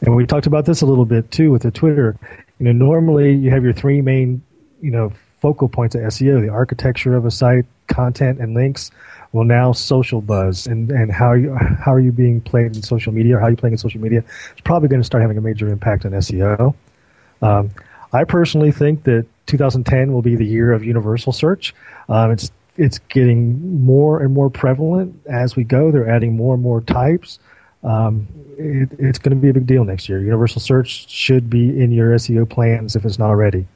and 0.00 0.16
we 0.16 0.26
talked 0.26 0.46
about 0.46 0.64
this 0.64 0.80
a 0.80 0.86
little 0.86 1.04
bit 1.04 1.30
too 1.30 1.50
with 1.50 1.62
the 1.62 1.70
Twitter. 1.70 2.16
You 2.58 2.66
know, 2.66 2.72
normally 2.72 3.34
you 3.34 3.50
have 3.50 3.64
your 3.64 3.74
three 3.74 4.00
main 4.00 4.42
you 4.80 4.90
know 4.90 5.12
focal 5.40 5.68
points 5.68 5.94
of 5.94 6.00
SEO: 6.02 6.40
the 6.40 6.48
architecture 6.48 7.14
of 7.14 7.26
a 7.26 7.30
site, 7.30 7.66
content, 7.88 8.40
and 8.40 8.54
links. 8.54 8.90
Well, 9.32 9.44
now 9.44 9.72
social 9.72 10.20
buzz 10.20 10.66
and, 10.66 10.90
and 10.90 11.12
how 11.12 11.34
you 11.34 11.54
how 11.54 11.92
are 11.92 12.00
you 12.00 12.12
being 12.12 12.40
played 12.40 12.74
in 12.74 12.82
social 12.82 13.12
media 13.12 13.36
or 13.36 13.40
how 13.40 13.46
are 13.46 13.50
you 13.50 13.56
playing 13.56 13.74
in 13.74 13.78
social 13.78 14.00
media 14.00 14.20
is 14.20 14.60
probably 14.64 14.88
going 14.88 15.00
to 15.00 15.06
start 15.06 15.22
having 15.22 15.38
a 15.38 15.40
major 15.40 15.68
impact 15.68 16.04
on 16.04 16.12
SEO. 16.12 16.74
Um, 17.42 17.70
I 18.12 18.24
personally 18.24 18.72
think 18.72 19.04
that 19.04 19.26
2010 19.46 20.12
will 20.12 20.22
be 20.22 20.34
the 20.34 20.44
year 20.44 20.72
of 20.72 20.84
universal 20.84 21.32
search. 21.32 21.74
Um, 22.08 22.32
it's 22.32 22.50
it's 22.76 22.98
getting 22.98 23.84
more 23.84 24.20
and 24.22 24.32
more 24.32 24.50
prevalent 24.50 25.14
as 25.26 25.54
we 25.54 25.64
go. 25.64 25.90
They're 25.90 26.08
adding 26.08 26.36
more 26.36 26.54
and 26.54 26.62
more 26.62 26.80
types. 26.80 27.38
Um, 27.82 28.26
it, 28.58 28.88
it's 28.98 29.18
going 29.18 29.36
to 29.36 29.40
be 29.40 29.48
a 29.48 29.54
big 29.54 29.66
deal 29.66 29.84
next 29.84 30.08
year. 30.08 30.20
Universal 30.20 30.60
search 30.60 31.08
should 31.08 31.48
be 31.50 31.80
in 31.80 31.92
your 31.92 32.10
SEO 32.12 32.48
plans 32.48 32.96
if 32.96 33.04
it's 33.04 33.18
not 33.18 33.28
already. 33.28 33.66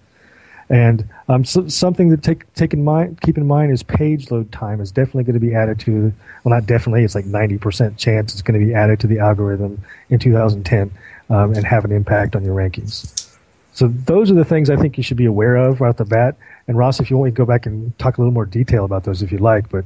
And 0.71 1.09
um, 1.29 1.45
so, 1.45 1.69
something 1.69 2.11
to 2.11 2.17
take 2.17 2.53
take 2.55 2.73
in 2.73 2.85
mind, 2.85 3.21
keep 3.21 3.37
in 3.37 3.47
mind 3.47 3.73
is 3.73 3.83
page 3.83 4.31
load 4.31 4.51
time 4.51 4.81
is 4.81 4.91
definitely 4.91 5.25
going 5.25 5.35
to 5.35 5.41
be 5.41 5.55
added 5.55 5.79
to. 5.81 6.13
Well, 6.43 6.55
not 6.55 6.67
definitely. 6.67 7.05
It's 7.05 7.15
like 7.15 7.27
ninety 7.27 7.59
percent 7.59 7.99
chance 7.99 8.33
it's 8.33 8.43
going 8.43 8.59
to 8.59 8.65
be 8.65 8.75
added 8.75 9.01
to 9.01 9.07
the 9.07 9.19
algorithm 9.19 9.83
in 10.11 10.19
2010 10.19 10.91
um, 11.31 11.55
and 11.55 11.65
have 11.67 11.85
an 11.85 11.93
impact 11.93 12.37
on 12.37 12.45
your 12.45 12.55
rankings. 12.55 13.25
So 13.73 13.89
those 13.89 14.31
are 14.31 14.35
the 14.35 14.45
things 14.45 14.71
I 14.71 14.77
think 14.77 14.97
you 14.97 15.03
should 15.03 15.17
be 15.17 15.25
aware 15.25 15.57
of 15.57 15.81
right 15.81 15.89
off 15.89 15.97
the 15.97 16.05
bat. 16.05 16.37
And 16.69 16.79
Ross, 16.79 17.01
if 17.01 17.11
you 17.11 17.19
want, 17.19 17.35
to 17.35 17.37
go 17.37 17.45
back 17.45 17.67
and 17.67 17.97
talk 17.99 18.19
a 18.19 18.21
little 18.21 18.33
more 18.33 18.47
detail 18.47 18.85
about 18.85 19.05
those 19.05 19.21
if 19.21 19.33
you'd 19.33 19.41
like. 19.41 19.69
But 19.69 19.85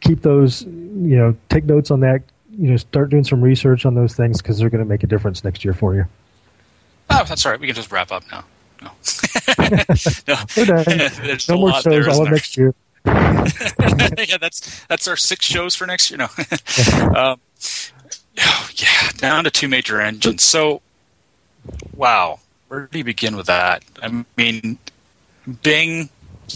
keep 0.00 0.22
those, 0.22 0.62
you 0.62 1.16
know, 1.16 1.36
take 1.48 1.64
notes 1.64 1.90
on 1.90 2.00
that. 2.00 2.22
You 2.58 2.70
know, 2.70 2.76
start 2.76 3.10
doing 3.10 3.24
some 3.24 3.40
research 3.40 3.86
on 3.86 3.94
those 3.94 4.14
things 4.14 4.42
because 4.42 4.58
they're 4.58 4.70
going 4.70 4.84
to 4.84 4.88
make 4.88 5.02
a 5.02 5.06
difference 5.06 5.42
next 5.42 5.64
year 5.64 5.72
for 5.72 5.94
you. 5.94 6.04
Oh, 7.08 7.24
that's 7.24 7.44
all 7.46 7.52
right. 7.52 7.60
We 7.60 7.66
can 7.66 7.76
just 7.76 7.90
wrap 7.90 8.12
up 8.12 8.24
now. 8.30 8.44
No. 8.82 8.90
No. 10.28 10.36
There's 10.54 11.48
no 11.48 11.58
more 11.58 11.72
shows 11.72 11.84
there, 11.84 12.10
all 12.10 12.24
next 12.24 12.56
year. 12.56 12.74
yeah, 13.04 14.36
that's 14.40 14.84
that's 14.86 15.08
our 15.08 15.16
six 15.16 15.44
shows 15.44 15.74
for 15.74 15.86
next 15.86 16.10
year. 16.10 16.18
No. 16.18 16.24
um, 17.16 17.40
oh, 18.38 18.70
yeah, 18.76 19.10
down 19.16 19.44
to 19.44 19.50
two 19.50 19.68
major 19.68 20.00
engines. 20.00 20.42
So 20.42 20.82
wow, 21.96 22.40
where 22.68 22.88
do 22.90 22.98
you 22.98 23.04
begin 23.04 23.36
with 23.36 23.46
that? 23.46 23.82
I 24.02 24.24
mean, 24.36 24.78
Bing, 25.62 26.10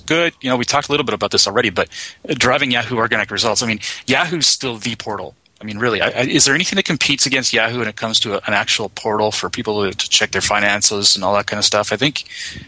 good. 0.07 0.35
You 0.41 0.51
know, 0.51 0.57
we 0.57 0.64
talked 0.64 0.89
a 0.89 0.93
little 0.93 1.07
bit 1.07 1.14
about 1.14 1.31
this 1.31 1.47
already, 1.47 1.70
but 1.70 1.89
driving 2.29 2.70
Yahoo 2.70 2.97
organic 2.97 3.31
results. 3.31 3.62
I 3.62 3.66
mean, 3.66 3.81
Yahoo's 4.07 4.47
still 4.47 4.77
the 4.77 4.97
portal. 4.97 5.35
I 5.61 5.64
mean, 5.64 5.78
really, 5.78 6.00
I, 6.00 6.09
I, 6.09 6.22
is 6.22 6.44
there 6.44 6.55
anything 6.55 6.76
that 6.76 6.84
competes 6.84 7.26
against 7.26 7.52
Yahoo 7.52 7.78
when 7.78 7.88
it 7.88 7.96
comes 7.96 8.20
to 8.20 8.34
a, 8.34 8.40
an 8.46 8.55
actual 8.55 8.88
portal 8.90 9.30
for 9.30 9.48
people 9.48 9.84
to, 9.84 9.96
to, 9.96 10.09
check 10.09 10.32
their 10.32 10.42
finances 10.42 11.14
and 11.14 11.24
all 11.24 11.34
that 11.34 11.46
kind 11.46 11.59
of 11.59 11.64
stuff? 11.64 11.92
I 11.92 11.96
think 11.96 12.24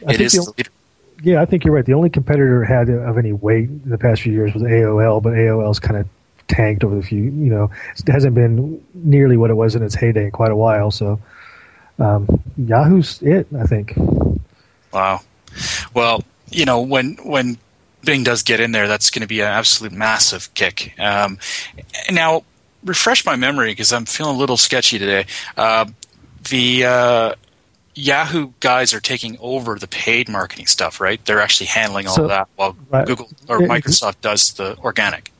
I 0.06 0.14
it 0.14 0.18
think 0.18 0.20
is. 0.20 0.52
yeah, 1.22 1.42
I 1.42 1.44
think 1.44 1.64
you're 1.64 1.74
right. 1.74 1.84
The 1.84 1.94
only 1.94 2.10
competitor 2.10 2.64
had 2.64 2.88
of 2.88 3.18
any 3.18 3.32
weight 3.32 3.68
in 3.68 3.90
the 3.90 3.98
past 3.98 4.22
few 4.22 4.32
years 4.32 4.54
was 4.54 4.62
AOL, 4.62 5.22
but 5.22 5.32
AOL's 5.32 5.80
kind 5.80 5.98
of 5.98 6.08
tanked 6.48 6.84
over 6.84 6.94
the 6.94 7.02
few. 7.02 7.24
You 7.24 7.30
know, 7.30 7.70
it 7.96 8.08
hasn't 8.08 8.34
been 8.34 8.82
nearly 8.94 9.36
what 9.36 9.50
it 9.50 9.54
was 9.54 9.74
in 9.74 9.82
its 9.82 9.94
heyday 9.94 10.26
in 10.26 10.30
quite 10.30 10.52
a 10.52 10.56
while. 10.56 10.90
So, 10.90 11.20
um, 11.98 12.42
Yahoo's 12.56 13.20
it. 13.22 13.46
I 13.58 13.64
think. 13.64 13.94
Wow. 14.92 15.20
Well, 15.92 16.22
you 16.50 16.64
know, 16.64 16.80
when 16.80 17.16
when 17.24 17.58
Bing 18.04 18.22
does 18.22 18.42
get 18.42 18.60
in 18.60 18.72
there, 18.72 18.88
that's 18.88 19.10
going 19.10 19.22
to 19.22 19.28
be 19.28 19.40
an 19.40 19.48
absolute 19.48 19.92
massive 19.92 20.52
kick. 20.54 20.94
Um, 20.98 21.38
now, 22.10 22.44
refresh 22.86 23.24
my 23.26 23.36
memory 23.36 23.72
because 23.72 23.92
I'm 23.92 24.06
feeling 24.06 24.36
a 24.36 24.38
little 24.38 24.56
sketchy 24.56 24.98
today. 24.98 25.26
Uh, 25.56 25.86
the 26.48 26.84
uh, 26.84 27.34
Yahoo 27.94 28.52
guys 28.60 28.94
are 28.94 29.00
taking 29.00 29.36
over 29.40 29.78
the 29.78 29.88
paid 29.88 30.28
marketing 30.28 30.66
stuff, 30.66 31.00
right? 31.00 31.22
They're 31.24 31.40
actually 31.40 31.66
handling 31.66 32.06
all 32.06 32.14
so, 32.14 32.22
of 32.24 32.28
that 32.28 32.48
while 32.56 32.76
right. 32.90 33.06
Google 33.06 33.28
or 33.48 33.60
Microsoft 33.60 34.20
does 34.20 34.52
the 34.54 34.76
organic. 34.78 35.32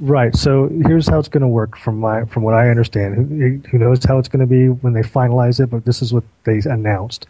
Right. 0.00 0.34
So 0.36 0.68
here's 0.86 1.08
how 1.08 1.18
it's 1.18 1.28
going 1.28 1.40
to 1.40 1.48
work 1.48 1.76
from 1.76 1.98
my 1.98 2.24
from 2.26 2.44
what 2.44 2.54
I 2.54 2.68
understand. 2.68 3.14
Who, 3.14 3.68
who 3.68 3.78
knows 3.78 4.04
how 4.04 4.18
it's 4.18 4.28
going 4.28 4.40
to 4.40 4.46
be 4.46 4.68
when 4.68 4.92
they 4.92 5.02
finalize 5.02 5.60
it? 5.60 5.70
But 5.70 5.84
this 5.84 6.02
is 6.02 6.12
what 6.12 6.24
they 6.44 6.60
announced. 6.64 7.26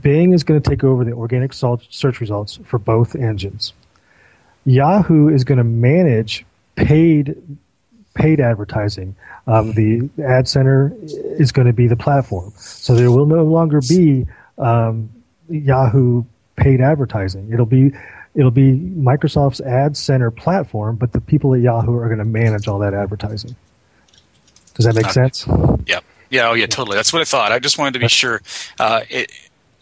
Bing 0.00 0.32
is 0.32 0.42
going 0.42 0.60
to 0.60 0.70
take 0.70 0.82
over 0.82 1.04
the 1.04 1.12
organic 1.12 1.52
search 1.52 2.20
results 2.20 2.58
for 2.64 2.78
both 2.78 3.14
engines. 3.14 3.72
Yahoo 4.64 5.28
is 5.28 5.44
going 5.44 5.58
to 5.58 5.64
manage 5.64 6.44
paid 6.74 7.36
paid 8.16 8.40
advertising. 8.40 9.14
Um, 9.46 9.72
the 9.74 10.10
Ad 10.24 10.48
Center 10.48 10.92
is 11.02 11.52
going 11.52 11.66
to 11.66 11.72
be 11.72 11.86
the 11.86 11.96
platform, 11.96 12.52
so 12.56 12.94
there 12.94 13.10
will 13.10 13.26
no 13.26 13.44
longer 13.44 13.80
be 13.80 14.26
um, 14.58 15.10
Yahoo 15.48 16.24
paid 16.56 16.80
advertising. 16.80 17.52
It'll 17.52 17.66
be 17.66 17.92
it'll 18.34 18.50
be 18.50 18.72
Microsoft's 18.72 19.60
Ad 19.60 19.96
Center 19.96 20.30
platform, 20.30 20.96
but 20.96 21.12
the 21.12 21.20
people 21.20 21.54
at 21.54 21.60
Yahoo 21.60 21.94
are 21.94 22.06
going 22.06 22.18
to 22.18 22.24
manage 22.24 22.66
all 22.66 22.80
that 22.80 22.94
advertising. 22.94 23.54
Does 24.74 24.84
that 24.84 24.94
make 24.94 25.04
okay. 25.04 25.12
sense? 25.12 25.46
Yeah. 25.86 26.00
Yeah. 26.28 26.50
Oh, 26.50 26.54
yeah. 26.54 26.66
Totally. 26.66 26.96
That's 26.96 27.12
what 27.12 27.22
I 27.22 27.24
thought. 27.24 27.52
I 27.52 27.58
just 27.60 27.78
wanted 27.78 27.94
to 27.94 28.00
be 28.00 28.08
sure. 28.08 28.42
Uh, 28.78 29.02
it, 29.08 29.32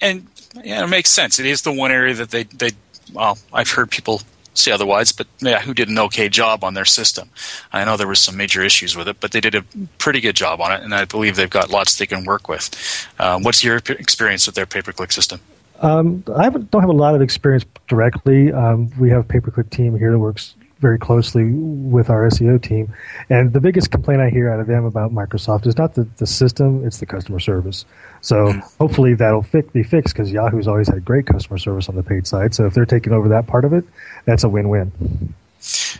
and 0.00 0.26
yeah, 0.62 0.84
it 0.84 0.88
makes 0.88 1.10
sense. 1.10 1.40
It 1.40 1.46
is 1.46 1.62
the 1.62 1.72
one 1.72 1.90
area 1.90 2.14
that 2.14 2.30
they 2.30 2.44
they 2.44 2.70
well, 3.12 3.38
I've 3.52 3.70
heard 3.70 3.90
people 3.90 4.20
say 4.54 4.72
otherwise, 4.72 5.12
but 5.12 5.26
who 5.62 5.74
did 5.74 5.88
an 5.88 5.98
okay 5.98 6.28
job 6.28 6.64
on 6.64 6.74
their 6.74 6.84
system. 6.84 7.28
I 7.72 7.84
know 7.84 7.96
there 7.96 8.08
was 8.08 8.20
some 8.20 8.36
major 8.36 8.62
issues 8.62 8.96
with 8.96 9.08
it, 9.08 9.18
but 9.20 9.32
they 9.32 9.40
did 9.40 9.54
a 9.54 9.64
pretty 9.98 10.20
good 10.20 10.36
job 10.36 10.60
on 10.60 10.72
it, 10.72 10.82
and 10.82 10.94
I 10.94 11.04
believe 11.04 11.36
they've 11.36 11.50
got 11.50 11.70
lots 11.70 11.98
they 11.98 12.06
can 12.06 12.24
work 12.24 12.48
with. 12.48 12.70
Um, 13.18 13.42
what's 13.42 13.62
your 13.62 13.76
experience 13.76 14.46
with 14.46 14.54
their 14.54 14.66
pay-per-click 14.66 15.12
system? 15.12 15.40
Um, 15.80 16.24
I 16.34 16.48
don't 16.48 16.80
have 16.80 16.88
a 16.88 16.92
lot 16.92 17.14
of 17.14 17.20
experience 17.20 17.64
directly. 17.88 18.52
Um, 18.52 18.90
we 18.98 19.10
have 19.10 19.20
a 19.20 19.24
pay-per-click 19.24 19.70
team 19.70 19.98
here 19.98 20.12
that 20.12 20.18
works 20.18 20.54
very 20.84 20.98
closely 20.98 21.46
with 21.46 22.10
our 22.10 22.28
SEO 22.28 22.62
team. 22.62 22.92
And 23.30 23.54
the 23.54 23.60
biggest 23.60 23.90
complaint 23.90 24.20
I 24.20 24.28
hear 24.28 24.52
out 24.52 24.60
of 24.60 24.66
them 24.66 24.84
about 24.84 25.12
Microsoft 25.12 25.66
is 25.66 25.78
not 25.78 25.94
the, 25.94 26.06
the 26.18 26.26
system, 26.26 26.86
it's 26.86 26.98
the 26.98 27.06
customer 27.06 27.40
service. 27.40 27.86
So 28.20 28.48
mm-hmm. 28.48 28.60
hopefully 28.78 29.14
that'll 29.14 29.44
fi- 29.44 29.62
be 29.62 29.82
fixed 29.82 30.14
because 30.14 30.30
Yahoo's 30.30 30.68
always 30.68 30.88
had 30.88 31.02
great 31.02 31.26
customer 31.26 31.56
service 31.56 31.88
on 31.88 31.96
the 31.96 32.02
paid 32.02 32.26
side. 32.26 32.54
So 32.54 32.66
if 32.66 32.74
they're 32.74 32.84
taking 32.84 33.14
over 33.14 33.30
that 33.30 33.46
part 33.46 33.64
of 33.64 33.72
it, 33.72 33.86
that's 34.26 34.44
a 34.44 34.48
win 34.48 34.68
win. 34.68 34.92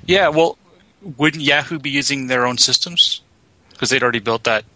Yeah, 0.04 0.28
well, 0.28 0.58
wouldn't 1.16 1.42
Yahoo 1.42 1.78
be 1.78 1.88
using 1.88 2.26
their 2.26 2.46
own 2.46 2.58
systems? 2.58 3.22
Because 3.70 3.88
they'd 3.88 4.02
already 4.02 4.20
built 4.20 4.44
that 4.44 4.66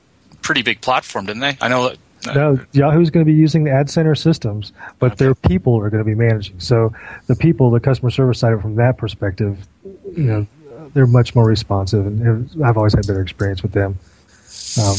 pretty 0.41 0.63
big 0.63 0.81
platform, 0.81 1.27
didn't 1.27 1.43
they? 1.43 1.59
I 1.61 1.69
know 1.69 1.91
that 1.91 1.99
no, 2.27 2.59
Yahoo's 2.73 3.11
going 3.11 3.25
to 3.25 3.31
be 3.31 3.37
using 3.37 3.65
the 3.65 3.71
Ad 3.71 3.91
Center 3.91 4.15
systems, 4.15 4.73
but 4.99 5.13
okay. 5.13 5.17
their 5.17 5.35
people 5.35 5.79
are 5.79 5.91
going 5.91 6.03
to 6.03 6.05
be 6.05 6.15
managing. 6.15 6.59
So 6.61 6.93
the 7.27 7.37
people, 7.37 7.71
the 7.71 7.81
customer 7.81 8.11
service 8.11 8.39
side, 8.41 8.61
from 8.61 8.75
that 8.77 8.99
perspective, 8.99 9.67
you 10.17 10.25
know, 10.25 10.47
they're 10.95 11.07
much 11.07 11.35
more 11.35 11.47
responsive, 11.47 12.07
and 12.07 12.51
I've 12.65 12.77
always 12.77 12.95
had 12.95 13.07
better 13.07 13.23
experience 13.23 13.63
with 13.63 13.73
them. 13.73 13.99
Um, 14.79 14.97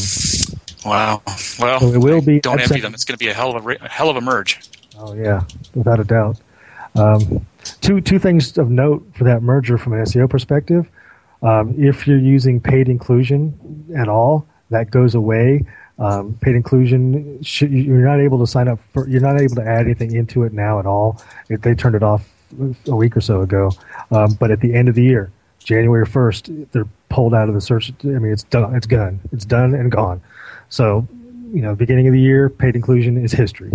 wow. 0.84 1.22
Well, 1.58 1.80
so 1.80 1.88
it 1.88 1.98
will 1.98 2.22
be. 2.22 2.40
Don't 2.40 2.60
envy 2.60 2.80
them. 2.80 2.94
It's 2.94 3.04
going 3.04 3.14
to 3.14 3.18
be 3.18 3.28
a 3.28 3.34
hell 3.34 3.56
of 3.56 3.66
a, 3.66 3.70
a, 3.70 3.88
hell 3.88 4.08
of 4.08 4.16
a 4.16 4.20
merge. 4.20 4.60
Oh 4.98 5.14
yeah, 5.14 5.42
without 5.74 6.00
a 6.00 6.04
doubt. 6.04 6.38
Um, 6.94 7.46
two 7.80 8.00
two 8.00 8.18
things 8.18 8.56
of 8.58 8.70
note 8.70 9.06
for 9.14 9.24
that 9.24 9.42
merger 9.42 9.78
from 9.78 9.92
an 9.94 10.00
SEO 10.00 10.28
perspective. 10.28 10.88
Um, 11.42 11.74
if 11.78 12.06
you're 12.06 12.18
using 12.18 12.60
paid 12.60 12.88
inclusion 12.88 13.86
at 13.96 14.08
all, 14.08 14.46
that 14.70 14.90
goes 14.90 15.14
away. 15.14 15.64
Um, 16.00 16.38
paid 16.40 16.56
inclusion, 16.56 17.38
you're 17.60 18.04
not 18.04 18.20
able 18.20 18.38
to 18.38 18.46
sign 18.46 18.68
up 18.68 18.80
for, 18.92 19.06
you're 19.06 19.20
not 19.20 19.38
able 19.38 19.56
to 19.56 19.62
add 19.62 19.84
anything 19.84 20.14
into 20.14 20.44
it 20.44 20.52
now 20.52 20.80
at 20.80 20.86
all. 20.86 21.22
It, 21.50 21.60
they 21.60 21.74
turned 21.74 21.94
it 21.94 22.02
off 22.02 22.26
a 22.86 22.96
week 22.96 23.16
or 23.16 23.20
so 23.20 23.42
ago. 23.42 23.70
Um, 24.10 24.34
but 24.34 24.50
at 24.50 24.60
the 24.60 24.74
end 24.74 24.88
of 24.88 24.94
the 24.94 25.02
year, 25.02 25.30
January 25.58 26.06
1st, 26.06 26.72
they're 26.72 26.88
pulled 27.10 27.34
out 27.34 27.48
of 27.48 27.54
the 27.54 27.60
search. 27.60 27.92
I 28.02 28.06
mean, 28.06 28.32
it's 28.32 28.44
done. 28.44 28.74
It's 28.74 28.86
gone. 28.86 29.20
It's 29.30 29.44
done 29.44 29.74
and 29.74 29.92
gone. 29.92 30.22
So, 30.70 31.06
you 31.52 31.60
know, 31.60 31.74
beginning 31.74 32.06
of 32.06 32.12
the 32.12 32.20
year, 32.20 32.48
paid 32.48 32.74
inclusion 32.74 33.22
is 33.22 33.32
history. 33.32 33.72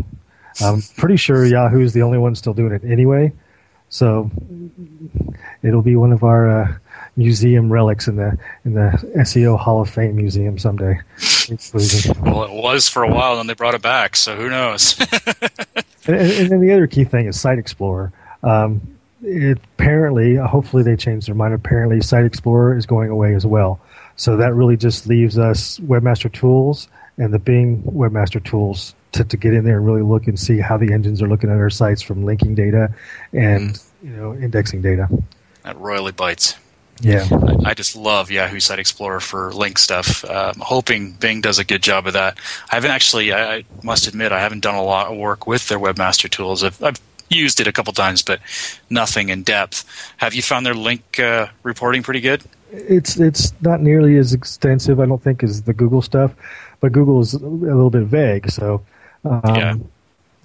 I'm 0.61 0.82
pretty 0.97 1.17
sure 1.17 1.45
Yahoo 1.45 1.82
is 1.82 1.93
the 1.93 2.01
only 2.01 2.17
one 2.17 2.34
still 2.36 2.53
doing 2.53 2.71
it 2.71 2.84
anyway. 2.84 3.32
So 3.89 4.32
it'll 5.61 5.82
be 5.82 5.95
one 5.95 6.11
of 6.11 6.23
our 6.23 6.61
uh, 6.61 6.76
museum 7.15 7.71
relics 7.71 8.07
in 8.07 8.15
the 8.15 8.38
in 8.63 8.73
the 8.73 8.91
SEO 9.17 9.59
Hall 9.59 9.82
of 9.82 9.89
Fame 9.89 10.15
museum 10.15 10.57
someday. 10.57 10.99
well, 12.21 12.43
it 12.43 12.51
was 12.51 12.87
for 12.87 13.03
a 13.03 13.09
while, 13.09 13.39
and 13.39 13.49
they 13.49 13.53
brought 13.53 13.75
it 13.75 13.81
back. 13.81 14.15
So 14.15 14.35
who 14.35 14.49
knows? 14.49 14.99
and, 16.07 16.15
and, 16.15 16.49
then 16.49 16.61
the 16.61 16.71
other 16.73 16.87
key 16.87 17.03
thing 17.03 17.27
is 17.27 17.39
Site 17.39 17.59
Explorer. 17.59 18.11
Um, 18.43 18.81
it, 19.21 19.57
apparently, 19.77 20.35
hopefully, 20.35 20.83
they 20.83 20.95
changed 20.95 21.27
their 21.27 21.35
mind. 21.35 21.53
Apparently, 21.53 22.01
Site 22.01 22.25
Explorer 22.25 22.77
is 22.77 22.85
going 22.85 23.09
away 23.09 23.35
as 23.35 23.45
well. 23.45 23.79
So 24.15 24.37
that 24.37 24.53
really 24.53 24.77
just 24.77 25.07
leaves 25.07 25.37
us 25.37 25.79
Webmaster 25.79 26.31
Tools 26.31 26.87
and 27.17 27.33
the 27.33 27.39
Bing 27.39 27.81
Webmaster 27.83 28.43
Tools 28.43 28.95
to, 29.13 29.23
to 29.23 29.37
get 29.37 29.53
in 29.53 29.63
there 29.63 29.77
and 29.77 29.85
really 29.85 30.01
look 30.01 30.27
and 30.27 30.39
see 30.39 30.59
how 30.59 30.77
the 30.77 30.93
engines 30.93 31.21
are 31.21 31.27
looking 31.27 31.49
at 31.49 31.57
our 31.57 31.69
sites 31.69 32.01
from 32.01 32.25
linking 32.25 32.55
data 32.55 32.93
and 33.33 33.71
mm. 33.71 33.89
you 34.03 34.11
know 34.11 34.33
indexing 34.33 34.81
data. 34.81 35.07
That 35.63 35.77
royally 35.79 36.11
bites. 36.11 36.55
Yeah, 37.01 37.27
I, 37.29 37.71
I, 37.71 37.73
just 37.73 37.95
love 37.95 38.31
Yahoo 38.31 38.59
Site 38.59 38.79
Explorer 38.79 39.19
for 39.19 39.51
link 39.51 39.77
stuff. 39.77 40.23
Uh, 40.23 40.53
I'm 40.55 40.61
hoping 40.61 41.11
Bing 41.11 41.41
does 41.41 41.59
a 41.59 41.65
good 41.65 41.83
job 41.83 42.07
of 42.07 42.13
that. 42.13 42.37
I 42.71 42.75
haven't 42.75 42.91
actually. 42.91 43.33
I, 43.33 43.55
I, 43.55 43.65
must 43.83 44.07
admit, 44.07 44.31
I 44.31 44.39
haven't 44.39 44.61
done 44.61 44.75
a 44.75 44.83
lot 44.83 45.11
of 45.11 45.17
work 45.17 45.45
with 45.45 45.67
their 45.67 45.79
webmaster 45.79 46.29
tools. 46.29 46.63
I've, 46.63 46.81
I've 46.81 46.99
used 47.29 47.59
it 47.59 47.67
a 47.67 47.73
couple 47.73 47.91
times, 47.91 48.21
but 48.21 48.39
nothing 48.89 49.29
in 49.29 49.43
depth. 49.43 49.83
Have 50.17 50.33
you 50.33 50.41
found 50.41 50.65
their 50.65 50.73
link 50.73 51.19
uh, 51.19 51.47
reporting 51.63 52.01
pretty 52.01 52.21
good? 52.21 52.43
It's 52.71 53.19
it's 53.19 53.53
not 53.61 53.81
nearly 53.81 54.17
as 54.17 54.33
extensive, 54.33 54.99
I 54.99 55.05
don't 55.05 55.21
think, 55.21 55.43
as 55.43 55.63
the 55.63 55.73
Google 55.73 56.01
stuff, 56.01 56.33
but 56.79 56.91
Google 56.93 57.19
is 57.19 57.33
a 57.33 57.39
little 57.39 57.89
bit 57.89 58.03
vague. 58.03 58.49
So, 58.49 58.81
um, 59.23 59.41
yeah. 59.45 59.75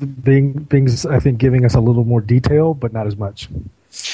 Bing 0.01 0.53
Bing's 0.53 1.07
I 1.07 1.21
think 1.21 1.39
giving 1.39 1.65
us 1.65 1.75
a 1.75 1.81
little 1.81 2.05
more 2.05 2.21
detail, 2.21 2.75
but 2.75 2.93
not 2.93 3.07
as 3.07 3.17
much. 3.17 3.49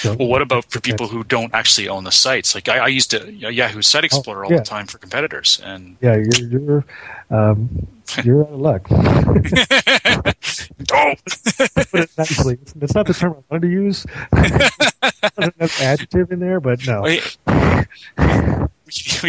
Well, 0.04 0.28
what 0.28 0.40
about 0.40 0.64
for 0.70 0.80
people 0.80 1.06
who 1.06 1.22
don't 1.24 1.52
actually 1.52 1.88
own 1.88 2.04
the 2.04 2.12
sites? 2.12 2.54
Like 2.54 2.68
I, 2.68 2.78
I 2.78 2.86
used 2.88 3.10
to 3.10 3.30
Yahoo 3.30 3.82
Site 3.82 4.04
oh, 4.04 4.06
Explorer 4.06 4.46
oh, 4.46 4.48
yeah. 4.48 4.54
all 4.54 4.60
the 4.60 4.64
time 4.64 4.86
for 4.86 4.98
competitors, 4.98 5.60
and 5.62 5.96
yeah, 6.00 6.16
you're 6.16 6.48
you're, 6.48 6.84
um, 7.30 7.86
you're 8.24 8.42
out 8.42 8.52
of 8.52 8.60
luck. 8.60 8.88
don't 10.84 11.22
put 11.24 12.00
it 12.00 12.10
nicely. 12.16 12.58
It's 12.80 12.94
not 12.94 13.06
the 13.06 13.14
term 13.14 13.32
I 13.32 13.42
wanted 13.50 13.66
to 13.66 13.72
use. 13.72 14.06
There's 14.32 15.52
an 15.58 15.70
adjective 15.82 16.32
in 16.32 16.40
there, 16.40 16.60
but 16.60 16.86
no. 16.86 17.02
we 17.02 17.20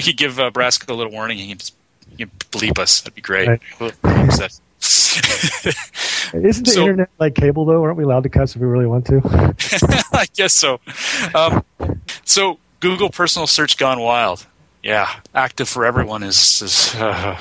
could 0.01 0.17
give 0.17 0.39
uh, 0.39 0.51
Brasco 0.51 0.89
a 0.89 0.93
little 0.93 1.11
warning. 1.11 1.39
And 1.39 1.71
He 2.09 2.17
can 2.17 2.31
bleep 2.51 2.79
us. 2.79 3.01
That'd 3.01 3.15
be 3.15 3.21
great. 3.21 3.47
Right. 3.47 3.93
Isn't 6.33 6.65
the 6.65 6.71
so, 6.71 6.81
internet 6.81 7.09
like 7.19 7.35
cable 7.35 7.65
though? 7.65 7.83
Aren't 7.83 7.97
we 7.97 8.03
allowed 8.03 8.23
to 8.23 8.29
cuss 8.29 8.55
if 8.55 8.61
we 8.61 8.67
really 8.67 8.85
want 8.85 9.05
to? 9.07 9.21
I 10.13 10.25
guess 10.33 10.53
so. 10.53 10.79
Um, 11.33 11.63
so 12.25 12.59
Google 12.79 13.09
personal 13.09 13.47
search 13.47 13.77
gone 13.77 13.99
wild. 13.99 14.45
Yeah, 14.83 15.09
active 15.33 15.67
for 15.67 15.85
everyone 15.85 16.23
is, 16.23 16.61
is 16.61 16.95
uh, 16.95 17.37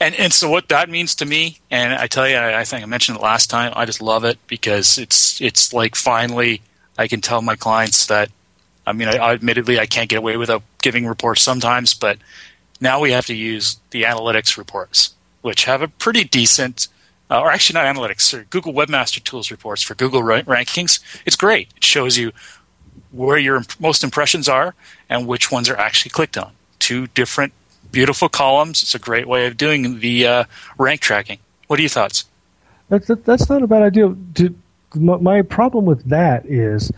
and 0.00 0.14
and 0.16 0.32
so 0.32 0.50
what 0.50 0.68
that 0.68 0.90
means 0.90 1.14
to 1.16 1.24
me, 1.24 1.58
and 1.70 1.94
I 1.94 2.08
tell 2.08 2.28
you, 2.28 2.36
I, 2.36 2.60
I 2.60 2.64
think 2.64 2.82
I 2.82 2.86
mentioned 2.86 3.18
it 3.18 3.22
last 3.22 3.48
time. 3.48 3.72
I 3.76 3.86
just 3.86 4.02
love 4.02 4.24
it 4.24 4.38
because 4.48 4.98
it's 4.98 5.40
it's 5.40 5.72
like 5.72 5.94
finally 5.94 6.60
I 6.98 7.08
can 7.08 7.20
tell 7.20 7.40
my 7.40 7.56
clients 7.56 8.06
that. 8.06 8.30
I 8.86 8.92
mean, 8.92 9.08
I, 9.08 9.16
I 9.16 9.32
admittedly 9.32 9.78
I 9.78 9.86
can't 9.86 10.10
get 10.10 10.18
away 10.18 10.36
without 10.36 10.62
giving 10.82 11.06
reports 11.06 11.40
sometimes, 11.40 11.94
but 11.94 12.18
now 12.80 13.00
we 13.00 13.12
have 13.12 13.26
to 13.26 13.34
use 13.34 13.78
the 13.90 14.02
analytics 14.02 14.58
reports 14.58 15.14
which 15.44 15.66
have 15.66 15.82
a 15.82 15.88
pretty 15.88 16.24
decent 16.24 16.88
uh, 17.30 17.38
or 17.38 17.50
actually 17.50 17.74
not 17.74 17.94
analytics, 17.94 18.32
or 18.32 18.44
Google 18.44 18.72
Webmaster 18.72 19.22
Tools 19.22 19.50
reports 19.50 19.82
for 19.82 19.94
Google 19.94 20.22
ra- 20.22 20.40
rankings. 20.42 21.00
It's 21.26 21.36
great. 21.36 21.68
It 21.76 21.84
shows 21.84 22.16
you 22.16 22.32
where 23.12 23.36
your 23.36 23.56
imp- 23.56 23.78
most 23.78 24.02
impressions 24.02 24.48
are 24.48 24.74
and 25.10 25.26
which 25.26 25.52
ones 25.52 25.68
are 25.68 25.76
actually 25.76 26.10
clicked 26.10 26.38
on. 26.38 26.52
Two 26.78 27.08
different 27.08 27.52
beautiful 27.92 28.30
columns. 28.30 28.82
It's 28.82 28.94
a 28.94 28.98
great 28.98 29.26
way 29.26 29.46
of 29.46 29.58
doing 29.58 30.00
the 30.00 30.26
uh, 30.26 30.44
rank 30.78 31.02
tracking. 31.02 31.38
What 31.66 31.78
are 31.78 31.82
your 31.82 31.90
thoughts? 31.90 32.24
That's 32.88 33.10
that's 33.24 33.50
not 33.50 33.62
a 33.62 33.66
bad 33.66 33.82
idea. 33.82 34.14
To, 34.36 34.54
my 34.94 35.42
problem 35.42 35.84
with 35.84 36.08
that 36.08 36.46
is 36.46 36.90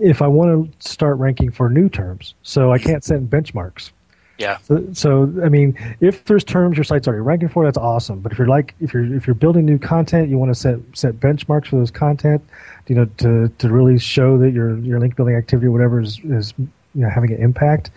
if 0.00 0.22
I 0.22 0.26
want 0.26 0.80
to 0.80 0.88
start 0.88 1.18
ranking 1.18 1.50
for 1.50 1.68
new 1.68 1.88
terms, 1.90 2.34
so 2.42 2.72
I 2.72 2.78
can't 2.78 3.04
set 3.04 3.20
benchmarks. 3.22 3.90
Yeah. 4.36 4.58
So, 4.58 4.84
so, 4.92 5.22
I 5.44 5.48
mean, 5.48 5.76
if 6.00 6.24
there's 6.24 6.42
terms 6.42 6.76
your 6.76 6.84
site's 6.84 7.06
already 7.06 7.22
ranking 7.22 7.48
for, 7.48 7.64
that's 7.64 7.78
awesome. 7.78 8.20
But 8.20 8.32
if 8.32 8.38
you're 8.38 8.48
like 8.48 8.74
if 8.80 8.92
you're 8.92 9.14
if 9.14 9.26
you're 9.26 9.34
building 9.34 9.64
new 9.64 9.78
content, 9.78 10.28
you 10.28 10.38
want 10.38 10.52
to 10.52 10.58
set 10.58 10.78
set 10.92 11.14
benchmarks 11.20 11.68
for 11.68 11.76
those 11.76 11.90
content, 11.90 12.42
you 12.88 12.96
know, 12.96 13.04
to 13.18 13.48
to 13.48 13.68
really 13.72 13.98
show 13.98 14.36
that 14.38 14.50
your 14.50 14.76
your 14.78 14.98
link 14.98 15.14
building 15.16 15.36
activity 15.36 15.68
or 15.68 15.70
whatever 15.70 16.00
is 16.00 16.18
is 16.24 16.52
you 16.58 16.68
know 16.94 17.08
having 17.08 17.32
an 17.32 17.40
impact. 17.40 17.90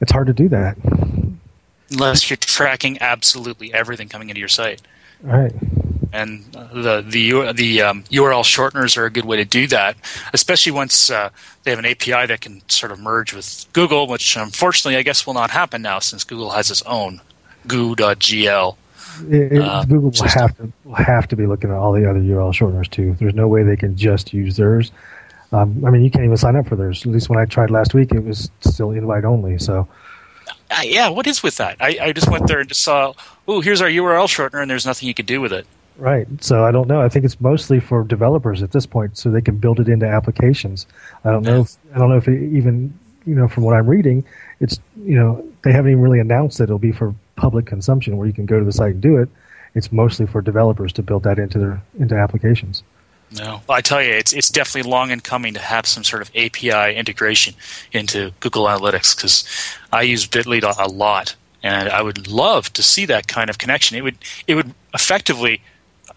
It's 0.00 0.12
hard 0.12 0.26
to 0.28 0.32
do 0.32 0.48
that 0.48 0.76
unless 1.90 2.28
you're 2.28 2.36
tracking 2.36 2.98
absolutely 3.00 3.72
everything 3.72 4.08
coming 4.08 4.28
into 4.30 4.40
your 4.40 4.48
site. 4.48 4.82
Right. 5.22 5.52
And 6.12 6.44
the 6.52 7.04
the 7.06 7.52
the 7.52 7.82
um, 7.82 8.02
URL 8.04 8.42
shorteners 8.42 8.96
are 8.96 9.04
a 9.04 9.10
good 9.10 9.24
way 9.24 9.36
to 9.36 9.44
do 9.44 9.66
that, 9.68 9.96
especially 10.32 10.72
once 10.72 11.10
uh, 11.10 11.30
they 11.64 11.70
have 11.70 11.78
an 11.78 11.86
API 11.86 12.26
that 12.26 12.40
can 12.40 12.62
sort 12.68 12.92
of 12.92 12.98
merge 12.98 13.34
with 13.34 13.66
Google, 13.72 14.06
which 14.06 14.36
unfortunately 14.36 14.96
I 14.96 15.02
guess 15.02 15.26
will 15.26 15.34
not 15.34 15.50
happen 15.50 15.82
now 15.82 15.98
since 15.98 16.24
Google 16.24 16.50
has 16.50 16.70
its 16.70 16.82
own 16.82 17.20
goo.gl. 17.66 18.76
It, 19.28 19.52
it, 19.52 19.62
uh, 19.62 19.84
Google 19.84 20.10
will 20.10 20.28
have 20.28 20.56
to 20.56 20.72
will 20.84 20.94
have 20.94 21.28
to 21.28 21.36
be 21.36 21.46
looking 21.46 21.70
at 21.70 21.76
all 21.76 21.92
the 21.92 22.08
other 22.08 22.20
URL 22.20 22.52
shorteners 22.52 22.88
too. 22.88 23.14
There's 23.18 23.34
no 23.34 23.48
way 23.48 23.62
they 23.62 23.76
can 23.76 23.96
just 23.96 24.32
use 24.32 24.56
theirs. 24.56 24.92
Um, 25.50 25.82
I 25.84 25.90
mean, 25.90 26.02
you 26.02 26.10
can't 26.10 26.24
even 26.24 26.36
sign 26.36 26.56
up 26.56 26.68
for 26.68 26.76
theirs. 26.76 27.04
At 27.04 27.12
least 27.12 27.28
when 27.28 27.38
I 27.38 27.46
tried 27.46 27.70
last 27.70 27.94
week, 27.94 28.12
it 28.12 28.22
was 28.22 28.50
still 28.60 28.90
invite 28.90 29.24
only. 29.24 29.58
So 29.58 29.88
uh, 30.70 30.82
yeah, 30.84 31.08
what 31.08 31.26
is 31.26 31.42
with 31.42 31.56
that? 31.56 31.76
I, 31.80 31.98
I 32.00 32.12
just 32.12 32.30
went 32.30 32.46
there 32.46 32.60
and 32.60 32.68
just 32.68 32.82
saw, 32.82 33.14
oh, 33.46 33.60
here's 33.60 33.80
our 33.80 33.88
URL 33.88 34.26
shortener, 34.26 34.60
and 34.60 34.70
there's 34.70 34.86
nothing 34.86 35.08
you 35.08 35.14
can 35.14 35.26
do 35.26 35.40
with 35.40 35.52
it. 35.52 35.66
Right. 35.98 36.28
So 36.42 36.64
I 36.64 36.70
don't 36.70 36.86
know. 36.86 37.02
I 37.02 37.08
think 37.08 37.24
it's 37.24 37.40
mostly 37.40 37.80
for 37.80 38.04
developers 38.04 38.62
at 38.62 38.70
this 38.70 38.86
point, 38.86 39.18
so 39.18 39.30
they 39.30 39.40
can 39.40 39.56
build 39.56 39.80
it 39.80 39.88
into 39.88 40.06
applications. 40.06 40.86
I 41.24 41.32
don't 41.32 41.42
know. 41.42 41.62
If, 41.62 41.76
I 41.92 41.98
don't 41.98 42.10
know 42.10 42.16
if 42.16 42.28
even 42.28 42.96
you 43.26 43.34
know 43.34 43.48
from 43.48 43.64
what 43.64 43.76
I'm 43.76 43.88
reading, 43.88 44.24
it's 44.60 44.78
you 45.04 45.18
know 45.18 45.44
they 45.64 45.72
haven't 45.72 45.90
even 45.90 46.02
really 46.02 46.20
announced 46.20 46.58
that 46.58 46.64
it'll 46.64 46.78
be 46.78 46.92
for 46.92 47.14
public 47.34 47.66
consumption 47.66 48.16
where 48.16 48.28
you 48.28 48.32
can 48.32 48.46
go 48.46 48.60
to 48.60 48.64
the 48.64 48.72
site 48.72 48.92
and 48.92 49.00
do 49.00 49.16
it. 49.16 49.28
It's 49.74 49.90
mostly 49.90 50.26
for 50.26 50.40
developers 50.40 50.92
to 50.94 51.02
build 51.02 51.24
that 51.24 51.38
into 51.38 51.58
their 51.58 51.82
into 51.98 52.14
applications. 52.14 52.84
No, 53.36 53.60
well, 53.68 53.76
I 53.76 53.80
tell 53.80 54.00
you, 54.00 54.12
it's 54.12 54.32
it's 54.32 54.50
definitely 54.50 54.88
long 54.88 55.10
in 55.10 55.18
coming 55.18 55.52
to 55.54 55.60
have 55.60 55.84
some 55.84 56.04
sort 56.04 56.22
of 56.22 56.30
API 56.36 56.94
integration 56.94 57.54
into 57.92 58.32
Google 58.38 58.66
Analytics 58.66 59.16
because 59.16 59.76
I 59.92 60.02
use 60.02 60.28
Bitly 60.28 60.62
a 60.62 60.88
lot, 60.88 61.34
and 61.62 61.88
I 61.88 62.02
would 62.02 62.28
love 62.28 62.72
to 62.74 62.84
see 62.84 63.04
that 63.06 63.26
kind 63.26 63.50
of 63.50 63.58
connection. 63.58 63.98
It 63.98 64.02
would 64.02 64.18
it 64.46 64.54
would 64.54 64.72
effectively 64.94 65.60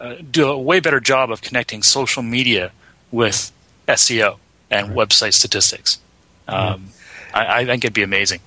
uh, 0.02 0.16
do 0.32 0.50
a 0.50 0.58
way 0.58 0.80
better 0.80 1.00
job 1.00 1.32
of 1.32 1.42
connecting 1.42 1.84
social 1.84 2.24
media 2.24 2.72
with 3.12 3.52
SEO 3.88 4.38
and 4.70 4.90
right. 4.90 4.98
website 4.98 5.34
statistics. 5.34 6.00
Um, 6.48 6.90
I, 7.34 7.62
I, 7.62 7.66
think 7.66 7.84
it'd 7.84 7.94
be 7.94 8.04
amazing. 8.04 8.42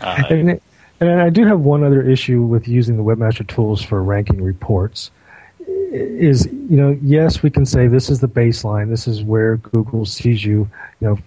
Uh, 0.00 0.22
and, 0.30 0.50
it, 0.52 0.62
and 1.00 1.20
I 1.20 1.30
do 1.30 1.44
have 1.46 1.60
one 1.60 1.82
other 1.84 2.02
issue 2.02 2.42
with 2.42 2.68
using 2.68 2.96
the 2.96 3.02
Webmaster 3.02 3.46
Tools 3.46 3.82
for 3.82 4.02
ranking 4.02 4.42
reports 4.42 5.10
is 5.94 6.46
you 6.46 6.76
know 6.76 6.98
yes 7.02 7.42
we 7.42 7.50
can 7.50 7.64
say 7.64 7.86
this 7.86 8.10
is 8.10 8.18
the 8.18 8.28
baseline 8.28 8.90
this 8.90 9.06
is 9.06 9.22
where 9.22 9.58
google 9.58 10.04
sees 10.04 10.44
you 10.44 10.68
you 11.00 11.06
know 11.06 11.18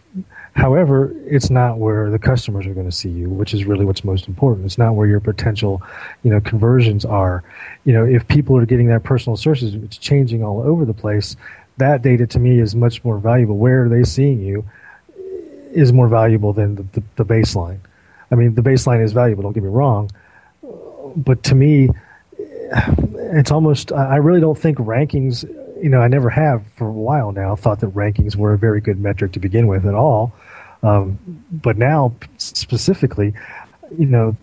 however 0.57 1.13
it's 1.27 1.51
not 1.51 1.77
where 1.77 2.09
the 2.09 2.17
customers 2.17 2.65
are 2.65 2.73
going 2.73 2.89
to 2.89 2.95
see 2.95 3.09
you 3.09 3.29
which 3.29 3.53
is 3.53 3.65
really 3.65 3.85
what's 3.85 4.03
most 4.03 4.27
important 4.27 4.65
it's 4.65 4.77
not 4.77 4.95
where 4.95 5.07
your 5.07 5.19
potential 5.19 5.81
you 6.23 6.31
know 6.31 6.41
conversions 6.41 7.05
are 7.05 7.43
you 7.85 7.93
know 7.93 8.03
if 8.03 8.27
people 8.27 8.57
are 8.57 8.65
getting 8.65 8.87
that 8.87 9.03
personal 9.03 9.37
sources 9.37 9.75
it's 9.75 9.97
changing 9.97 10.43
all 10.43 10.61
over 10.61 10.83
the 10.83 10.93
place 10.93 11.35
that 11.77 12.01
data 12.01 12.25
to 12.25 12.39
me 12.39 12.59
is 12.59 12.75
much 12.75 13.03
more 13.03 13.19
valuable 13.19 13.55
where 13.55 13.85
are 13.85 13.89
they 13.89 14.03
seeing 14.03 14.41
you 14.41 14.65
is 15.73 15.93
more 15.93 16.07
valuable 16.07 16.53
than 16.53 16.73
the, 16.75 16.83
the, 16.93 17.03
the 17.17 17.25
baseline 17.25 17.79
i 18.31 18.35
mean 18.35 18.55
the 18.55 18.63
baseline 18.63 19.03
is 19.03 19.13
valuable 19.13 19.43
don't 19.43 19.53
get 19.53 19.63
me 19.63 19.69
wrong 19.69 20.09
but 21.15 21.43
to 21.43 21.53
me 21.53 21.89
it's 23.15 23.51
almost 23.51 23.91
I 23.91 24.17
really 24.17 24.41
don't 24.41 24.57
think 24.57 24.77
rankings. 24.77 25.43
You 25.81 25.89
know, 25.89 26.01
I 26.01 26.07
never 26.07 26.29
have 26.29 26.63
for 26.75 26.87
a 26.87 26.91
while 26.91 27.31
now 27.31 27.55
thought 27.55 27.79
that 27.81 27.93
rankings 27.93 28.35
were 28.35 28.53
a 28.53 28.57
very 28.57 28.81
good 28.81 28.99
metric 28.99 29.33
to 29.33 29.39
begin 29.39 29.67
with 29.67 29.85
at 29.85 29.93
all. 29.93 30.33
Um, 30.83 31.17
but 31.51 31.77
now, 31.77 32.13
specifically, 32.37 33.33
you 33.97 34.05
know, 34.05 34.35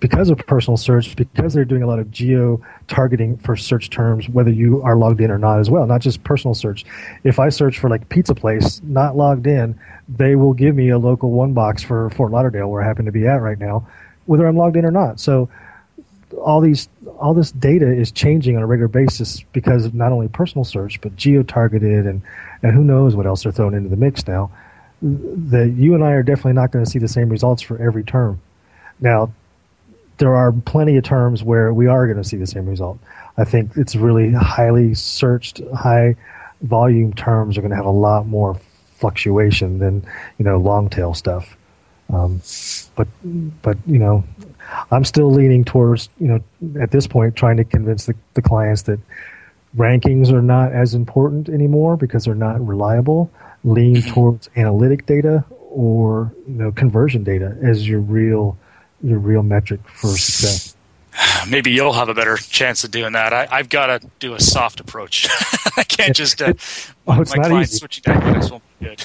because 0.00 0.30
of 0.30 0.38
personal 0.38 0.76
search, 0.76 1.16
because 1.16 1.54
they're 1.54 1.64
doing 1.64 1.82
a 1.82 1.86
lot 1.86 1.98
of 1.98 2.10
geo 2.10 2.60
targeting 2.86 3.36
for 3.38 3.56
search 3.56 3.90
terms, 3.90 4.28
whether 4.28 4.50
you 4.50 4.80
are 4.82 4.96
logged 4.96 5.20
in 5.20 5.30
or 5.30 5.38
not 5.38 5.58
as 5.58 5.70
well, 5.70 5.86
not 5.86 6.00
just 6.00 6.22
personal 6.22 6.54
search. 6.54 6.84
If 7.24 7.38
I 7.38 7.48
search 7.48 7.78
for 7.78 7.90
like 7.90 8.08
pizza 8.08 8.34
place, 8.34 8.80
not 8.84 9.16
logged 9.16 9.46
in, 9.46 9.78
they 10.08 10.36
will 10.36 10.54
give 10.54 10.76
me 10.76 10.90
a 10.90 10.98
local 10.98 11.32
one 11.32 11.52
box 11.52 11.82
for 11.82 12.10
Fort 12.10 12.30
Lauderdale, 12.30 12.70
where 12.70 12.82
I 12.82 12.86
happen 12.86 13.06
to 13.06 13.12
be 13.12 13.26
at 13.26 13.42
right 13.42 13.58
now, 13.58 13.88
whether 14.26 14.46
I'm 14.46 14.56
logged 14.56 14.76
in 14.76 14.84
or 14.84 14.92
not. 14.92 15.18
So 15.18 15.48
all 16.40 16.60
these 16.60 16.88
all 17.18 17.34
this 17.34 17.50
data 17.52 17.90
is 17.90 18.12
changing 18.12 18.56
on 18.56 18.62
a 18.62 18.66
regular 18.66 18.88
basis 18.88 19.42
because 19.52 19.86
of 19.86 19.94
not 19.94 20.12
only 20.12 20.28
personal 20.28 20.62
search 20.62 21.00
but 21.00 21.16
geo 21.16 21.42
targeted 21.42 22.06
and 22.06 22.20
and 22.62 22.72
who 22.72 22.84
knows 22.84 23.16
what 23.16 23.24
else 23.26 23.42
they're 23.42 23.52
throwing 23.52 23.74
into 23.74 23.88
the 23.88 23.96
mix 23.96 24.26
now. 24.26 24.50
That 25.00 25.74
you 25.76 25.94
and 25.94 26.02
I 26.02 26.10
are 26.10 26.22
definitely 26.22 26.54
not 26.54 26.72
going 26.72 26.84
to 26.84 26.90
see 26.90 26.98
the 26.98 27.08
same 27.08 27.28
results 27.28 27.62
for 27.62 27.80
every 27.80 28.02
term. 28.02 28.40
Now, 29.00 29.32
there 30.18 30.34
are 30.34 30.50
plenty 30.50 30.96
of 30.96 31.04
terms 31.04 31.44
where 31.44 31.72
we 31.72 31.86
are 31.86 32.06
going 32.06 32.20
to 32.20 32.28
see 32.28 32.36
the 32.36 32.46
same 32.46 32.66
result. 32.66 32.98
I 33.36 33.44
think 33.44 33.76
it's 33.76 33.94
really 33.94 34.32
highly 34.32 34.94
searched, 34.94 35.60
high 35.74 36.16
volume 36.62 37.12
terms 37.12 37.56
are 37.56 37.60
going 37.60 37.70
to 37.70 37.76
have 37.76 37.86
a 37.86 37.90
lot 37.90 38.26
more 38.26 38.60
fluctuation 38.96 39.78
than 39.78 40.04
you 40.38 40.44
know 40.44 40.58
long 40.58 40.88
tail 40.88 41.14
stuff. 41.14 41.56
Um, 42.12 42.42
but 42.96 43.06
but 43.62 43.76
you 43.86 43.98
know 43.98 44.24
I'm 44.90 45.04
still 45.04 45.30
leaning 45.30 45.64
towards, 45.64 46.08
you 46.18 46.28
know, 46.28 46.80
at 46.80 46.90
this 46.90 47.06
point, 47.06 47.36
trying 47.36 47.56
to 47.56 47.64
convince 47.64 48.06
the, 48.06 48.14
the 48.34 48.42
clients 48.42 48.82
that 48.82 48.98
rankings 49.76 50.32
are 50.32 50.42
not 50.42 50.72
as 50.72 50.94
important 50.94 51.48
anymore 51.48 51.96
because 51.96 52.24
they're 52.24 52.34
not 52.34 52.64
reliable. 52.66 53.30
Lean 53.68 54.02
towards 54.02 54.48
analytic 54.56 55.06
data 55.06 55.44
or 55.50 56.34
you 56.46 56.54
know 56.54 56.72
conversion 56.72 57.22
data 57.22 57.56
as 57.62 57.86
your 57.88 58.00
real 58.00 58.58
your 59.02 59.18
real 59.18 59.42
metric 59.42 59.80
for 59.88 60.08
success. 60.08 60.67
Maybe 61.50 61.70
you'll 61.70 61.92
have 61.92 62.08
a 62.08 62.14
better 62.14 62.36
chance 62.36 62.84
of 62.84 62.90
doing 62.90 63.12
that. 63.12 63.32
I, 63.32 63.56
have 63.56 63.68
got 63.68 63.86
to 63.86 64.10
do 64.18 64.34
a 64.34 64.40
soft 64.40 64.80
approach. 64.80 65.28
I 65.76 65.84
can't 65.84 66.14
just 66.14 66.40
uh, 66.42 66.54
oh, 67.06 67.20
it's 67.20 67.36
my 67.36 67.42
not 67.42 67.50
clients 67.50 67.72
easy. 67.72 67.78
switching 67.78 68.02
dynamics 68.04 68.50
won't 68.50 68.62
be 68.78 68.86
good. 68.86 69.04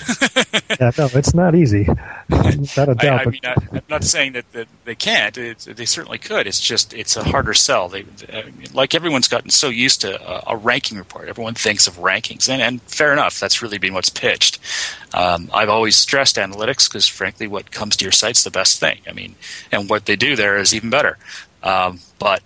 yeah, 0.79 0.91
no, 0.97 1.09
it's 1.13 1.33
not 1.33 1.55
easy. 1.55 1.87
Without 2.29 2.89
a 2.89 2.95
doubt. 2.95 3.19
I, 3.19 3.23
I 3.23 3.25
mean, 3.25 3.39
I, 3.43 3.55
am 3.73 3.81
not 3.89 4.03
saying 4.03 4.33
that, 4.33 4.51
that 4.53 4.67
they 4.85 4.95
can't. 4.95 5.37
It's, 5.37 5.65
they 5.65 5.85
certainly 5.85 6.17
could. 6.17 6.47
It's 6.47 6.59
just 6.59 6.93
it's 6.93 7.15
a 7.15 7.23
harder 7.23 7.53
sell. 7.53 7.89
They, 7.89 8.05
like 8.73 8.95
everyone's 8.95 9.27
gotten 9.27 9.49
so 9.49 9.69
used 9.69 10.01
to 10.01 10.21
a, 10.21 10.53
a, 10.53 10.57
ranking 10.57 10.97
report. 10.97 11.27
Everyone 11.27 11.53
thinks 11.53 11.87
of 11.87 11.95
rankings, 11.97 12.49
and, 12.49 12.61
and 12.61 12.81
fair 12.83 13.13
enough. 13.13 13.39
That's 13.39 13.61
really 13.61 13.77
been 13.77 13.93
what's 13.93 14.09
pitched. 14.09 14.59
Um, 15.13 15.49
I've 15.53 15.69
always 15.69 15.95
stressed 15.95 16.37
analytics 16.37 16.89
because, 16.89 17.07
frankly, 17.07 17.47
what 17.47 17.71
comes 17.71 17.95
to 17.97 18.05
your 18.05 18.11
site's 18.11 18.43
the 18.43 18.51
best 18.51 18.79
thing. 18.79 18.99
I 19.07 19.13
mean, 19.13 19.35
and 19.71 19.89
what 19.89 20.05
they 20.05 20.15
do 20.15 20.35
there 20.35 20.57
is 20.57 20.73
even 20.73 20.89
better. 20.89 21.17
Um, 21.63 21.99
but 22.19 22.43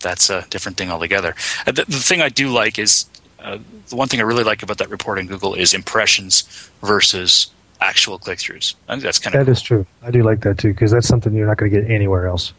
that's 0.00 0.30
a 0.30 0.46
different 0.50 0.78
thing 0.78 0.90
altogether. 0.90 1.34
Uh, 1.66 1.72
the, 1.72 1.84
the 1.84 1.98
thing 1.98 2.20
I 2.20 2.28
do 2.28 2.50
like 2.50 2.78
is 2.78 3.06
uh, 3.40 3.58
the 3.88 3.96
one 3.96 4.08
thing 4.08 4.20
I 4.20 4.22
really 4.22 4.44
like 4.44 4.62
about 4.62 4.78
that 4.78 4.90
report 4.90 5.18
in 5.18 5.26
Google 5.26 5.54
is 5.54 5.74
impressions 5.74 6.70
versus 6.82 7.50
actual 7.80 8.18
click 8.18 8.38
throughs. 8.38 8.74
I 8.88 8.94
think 8.94 9.02
that's 9.02 9.18
kind 9.18 9.34
of 9.34 9.46
that 9.46 9.52
is 9.52 9.60
true. 9.60 9.86
I 10.02 10.10
do 10.10 10.22
like 10.22 10.40
that 10.40 10.58
too 10.58 10.72
because 10.72 10.90
that's 10.90 11.08
something 11.08 11.34
you're 11.34 11.46
not 11.46 11.58
going 11.58 11.70
to 11.70 11.80
get 11.80 11.90
anywhere 11.90 12.26
else. 12.26 12.52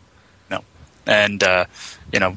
No, 0.52 0.64
and 1.08 1.43
uh, 1.43 1.66
you 2.12 2.20
know, 2.20 2.36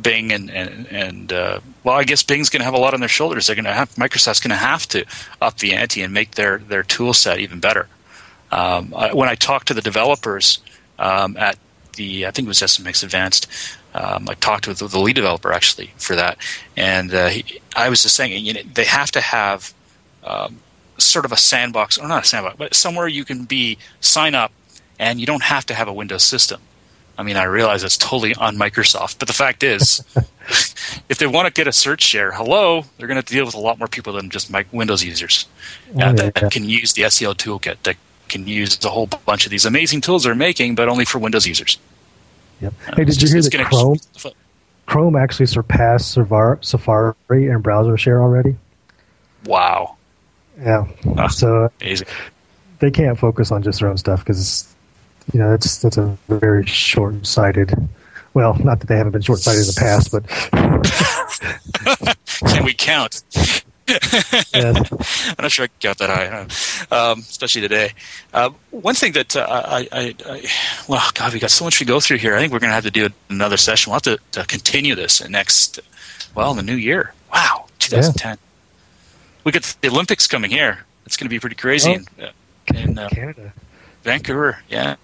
Bing 0.00 0.32
and 0.32 0.50
and, 0.50 0.86
and 0.86 1.32
uh, 1.32 1.60
well, 1.84 1.96
I 1.96 2.04
guess 2.04 2.22
Bing's 2.22 2.48
going 2.48 2.60
to 2.60 2.64
have 2.64 2.74
a 2.74 2.78
lot 2.78 2.94
on 2.94 3.00
their 3.00 3.08
shoulders. 3.08 3.46
They're 3.46 3.56
going 3.56 3.64
to 3.64 3.74
have 3.74 3.94
Microsoft's 3.96 4.40
going 4.40 4.50
to 4.50 4.56
have 4.56 4.86
to 4.88 5.04
up 5.42 5.58
the 5.58 5.74
ante 5.74 6.02
and 6.02 6.14
make 6.14 6.32
their 6.32 6.58
their 6.58 6.82
tool 6.82 7.12
set 7.12 7.38
even 7.40 7.60
better. 7.60 7.88
Um, 8.50 8.94
I, 8.96 9.12
when 9.12 9.28
I 9.28 9.34
talk 9.34 9.64
to 9.66 9.74
the 9.74 9.82
developers 9.82 10.60
um, 10.98 11.36
at 11.36 11.58
the 11.96 12.26
I 12.26 12.30
think 12.30 12.46
it 12.46 12.48
was 12.48 12.58
SMX 12.58 13.02
Advanced. 13.02 13.48
Um, 13.94 14.28
I 14.28 14.34
talked 14.34 14.68
with 14.68 14.78
the 14.78 14.98
lead 14.98 15.16
developer 15.16 15.52
actually 15.52 15.90
for 15.96 16.16
that, 16.16 16.38
and 16.76 17.12
uh, 17.12 17.28
he, 17.28 17.60
I 17.74 17.88
was 17.88 18.02
just 18.02 18.14
saying, 18.14 18.44
you 18.44 18.52
know, 18.54 18.62
they 18.74 18.84
have 18.84 19.10
to 19.12 19.20
have 19.20 19.74
um, 20.24 20.60
sort 20.98 21.24
of 21.24 21.32
a 21.32 21.36
sandbox, 21.36 21.98
or 21.98 22.06
not 22.08 22.24
a 22.24 22.26
sandbox, 22.26 22.56
but 22.56 22.74
somewhere 22.74 23.08
you 23.08 23.24
can 23.24 23.44
be 23.44 23.78
sign 24.00 24.34
up, 24.34 24.52
and 24.98 25.20
you 25.20 25.26
don't 25.26 25.42
have 25.42 25.66
to 25.66 25.74
have 25.74 25.88
a 25.88 25.92
Windows 25.92 26.22
system. 26.22 26.60
I 27.18 27.22
mean, 27.22 27.36
I 27.36 27.44
realize 27.44 27.82
it's 27.82 27.96
totally 27.96 28.34
on 28.34 28.56
Microsoft, 28.56 29.18
but 29.18 29.28
the 29.28 29.34
fact 29.34 29.62
is, 29.62 30.04
if 31.08 31.18
they 31.18 31.26
want 31.26 31.46
to 31.46 31.52
get 31.52 31.66
a 31.66 31.72
search 31.72 32.02
share, 32.02 32.32
hello, 32.32 32.84
they're 32.98 33.08
going 33.08 33.22
to 33.22 33.32
deal 33.32 33.46
with 33.46 33.54
a 33.54 33.60
lot 33.60 33.78
more 33.78 33.88
people 33.88 34.12
than 34.12 34.28
just 34.28 34.50
my 34.50 34.66
Windows 34.72 35.02
users 35.02 35.46
uh, 35.98 36.08
Oh, 36.08 36.12
that 36.12 36.52
can 36.52 36.68
use 36.68 36.92
the 36.92 37.02
SEO 37.02 37.34
toolkit, 37.34 37.76
that 37.84 37.96
can 38.28 38.46
use 38.46 38.82
a 38.84 38.88
whole 38.88 39.06
bunch 39.06 39.44
of 39.46 39.50
these 39.50 39.64
amazing 39.64 40.00
tools 40.00 40.24
they're 40.24 40.34
making, 40.34 40.74
but 40.74 40.88
only 40.88 41.04
for 41.04 41.18
Windows 41.18 41.46
users. 41.46 41.78
Yep. 42.60 42.72
Uh, 42.88 42.96
Hey, 42.96 43.04
did 43.04 43.20
you 43.22 43.28
hear 43.28 43.42
that 43.42 43.68
Chrome 43.70 43.98
Chrome 44.86 45.16
actually 45.16 45.46
surpassed 45.46 46.12
Safari, 46.12 47.14
in 47.30 47.60
browser 47.60 47.96
share 47.96 48.22
already? 48.22 48.56
Wow. 49.44 49.96
Yeah. 50.60 50.86
so 51.28 51.70
Amazing. 51.80 52.08
they 52.78 52.90
can't 52.90 53.18
focus 53.18 53.50
on 53.50 53.62
just 53.62 53.80
their 53.80 53.88
own 53.90 53.98
stuff 53.98 54.20
because 54.24 54.72
you 55.32 55.40
know 55.40 55.50
that's 55.50 55.78
that's 55.78 55.96
a 55.98 56.16
very 56.28 56.64
short-sighted. 56.64 57.74
Well, 58.32 58.54
not 58.62 58.80
that 58.80 58.86
they 58.86 58.96
haven't 58.96 59.12
been 59.12 59.22
short-sighted 59.22 59.62
in 59.62 59.66
the 59.66 59.78
past, 59.78 60.10
but 60.12 60.26
Can 62.52 62.64
we 62.64 62.74
count? 62.74 63.22
Yes. 63.88 64.92
I'm 65.38 65.42
not 65.42 65.52
sure 65.52 65.66
I 65.66 65.68
got 65.80 65.98
that 65.98 66.10
high, 66.10 66.96
um, 66.96 67.20
especially 67.20 67.60
today. 67.62 67.92
Uh, 68.32 68.50
one 68.70 68.94
thing 68.94 69.12
that 69.12 69.36
uh, 69.36 69.46
I, 69.48 69.88
I, 69.92 70.14
I, 70.26 70.42
well, 70.88 71.08
God, 71.14 71.32
we 71.32 71.38
got 71.38 71.50
so 71.50 71.64
much 71.64 71.78
to 71.78 71.84
go 71.84 72.00
through 72.00 72.18
here. 72.18 72.34
I 72.34 72.40
think 72.40 72.52
we're 72.52 72.58
going 72.58 72.70
to 72.70 72.74
have 72.74 72.84
to 72.84 72.90
do 72.90 73.08
another 73.30 73.56
session. 73.56 73.90
We'll 73.90 73.96
have 73.96 74.02
to, 74.02 74.18
to 74.32 74.46
continue 74.46 74.94
this 74.94 75.26
next, 75.28 75.80
well, 76.34 76.50
in 76.50 76.56
the 76.56 76.62
new 76.62 76.76
year. 76.76 77.12
Wow, 77.32 77.66
2010. 77.78 78.38
We 79.44 79.52
got 79.52 79.76
the 79.80 79.88
Olympics 79.88 80.26
coming 80.26 80.50
here. 80.50 80.84
It's 81.04 81.16
going 81.16 81.26
to 81.26 81.30
be 81.30 81.38
pretty 81.38 81.56
crazy 81.56 81.92
in, 81.92 82.06
uh, 82.20 82.30
in 82.74 82.98
uh, 82.98 83.08
Canada. 83.10 83.52
Vancouver. 84.02 84.58
Yeah, 84.68 84.96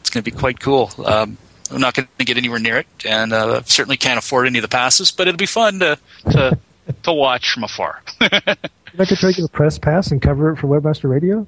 it's 0.00 0.10
going 0.10 0.22
to 0.24 0.30
be 0.30 0.36
quite 0.36 0.60
cool. 0.60 0.90
Um, 1.04 1.36
I'm 1.70 1.80
not 1.80 1.94
going 1.94 2.08
to 2.18 2.24
get 2.24 2.36
anywhere 2.36 2.58
near 2.58 2.78
it, 2.78 2.86
and 3.04 3.32
uh, 3.32 3.62
certainly 3.64 3.96
can't 3.96 4.18
afford 4.18 4.46
any 4.46 4.58
of 4.58 4.62
the 4.62 4.68
passes. 4.68 5.10
But 5.10 5.26
it'll 5.26 5.38
be 5.38 5.46
fun 5.46 5.80
to 5.80 5.98
to, 6.30 6.58
to 7.02 7.12
watch 7.12 7.52
from 7.52 7.64
afar. 7.64 8.00
I 8.20 9.04
could 9.04 9.18
try 9.18 9.32
to 9.32 9.36
get 9.36 9.44
a 9.44 9.48
press 9.48 9.78
pass 9.78 10.10
and 10.10 10.22
cover 10.22 10.52
it 10.52 10.56
for 10.56 10.68
Webmaster 10.68 11.10
Radio. 11.10 11.46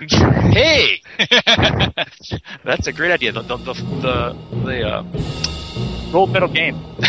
hey, 0.00 1.00
that's 2.64 2.88
a 2.88 2.92
great 2.92 3.12
idea. 3.12 3.32
The 3.32 3.42
the 3.42 3.56
the 3.56 3.72
the, 3.74 4.36
the 4.64 4.82
uh, 4.82 5.02
gold 6.10 6.32
medal 6.32 6.48
game. 6.48 6.76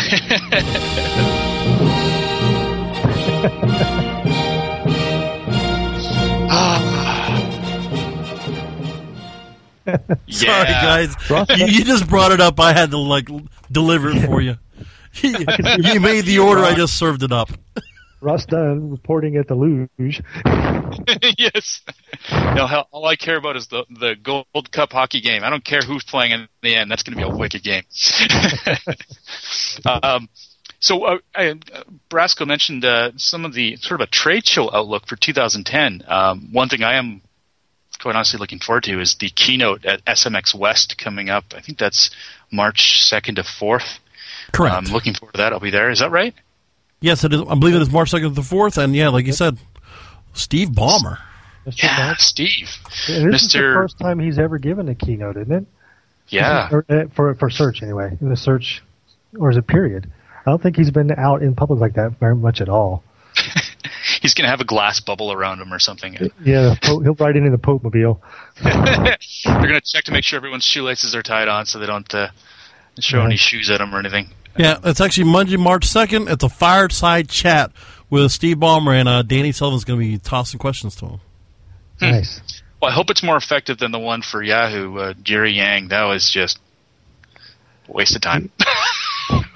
Sorry, 10.28 10.68
guys. 10.68 11.14
You, 11.30 11.66
you 11.66 11.84
just 11.84 12.08
brought 12.08 12.32
it 12.32 12.40
up. 12.40 12.58
I 12.60 12.72
had 12.72 12.90
to 12.90 12.98
like 12.98 13.28
deliver 13.70 14.10
it 14.10 14.26
for 14.26 14.40
you. 14.40 14.56
You 15.22 16.00
made 16.00 16.24
the 16.24 16.38
order. 16.38 16.62
I 16.62 16.74
just 16.74 16.98
served 16.98 17.22
it 17.22 17.32
up. 17.32 17.50
Ross 18.20 18.46
Dunn 18.46 18.90
reporting 18.90 19.36
at 19.36 19.46
the 19.46 19.54
luge. 19.54 20.22
yes. 21.38 21.82
No, 22.30 22.66
hell, 22.66 22.88
all 22.90 23.04
I 23.04 23.16
care 23.16 23.36
about 23.36 23.56
is 23.56 23.68
the 23.68 23.84
the 23.90 24.16
Gold 24.20 24.72
Cup 24.72 24.92
hockey 24.92 25.20
game. 25.20 25.44
I 25.44 25.50
don't 25.50 25.64
care 25.64 25.80
who's 25.82 26.02
playing 26.02 26.32
in 26.32 26.48
the 26.62 26.74
end. 26.74 26.90
That's 26.90 27.02
going 27.02 27.18
to 27.18 27.24
be 27.24 27.30
a 27.30 27.36
wicked 27.36 27.62
game. 27.62 27.84
um, 30.02 30.28
so, 30.80 31.04
uh, 31.04 31.18
I, 31.34 31.48
uh, 31.50 31.54
Brasco 32.10 32.46
mentioned 32.46 32.84
uh, 32.84 33.12
some 33.16 33.44
of 33.44 33.54
the 33.54 33.76
sort 33.76 34.00
of 34.00 34.08
a 34.08 34.10
trade 34.10 34.46
show 34.46 34.72
outlook 34.72 35.06
for 35.06 35.16
2010. 35.16 36.04
Um, 36.06 36.48
one 36.52 36.68
thing 36.68 36.82
I 36.82 36.94
am 36.94 37.22
quite 38.00 38.14
honestly 38.14 38.38
looking 38.38 38.58
forward 38.58 38.84
to 38.84 39.00
is 39.00 39.16
the 39.16 39.30
keynote 39.30 39.84
at 39.84 40.04
SMX 40.04 40.54
West 40.54 40.98
coming 40.98 41.28
up. 41.28 41.44
I 41.56 41.60
think 41.60 41.78
that's 41.78 42.10
March 42.50 43.08
2nd 43.10 43.36
to 43.36 43.42
4th. 43.42 43.98
Correct. 44.56 44.74
I'm 44.74 44.84
looking 44.84 45.14
forward 45.14 45.32
to 45.34 45.38
that. 45.38 45.52
I'll 45.52 45.60
be 45.60 45.70
there. 45.70 45.90
Is 45.90 46.00
that 46.00 46.10
right? 46.10 46.34
Yes, 47.00 47.24
it 47.24 47.32
is. 47.32 47.42
I 47.42 47.54
believe 47.54 47.74
it 47.74 47.82
is 47.82 47.90
March 47.90 48.10
second 48.10 48.30
to 48.30 48.34
the 48.34 48.42
fourth, 48.42 48.78
and 48.78 48.94
yeah, 48.96 49.08
like 49.08 49.26
you 49.26 49.32
said, 49.32 49.58
Steve 50.32 50.68
Ballmer. 50.68 51.18
Yeah, 51.66 52.14
Steve. 52.16 52.70
Yeah, 53.08 53.28
this 53.30 53.42
is 53.42 53.52
the 53.52 53.58
first 53.58 53.98
time 53.98 54.18
he's 54.18 54.38
ever 54.38 54.58
given 54.58 54.88
a 54.88 54.94
keynote, 54.94 55.36
isn't 55.36 55.52
it? 55.52 55.66
Yeah. 56.28 56.68
Or, 56.70 56.84
uh, 56.88 57.04
for 57.14 57.34
for 57.34 57.50
search 57.50 57.82
anyway, 57.82 58.16
in 58.20 58.28
the 58.28 58.36
search, 58.36 58.82
or 59.38 59.50
is 59.50 59.56
it 59.56 59.66
period? 59.66 60.10
I 60.46 60.50
don't 60.50 60.62
think 60.62 60.76
he's 60.76 60.90
been 60.90 61.10
out 61.12 61.42
in 61.42 61.54
public 61.54 61.80
like 61.80 61.94
that 61.94 62.18
very 62.20 62.36
much 62.36 62.60
at 62.60 62.68
all. 62.68 63.02
He's 64.22 64.32
going 64.34 64.44
to 64.44 64.50
have 64.50 64.60
a 64.60 64.64
glass 64.64 65.00
bubble 65.00 65.32
around 65.32 65.60
him 65.60 65.72
or 65.72 65.78
something. 65.80 66.14
Yeah, 66.14 66.70
the 66.70 66.78
Pope, 66.80 67.02
he'll 67.02 67.14
ride 67.14 67.36
into 67.36 67.50
the 67.50 67.58
Pope 67.58 67.82
mobile. 67.82 68.22
They're 68.62 68.72
going 68.72 69.74
to 69.74 69.80
check 69.84 70.04
to 70.04 70.12
make 70.12 70.24
sure 70.24 70.36
everyone's 70.36 70.64
shoelaces 70.64 71.14
are 71.14 71.22
tied 71.22 71.48
on 71.48 71.66
so 71.66 71.78
they 71.80 71.86
don't 71.86 72.12
uh, 72.14 72.28
show 73.00 73.22
any 73.22 73.36
shoes 73.36 73.70
at 73.70 73.80
him 73.80 73.94
or 73.94 73.98
anything. 73.98 74.30
Yeah, 74.58 74.78
it's 74.84 75.00
actually 75.00 75.24
Monday, 75.30 75.56
March 75.56 75.84
second. 75.86 76.28
It's 76.28 76.44
a 76.44 76.48
fireside 76.48 77.28
chat 77.28 77.72
with 78.10 78.30
Steve 78.32 78.56
Ballmer 78.58 78.94
and 78.98 79.08
uh, 79.08 79.22
Danny 79.22 79.52
Sullivan's 79.52 79.84
going 79.84 80.00
to 80.00 80.06
be 80.06 80.18
tossing 80.18 80.58
questions 80.58 80.94
to 80.96 81.06
him. 81.06 81.20
Nice. 82.00 82.40
Well, 82.80 82.90
I 82.90 82.94
hope 82.94 83.10
it's 83.10 83.22
more 83.22 83.36
effective 83.36 83.78
than 83.78 83.90
the 83.92 83.98
one 83.98 84.22
for 84.22 84.42
Yahoo, 84.42 84.96
uh, 84.98 85.14
Jerry 85.22 85.52
Yang. 85.52 85.88
That 85.88 86.04
was 86.04 86.30
just 86.30 86.58
a 87.88 87.92
waste 87.92 88.14
of 88.16 88.22
time. 88.22 88.50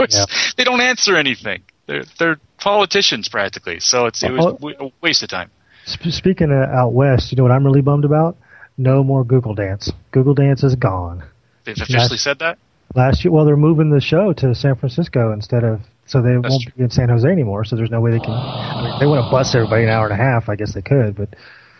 It's- 0.01 0.55
They 0.57 0.65
don't 0.65 0.81
answer 0.81 1.15
anything. 1.17 1.63
They're 1.87 2.05
they're 2.19 2.37
politicians 2.59 3.29
practically, 3.29 3.79
so 3.81 4.07
it's 4.07 4.23
it 4.23 4.33
was 4.33 4.47
Oh. 4.47 4.53
w- 4.53 4.77
a 4.81 4.91
waste 5.01 5.23
of 5.23 5.29
time. 5.29 5.51
Speaking 5.85 6.51
of 6.51 6.69
out 6.71 6.93
west, 6.93 7.31
you 7.31 7.37
know 7.37 7.43
what 7.45 7.53
I'm 7.53 7.65
really 7.65 7.81
bummed 7.83 8.05
about? 8.05 8.37
No 8.79 9.05
more 9.05 9.25
Google 9.25 9.55
Dance. 9.55 9.93
Google 10.11 10.35
Dance 10.35 10.65
is 10.65 10.75
gone. 10.75 11.23
They've 11.65 11.77
officially 11.77 11.99
Last- 11.99 12.23
said 12.23 12.39
that. 12.41 12.59
Last 12.95 13.25
year, 13.25 13.33
well, 13.33 13.45
they're 13.45 13.57
moving 13.57 13.91
the 13.91 14.01
show 14.01 14.33
to 14.35 14.55
San 14.55 14.75
Francisco 14.75 15.33
instead 15.33 15.63
of, 15.63 15.81
so 16.07 16.21
they 16.21 16.37
won't 16.37 16.75
be 16.77 16.83
in 16.83 16.91
San 16.91 17.09
Jose 17.09 17.29
anymore. 17.29 17.65
So 17.65 17.77
there's 17.77 17.91
no 17.91 18.01
way 18.01 18.11
they 18.11 18.19
can. 18.19 18.31
I 18.33 18.83
mean, 18.83 18.99
they 18.99 19.07
want 19.07 19.25
to 19.25 19.31
bus 19.31 19.55
everybody 19.55 19.85
an 19.85 19.91
hour 19.91 20.09
and 20.09 20.13
a 20.21 20.23
half. 20.23 20.49
I 20.49 20.57
guess 20.57 20.75
they 20.75 20.83
could, 20.83 21.17
but 21.17 21.29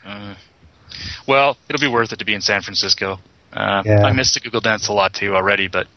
Uh, 0.07 0.35
well, 1.27 1.57
it'll 1.69 1.81
be 1.81 1.93
worth 1.93 2.13
it 2.13 2.19
to 2.21 2.25
be 2.25 2.35
in 2.35 2.41
San 2.41 2.63
Francisco. 2.63 3.19
Uh, 3.53 3.83
Yeah. 3.85 4.05
I 4.05 4.13
missed 4.13 4.35
the 4.35 4.41
Google 4.41 4.61
Dance 4.61 4.89
a 4.89 4.93
lot 4.93 5.13
too 5.15 5.35
already, 5.35 5.67
but 5.69 5.89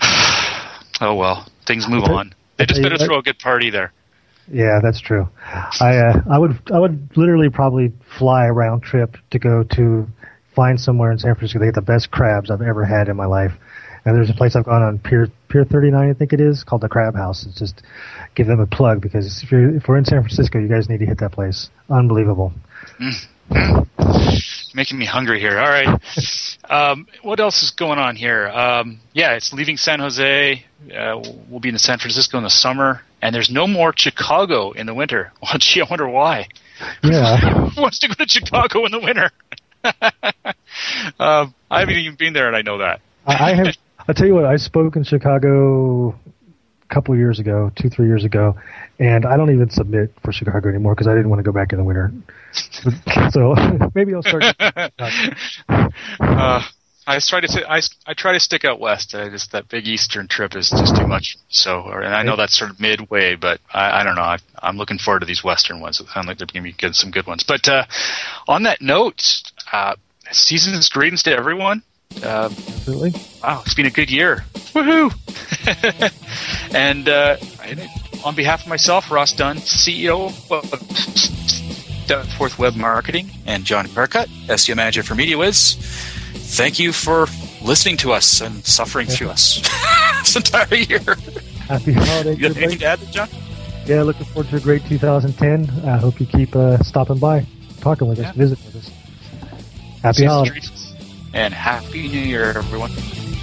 oh 1.00 1.14
well, 1.14 1.46
things 1.66 1.86
move 1.88 2.04
on. 2.04 2.34
They 2.56 2.64
just 2.66 2.82
better 2.82 2.96
throw 2.98 3.18
a 3.18 3.22
good 3.22 3.38
party 3.38 3.70
there. 3.70 3.92
yeah, 4.50 4.78
that's 4.82 5.00
true. 5.00 5.28
I 5.80 5.96
uh, 5.98 6.20
I 6.30 6.38
would 6.38 6.58
I 6.72 6.78
would 6.78 7.10
literally 7.16 7.50
probably 7.50 7.92
fly 8.18 8.46
a 8.46 8.52
round 8.52 8.82
trip 8.82 9.16
to 9.30 9.38
go 9.38 9.62
to 9.62 10.06
find 10.56 10.80
somewhere 10.80 11.12
in 11.12 11.18
San 11.18 11.34
Francisco. 11.34 11.60
They 11.60 11.66
get 11.66 11.74
the 11.74 11.82
best 11.82 12.10
crabs 12.10 12.50
I've 12.50 12.62
ever 12.62 12.84
had 12.84 13.08
in 13.08 13.16
my 13.16 13.26
life. 13.26 13.52
And 14.04 14.16
there's 14.16 14.30
a 14.30 14.34
place 14.34 14.54
I've 14.56 14.64
gone 14.64 14.82
on 14.82 14.98
Pier 14.98 15.28
Pier 15.48 15.64
39, 15.64 16.10
I 16.10 16.14
think 16.14 16.32
it 16.32 16.40
is, 16.40 16.64
called 16.64 16.80
the 16.80 16.88
Crab 16.88 17.14
House. 17.14 17.44
It's 17.44 17.58
just 17.58 17.82
give 18.36 18.46
them 18.46 18.60
a 18.60 18.66
plug 18.66 19.00
because 19.00 19.42
if 19.42 19.50
you're 19.50 19.76
if 19.76 19.88
we're 19.88 19.98
in 19.98 20.04
San 20.04 20.22
Francisco, 20.22 20.58
you 20.58 20.68
guys 20.68 20.88
need 20.88 21.00
to 21.00 21.06
hit 21.06 21.18
that 21.18 21.32
place. 21.32 21.70
Unbelievable. 21.90 22.52
Making 24.74 24.98
me 24.98 25.06
hungry 25.06 25.40
here. 25.40 25.58
All 25.58 25.68
right. 25.68 25.88
Um, 26.70 27.08
what 27.22 27.40
else 27.40 27.62
is 27.62 27.70
going 27.70 27.98
on 27.98 28.14
here? 28.14 28.48
Um, 28.48 29.00
yeah, 29.12 29.34
it's 29.34 29.52
leaving 29.52 29.76
San 29.76 29.98
Jose. 29.98 30.64
Uh, 30.84 31.22
we'll 31.48 31.60
be 31.60 31.70
in 31.70 31.78
San 31.78 31.98
Francisco 31.98 32.38
in 32.38 32.44
the 32.44 32.50
summer, 32.50 33.02
and 33.22 33.34
there's 33.34 33.50
no 33.50 33.66
more 33.66 33.92
Chicago 33.96 34.70
in 34.70 34.86
the 34.86 34.94
winter. 34.94 35.32
Well, 35.42 35.52
gee, 35.58 35.82
I 35.82 35.86
wonder 35.88 36.08
why. 36.08 36.46
Yeah. 37.02 37.36
Who 37.74 37.82
wants 37.82 37.98
to 38.00 38.08
go 38.08 38.14
to 38.14 38.28
Chicago 38.28 38.84
in 38.84 38.92
the 38.92 39.00
winter? 39.00 39.30
um, 41.18 41.54
I 41.70 41.80
haven't 41.80 41.96
even 41.96 42.16
been 42.16 42.32
there, 42.32 42.46
and 42.46 42.56
I 42.56 42.62
know 42.62 42.78
that. 42.78 43.00
I, 43.26 43.50
I 43.50 43.54
have. 43.54 43.76
I'll 44.08 44.14
tell 44.14 44.26
you 44.26 44.34
what. 44.34 44.44
I 44.44 44.56
spoke 44.56 44.96
in 44.96 45.04
Chicago 45.04 46.10
a 46.10 46.94
couple 46.94 47.14
of 47.14 47.18
years 47.18 47.38
ago, 47.38 47.72
two, 47.76 47.88
three 47.88 48.06
years 48.06 48.24
ago, 48.24 48.56
and 48.98 49.26
I 49.26 49.36
don't 49.36 49.52
even 49.52 49.70
submit 49.70 50.12
for 50.24 50.32
Chicago 50.32 50.68
anymore 50.68 50.94
because 50.94 51.08
I 51.08 51.14
didn't 51.14 51.30
want 51.30 51.40
to 51.40 51.44
go 51.44 51.52
back 51.52 51.72
in 51.72 51.78
the 51.78 51.84
winter. 51.84 52.12
so 53.30 53.54
maybe 53.94 54.14
I'll 54.14 54.22
start. 54.22 54.44
uh, 56.18 56.62
I 57.08 57.20
try 57.20 57.40
to 57.40 57.70
I, 57.70 57.80
I 58.06 58.14
try 58.14 58.32
to 58.32 58.40
stick 58.40 58.64
out 58.64 58.80
west. 58.80 59.14
I 59.14 59.28
just 59.28 59.52
that 59.52 59.68
big 59.68 59.86
eastern 59.86 60.26
trip 60.26 60.56
is 60.56 60.70
just 60.70 60.96
too 60.96 61.06
much. 61.06 61.36
So, 61.48 61.88
and 61.88 62.12
I 62.12 62.24
know 62.24 62.34
that's 62.34 62.58
sort 62.58 62.70
of 62.70 62.80
midway, 62.80 63.36
but 63.36 63.60
I, 63.72 64.00
I 64.00 64.04
don't 64.04 64.16
know. 64.16 64.22
I, 64.22 64.38
I'm 64.60 64.76
looking 64.76 64.98
forward 64.98 65.20
to 65.20 65.26
these 65.26 65.44
western 65.44 65.80
ones. 65.80 66.00
It 66.00 66.08
sound 66.08 66.26
like 66.26 66.38
they're 66.38 66.48
going 66.48 66.64
to 66.64 66.68
be 66.68 66.72
good, 66.72 66.96
some 66.96 67.12
good 67.12 67.26
ones. 67.26 67.44
But 67.46 67.68
uh, 67.68 67.84
on 68.48 68.64
that 68.64 68.82
note, 68.82 69.22
uh, 69.72 69.94
season's 70.30 70.88
greetings 70.88 71.22
to 71.24 71.32
everyone. 71.36 71.82
Uh, 72.22 72.48
Absolutely. 72.50 73.12
Wow, 73.42 73.62
it's 73.64 73.74
been 73.74 73.86
a 73.86 73.90
good 73.90 74.10
year. 74.10 74.44
Woohoo! 74.72 75.12
and 76.74 77.08
uh, 77.08 77.36
on 78.24 78.34
behalf 78.34 78.62
of 78.62 78.68
myself, 78.68 79.10
Ross 79.10 79.32
Dunn, 79.32 79.56
CEO 79.56 80.26
of 80.50 82.32
Fourth 82.34 82.58
Web 82.58 82.76
Marketing, 82.76 83.30
and 83.46 83.64
John 83.64 83.86
Carcutt, 83.86 84.28
SEO 84.46 84.76
Manager 84.76 85.02
for 85.02 85.14
MediaWiz, 85.14 85.74
thank 86.56 86.78
you 86.78 86.92
for 86.92 87.26
listening 87.62 87.96
to 87.98 88.12
us 88.12 88.40
and 88.40 88.64
suffering 88.64 89.06
through 89.08 89.30
us 89.30 89.60
this 90.20 90.36
entire 90.36 90.74
year. 90.74 91.00
Happy 91.68 91.92
holidays, 91.92 92.38
You 92.38 92.48
got 92.48 92.56
anything 92.56 92.78
to 92.78 92.84
add, 92.86 93.00
John? 93.12 93.28
Yeah, 93.86 94.02
looking 94.02 94.26
forward 94.26 94.50
to 94.50 94.56
a 94.56 94.60
great 94.60 94.84
2010. 94.86 95.84
I 95.88 95.96
hope 95.96 96.20
you 96.20 96.26
keep 96.26 96.54
uh, 96.56 96.78
stopping 96.82 97.18
by, 97.18 97.46
talking 97.80 98.08
with 98.08 98.18
us, 98.18 98.34
visiting 98.34 98.64
with 98.66 98.76
us. 98.76 98.90
Happy 100.06 100.18
Season's 100.18 100.30
holidays. 100.30 100.94
And 101.34 101.52
Happy 101.52 102.06
New 102.06 102.20
Year, 102.20 102.50
everyone. 102.56 102.90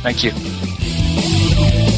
Thank 0.02 0.24
you. 0.24 1.93